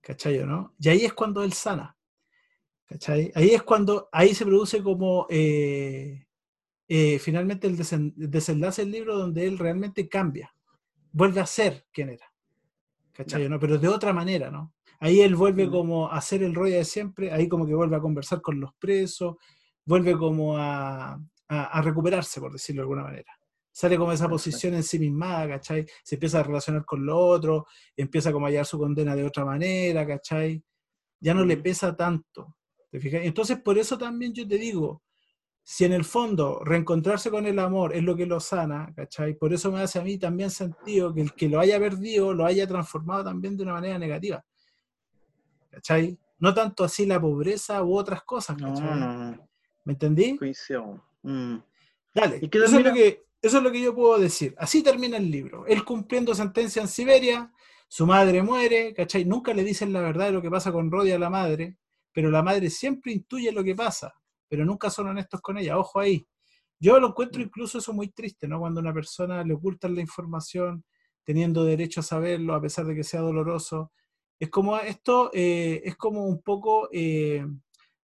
[0.01, 0.73] ¿Cachai o no?
[0.79, 1.95] Y ahí es cuando él sana.
[2.83, 3.31] ¿Cachai?
[3.35, 6.25] Ahí es cuando, ahí se produce como eh,
[6.87, 10.51] eh, finalmente el desenlace del libro donde él realmente cambia,
[11.11, 12.25] vuelve a ser quien era.
[13.11, 13.47] ¿Cachai?
[13.47, 13.59] ¿no?
[13.59, 14.73] Pero de otra manera, ¿no?
[15.03, 18.01] Ahí él vuelve como a ser el rollo de siempre, ahí como que vuelve a
[18.01, 19.35] conversar con los presos,
[19.85, 21.19] vuelve como a,
[21.49, 23.31] a recuperarse, por decirlo de alguna manera
[23.73, 25.85] sale como esa posición en sí misma, ¿cachai?
[26.03, 27.65] Se empieza a relacionar con lo otro,
[27.97, 30.63] empieza como a hallar su condena de otra manera, ¿cachai?
[31.19, 32.55] Ya no le pesa tanto,
[32.91, 33.21] ¿te fijas?
[33.23, 35.01] Entonces, por eso también yo te digo,
[35.63, 39.33] si en el fondo reencontrarse con el amor es lo que lo sana, ¿cachai?
[39.33, 42.45] Por eso me hace a mí también sentido que el que lo haya perdido lo
[42.45, 44.45] haya transformado también de una manera negativa,
[45.73, 46.17] ¿cachai?
[46.39, 49.37] No tanto así la pobreza u otras cosas, ¿cachai?
[49.85, 50.37] ¿Me entendí?
[51.23, 51.57] Mm.
[52.13, 54.55] Dale, ¿Y eso es lo que eso es lo que yo puedo decir.
[54.57, 55.65] Así termina el libro.
[55.67, 57.51] Él cumpliendo sentencia en Siberia,
[57.89, 59.25] su madre muere, ¿cachai?
[59.25, 61.77] Nunca le dicen la verdad de lo que pasa con Rodia a la madre,
[62.13, 64.13] pero la madre siempre intuye lo que pasa,
[64.47, 65.77] pero nunca son honestos con ella.
[65.77, 66.25] Ojo ahí.
[66.79, 68.59] Yo lo encuentro incluso eso muy triste, ¿no?
[68.59, 70.85] Cuando a una persona le ocultan la información,
[71.25, 73.91] teniendo derecho a saberlo, a pesar de que sea doloroso.
[74.43, 77.47] Es como esto, eh, es como un poco, eh,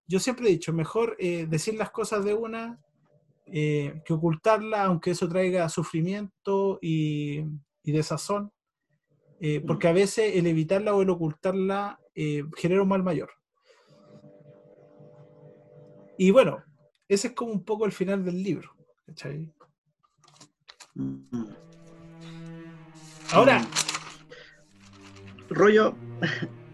[0.07, 2.79] yo siempre he dicho, mejor eh, decir las cosas de una
[3.45, 7.43] que ocultarla, aunque eso traiga sufrimiento y,
[7.83, 8.53] desazón,
[9.41, 11.99] eh, porque a veces el evitarla o el ocultarla
[12.55, 13.31] genera un mal mayor.
[16.17, 16.63] Y bueno,
[17.09, 18.71] ese es como un poco el final del libro.
[20.95, 21.49] Mm.
[23.33, 23.67] Ahora.
[25.49, 25.95] Rollo.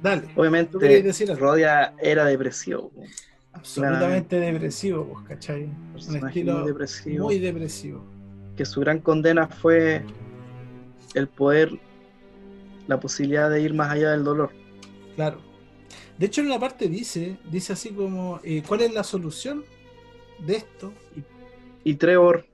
[0.02, 0.28] Dale.
[0.36, 0.78] Obviamente,
[1.36, 2.92] Rodia era depresivo
[3.56, 5.64] absolutamente depresivo, pues, ¿cachai?
[5.64, 8.04] Un estilo muy depresivo, muy depresivo.
[8.56, 10.04] Que su gran condena fue
[11.14, 11.72] el poder,
[12.88, 14.52] la posibilidad de ir más allá del dolor.
[15.16, 15.40] Claro.
[16.18, 19.64] De hecho, en la parte dice, dice así como, eh, ¿cuál es la solución
[20.46, 20.94] de esto?
[21.84, 22.46] Y, Trevor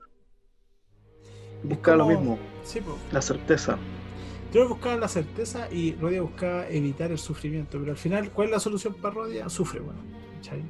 [1.62, 2.38] busca lo mismo,
[3.12, 3.78] la certeza.
[4.52, 8.52] Trevor buscaba la certeza y Rodia buscaba evitar el sufrimiento, pero al final, ¿cuál es
[8.52, 9.48] la solución para Rodia?
[9.48, 10.00] Sufre, bueno,
[10.36, 10.62] ¿cachai?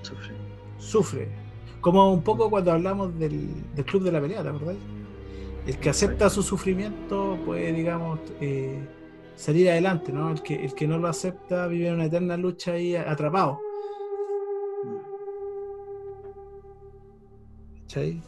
[0.00, 0.34] Sufre.
[0.78, 1.28] Sufre.
[1.82, 3.50] Como un poco cuando hablamos del,
[3.84, 4.74] club de la pelea, ¿verdad?
[5.66, 8.78] El que acepta su sufrimiento puede, digamos, eh,
[9.36, 10.30] salir adelante, ¿no?
[10.30, 13.60] El que, el que no lo acepta vive en una eterna lucha ahí atrapado.
[17.82, 18.22] ¿Cachai?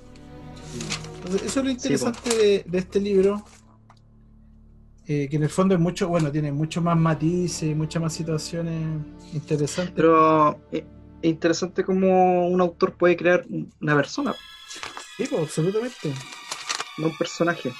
[1.42, 3.42] eso es lo interesante de, este libro.
[5.12, 8.80] Eh, que en el fondo es mucho, bueno, tiene mucho más matices, muchas más situaciones
[9.32, 9.92] interesantes.
[9.96, 10.84] Pero eh,
[11.20, 13.44] es interesante cómo un autor puede crear
[13.80, 14.36] una persona.
[15.16, 16.12] Sí, pues, absolutamente.
[16.96, 17.72] No un personaje.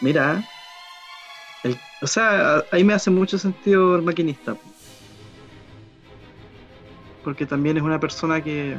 [0.00, 0.42] Mira,
[2.00, 4.56] o sea, ahí me hace mucho sentido el maquinista.
[7.22, 8.74] Porque también es una persona que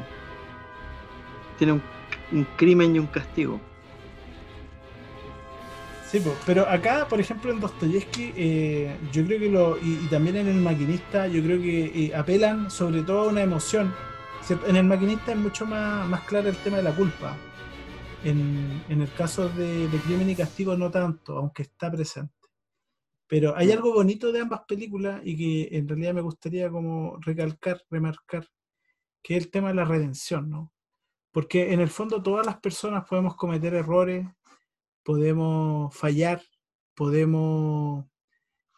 [1.60, 1.74] tiene
[2.32, 3.62] un crimen y un castigo.
[6.12, 9.78] Sí, pero acá, por ejemplo, en Dostoyevsky, eh, yo creo que lo.
[9.78, 13.94] Y, también en El Maquinista, yo creo que eh, apelan sobre todo a una emoción.
[14.66, 17.38] En El Maquinista es mucho más, más claro el tema de la culpa.
[18.24, 22.34] En, el caso de, Crimen y Castigo, no tanto, aunque está presente.
[23.28, 27.84] Pero hay algo bonito de ambas películas y que en realidad me gustaría como recalcar,
[27.92, 28.48] remarcar,
[29.22, 30.74] que es el tema de la redención, ¿no?
[31.32, 34.26] Porque en el fondo todas las personas podemos cometer errores,
[35.14, 36.40] podemos fallar,
[36.94, 38.06] podemos,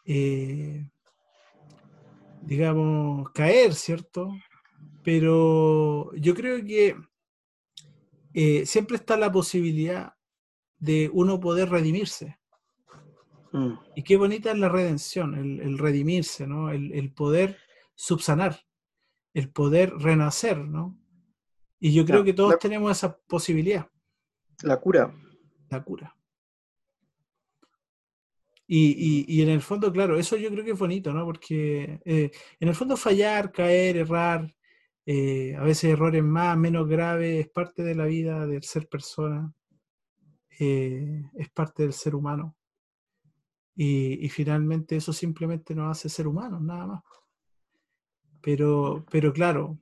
[0.06, 0.88] eh,
[2.40, 4.32] digamos, caer, ¿cierto?
[5.04, 6.96] Pero yo creo que
[8.32, 10.14] eh, siempre está la posibilidad
[10.78, 12.38] de uno poder redimirse.
[13.52, 13.74] Mm.
[13.96, 16.70] Y qué bonita es la redención, el, el redimirse, ¿no?
[16.70, 17.58] El, el poder
[17.94, 18.58] subsanar,
[19.34, 20.98] el poder renacer, ¿no?
[21.78, 23.86] Y yo creo que todos la- tenemos esa posibilidad,
[24.62, 25.14] La cura.
[25.68, 26.16] la cura.
[28.66, 31.24] Y, y- en el fondo, claro, eso yo creo que es bonito, ¿no?
[31.26, 32.30] Porque eh,
[32.60, 34.54] en el fondo fallar, caer, errar,
[35.06, 39.52] eh, a veces errores más, menos graves, es parte de la vida del ser persona,
[40.58, 42.56] eh, es parte del ser humano.
[43.76, 47.02] Y, y finalmente eso simplemente nos hace ser humanos, nada más.
[48.40, 49.78] Pero, pero claro,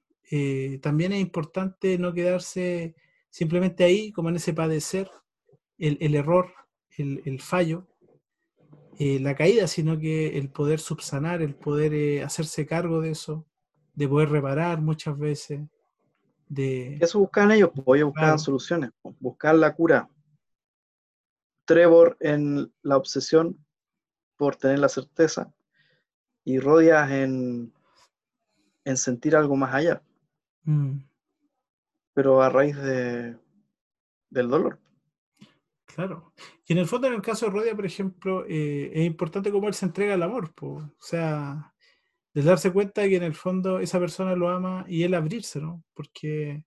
[0.82, 2.94] también es importante no quedarse
[3.30, 5.10] simplemente ahí, como en ese padecer,
[5.78, 6.52] el, el error,
[6.98, 7.88] el, el fallo,
[9.00, 13.46] eh, la caída, sino que el poder subsanar, el poder eh, hacerse cargo de eso,
[13.94, 15.60] de poder reparar muchas veces,
[16.48, 16.98] de...
[17.00, 20.08] Eso buscaban ellos, pues ellos buscaban soluciones, buscar la cura.
[21.64, 23.64] Trevor en la obsesión
[24.36, 25.52] por tener la certeza
[26.44, 27.72] y Rodias en,
[28.84, 30.02] en sentir algo más allá,
[30.64, 30.98] Mm,
[32.12, 33.36] pero a raíz de,
[34.30, 34.78] del dolor.
[35.94, 36.32] Claro.
[36.66, 39.68] Y en el fondo, en el caso de Rodia, por ejemplo, eh, es importante cómo
[39.68, 40.76] él se entrega al amor, po.
[40.76, 41.72] o sea,
[42.32, 45.60] de darse cuenta de que en el fondo esa persona lo ama y él abrirse,
[45.60, 45.82] ¿no?
[45.94, 46.64] Porque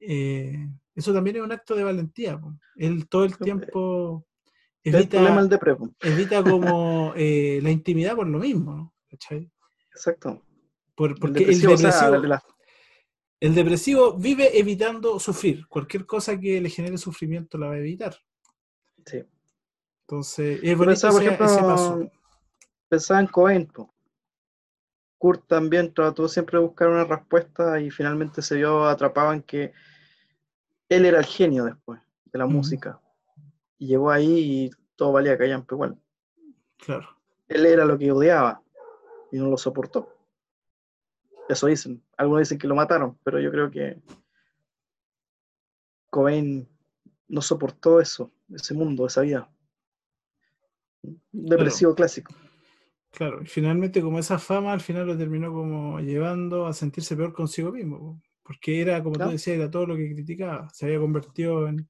[0.00, 2.38] eh, eso también es un acto de valentía.
[2.38, 2.54] po.
[2.76, 4.26] Él todo el tiempo
[4.82, 5.18] Es el evita,
[6.00, 8.94] evita como eh, la intimidad por lo mismo, ¿no?
[9.10, 9.50] ¿Cachai?
[9.92, 10.42] Exacto.
[10.94, 12.42] Por- El porque el depresivo, o sea, depresivo, de la-
[13.40, 15.66] el depresivo vive evitando sufrir.
[15.68, 18.16] Cualquier cosa que le genere sufrimiento la va a evitar.
[19.08, 19.24] Sí.
[20.02, 21.94] Entonces, es pensaba, por ese, ese paso.
[21.96, 22.12] ejemplo,
[22.88, 23.66] pensaba en Cohen.
[23.66, 23.92] po.
[25.18, 29.72] Kurt también trató siempre de buscar una respuesta y finalmente se vio atrapado en que
[30.88, 33.00] él era el genio después de la música.
[33.78, 35.98] Y llegó ahí y todo valía callampa igual.
[36.78, 37.08] Claro.
[37.48, 38.62] Él era lo que odiaba
[39.32, 40.14] y no lo soportó.
[41.48, 42.02] Eso dicen.
[42.16, 44.00] Algunos dicen que lo mataron, pero yo creo que
[46.10, 46.68] Cobain
[47.28, 49.50] no soportó eso, ese mundo, esa vida.
[51.02, 52.34] Un Depresivo clásico.
[53.10, 57.32] Claro, y finalmente como esa fama al final lo terminó como llevando a sentirse peor
[57.32, 59.30] consigo mismo, po, porque era, como Claro.
[59.30, 61.88] tú decías, era todo lo que criticaba, se había convertido en,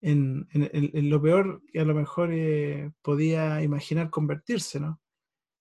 [0.00, 5.00] en, en- lo peor que a lo mejor eh, podía imaginar convertirse, ¿no?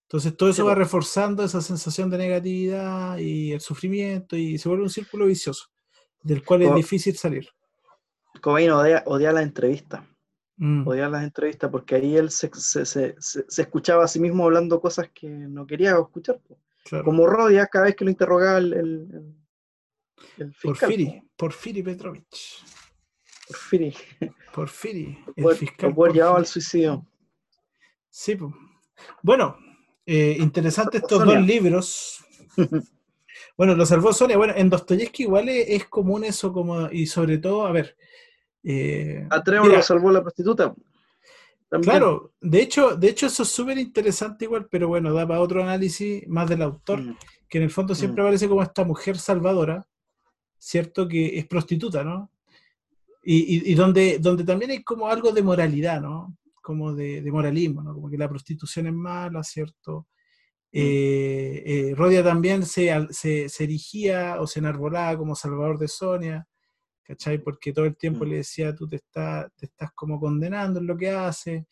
[0.08, 4.70] Entonces todo eso Sí, va reforzando esa sensación de negatividad y el sufrimiento y se
[4.70, 5.66] vuelve un círculo vicioso,
[6.24, 7.48] del cual es difícil salir.
[8.42, 10.04] Cobain odia, odia las entrevistas.
[10.58, 14.22] Mm, Odiaba las entrevistas porque ahí él se, se- se- se- se escuchaba a sí
[14.22, 16.40] mismo hablando cosas que no quería escuchar.
[16.86, 17.04] claro.
[17.04, 19.36] Como Rodia, cada vez que lo interrogaba el, el,
[20.38, 20.72] el- fiscal.
[20.90, 22.64] Porfiri, Porfiri Petrovich.
[23.48, 23.94] Porfiri.
[24.54, 25.90] Porfiri, el puede- fiscal.
[25.90, 26.52] lo puede llevar al Porfiri.
[26.62, 27.06] suicidio.
[28.10, 28.54] Sí, po.
[29.22, 29.58] bueno,
[30.06, 31.38] eh, interesante Salvó estos Sonia.
[31.40, 32.26] dos libros.
[33.58, 34.38] Bueno, lo salvó Sonia.
[34.38, 37.98] Bueno, en Dostoyevsky igual es, es común eso, como, y sobre todo, a ver.
[38.66, 40.74] Eh, A Trevor mira, lo salvó la prostituta.
[41.70, 41.90] También.
[41.92, 45.62] claro, de hecho, de hecho eso es súper interesante igual, pero bueno, da para otro
[45.64, 47.18] análisis más del autor, Mm,
[47.50, 49.88] que en el fondo siempre aparece como esta mujer salvadora,
[50.60, 51.08] ¿cierto?
[51.08, 52.32] Que es prostituta, ¿no?
[53.24, 56.38] Y, y- y donde, donde también hay como algo de moralidad, ¿no?
[56.62, 57.94] Como de, de moralismo, ¿no?
[57.94, 60.08] Como que la prostitución es mala, ¿cierto?
[60.72, 66.48] Eh, eh, Rodia también se, se, se erigía o se enarbolaba como salvador de Sonia,
[67.06, 67.38] ¿cachai?
[67.38, 68.30] Porque todo el tiempo Mm.
[68.30, 71.64] le decía, tú te, está- te estás como condenando en lo que haces.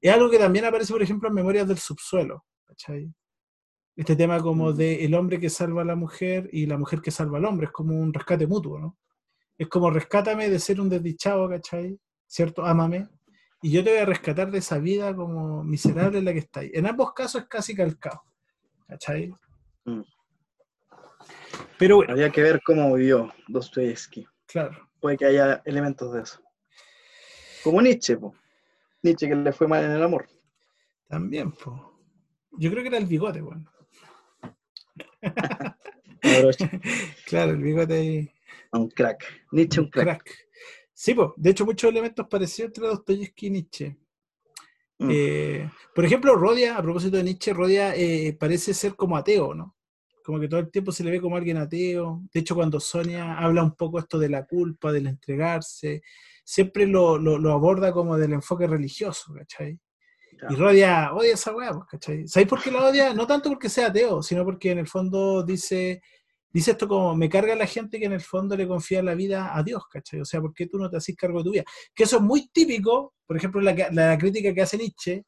[0.00, 3.10] Es algo que también aparece, por ejemplo, en Memorias del Subsuelo, ¿cachai?
[3.96, 4.76] Este tema como Mm.
[4.76, 7.66] de el hombre que salva a la mujer y la mujer que salva al hombre,
[7.66, 8.98] es como un rescate mutuo, ¿no?
[9.58, 11.98] Es como rescátame de ser un desdichado, ¿cachai?
[12.26, 12.64] ¿Cierto?
[12.64, 13.08] Ámame.
[13.60, 16.72] Y yo te voy a rescatar de esa vida como miserable en la que estáis.
[16.74, 18.22] En ambos casos es casi calcado,
[18.88, 19.32] ¿cachai?
[19.84, 20.00] Mm.
[21.78, 24.26] Pero bueno, Habría que ver cómo vivió Dostoyevsky.
[24.52, 24.88] Claro.
[25.00, 26.40] Puede que haya elementos de eso.
[27.64, 28.34] Como Nietzsche, po.
[29.02, 30.28] Nietzsche que le fue mal en el amor.
[31.08, 31.76] También, pues.
[32.58, 33.70] Yo creo que era el bigote, bueno.
[37.26, 38.32] Claro, el bigote ahí.
[38.72, 39.24] Un crack.
[39.50, 40.22] Nietzsche un crack.
[40.22, 40.48] Crack.
[40.92, 41.30] Sí, pues.
[41.36, 43.96] De hecho, muchos elementos parecidos entre Dostoyevsky y Nietzsche.
[44.98, 45.08] Mm.
[45.10, 49.76] Eh, por ejemplo, Rodia, a propósito de Nietzsche, Rodia eh, parece ser como ateo, ¿no?
[50.24, 52.22] Como que todo el tiempo se le ve como alguien ateo.
[52.32, 56.02] De hecho, cuando Sonia habla un poco esto de la culpa, del entregarse,
[56.44, 59.78] siempre lo, lo- lo aborda como del enfoque religioso, ¿cachai?
[60.50, 62.26] Y Rodia odia esa weá, pues, ¿cachai?
[62.26, 63.14] ¿Sabéis por qué la odia?
[63.14, 66.02] No tanto porque sea ateo, sino porque en el fondo dice,
[66.52, 69.56] dice esto como, me carga la gente que en el fondo le confía la vida
[69.56, 70.20] a Dios, ¿cachai?
[70.20, 71.64] O sea, ¿por qué tú no te haces cargo de tu vida?
[71.94, 75.24] Que eso es muy típico, por ejemplo, la, la crítica que hace Nietzsche,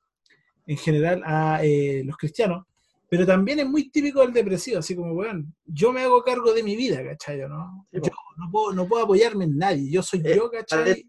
[0.66, 2.64] en general a eh, los cristianos,
[3.16, 6.62] pero también es muy típico del depresivo, así como, bueno, yo me hago cargo de
[6.62, 7.38] mi vida, ¿cachai?
[7.48, 7.86] ¿no?
[7.92, 8.00] Yo
[8.36, 11.08] no puedo, no puedo apoyarme en nadie, yo soy Eh, yo, ¿cachai?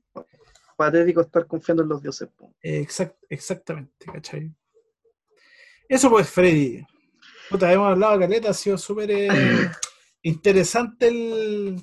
[0.77, 2.29] Patético estar confiando en los dioses.
[2.61, 4.51] Exact- exactamente, ¿cachai?
[5.87, 6.83] Eso pues, Freddy.
[7.49, 9.29] Puta, hemos hablado de caleta, ha sido súper eh,
[10.23, 11.81] interesante el,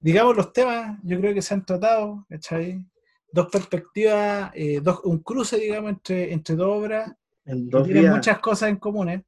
[0.00, 2.84] digamos, los temas, yo creo que se han tratado, ¿cachai?
[3.30, 7.12] Dos perspectivas, eh, dos, un cruce, digamos, entre, entre dos obras,
[7.44, 8.14] En dos tienen días.
[8.14, 9.24] muchas cosas en común,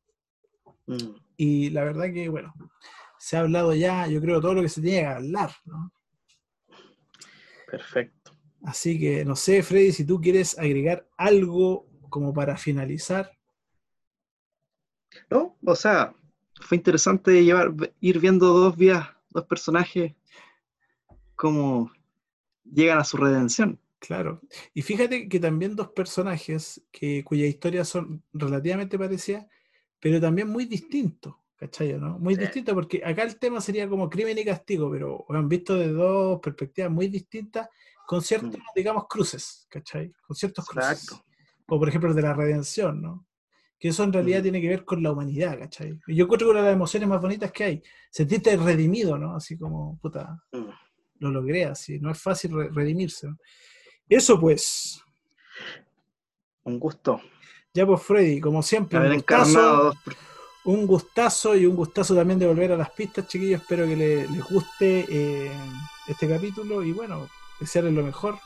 [0.91, 2.53] Mm, y la verdad que, bueno,
[3.19, 5.93] se ha hablado ya, yo creo, todo lo que se tiene que hablar, ¿no?
[7.71, 8.33] perfecto.
[8.65, 13.31] Así que, no sé, Freddy, si tú quieres agregar algo como para finalizar.
[15.31, 15.57] ¿No?
[15.65, 16.13] O sea,
[16.61, 20.15] fue interesante llevar, ir viendo dos vías, dos personajes,
[21.37, 21.93] cómo
[22.65, 23.79] llegan a su redención.
[24.01, 24.41] Claro.
[24.75, 29.47] Y fíjate que también dos personajes que, cuyas historias son relativamente parecidas,
[30.01, 31.93] pero también muy distintos, ¿cachai?
[31.99, 32.19] ¿no?
[32.19, 32.41] Muy Sí.
[32.41, 36.41] distintos, porque acá el tema sería como crimen y castigo, pero han visto de dos
[36.41, 37.69] perspectivas muy distintas,
[38.07, 40.13] con ciertos, digamos, cruces, ¿cachai?
[40.27, 41.05] Con ciertos cruces.
[41.05, 41.25] Exacto.
[41.69, 43.27] O por ejemplo el de la redención, ¿no?
[43.79, 44.43] Que eso en realidad Mm.
[44.43, 45.99] tiene que ver con la humanidad, ¿cachai?
[46.09, 49.37] Y yo encuentro que una de las emociones más bonitas que hay, sentirte redimido, ¿no?
[49.37, 50.65] Así como, puta, Mm.
[51.21, 53.29] lo logré, así, no es fácil re- redimirse.
[53.29, 53.37] ¿no?
[54.09, 55.01] Eso pues,
[56.65, 57.21] Un gusto
[57.73, 59.13] ya pues Freddy, como siempre, un
[59.45, 59.95] gustazo,
[60.65, 63.63] un gustazo y un gustazo también de volver a las pistas, chiquillos.
[63.63, 65.53] Espero que le- les guste eh,
[66.09, 67.29] este capítulo y bueno,
[67.61, 68.39] desearles lo mejor.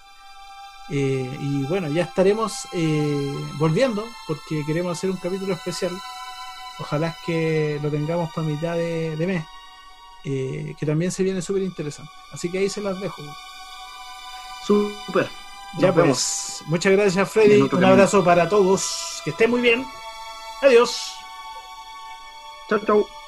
[0.90, 5.92] Eh, y bueno, ya estaremos eh, volviendo porque queremos hacer un capítulo especial.
[6.78, 9.44] Ojalá es que lo tengamos para mitad de, de mes,
[10.22, 12.10] que también se viene súper interesante.
[12.32, 13.22] Así que ahí se las dejo.
[14.66, 15.28] Súper.
[15.78, 16.62] Ya Nos pues, vemos.
[16.66, 17.88] muchas gracias Freddy, un camino.
[17.88, 19.84] abrazo para todos, que estén muy bien,
[20.62, 21.12] adiós.
[22.68, 23.23] Chao, chao.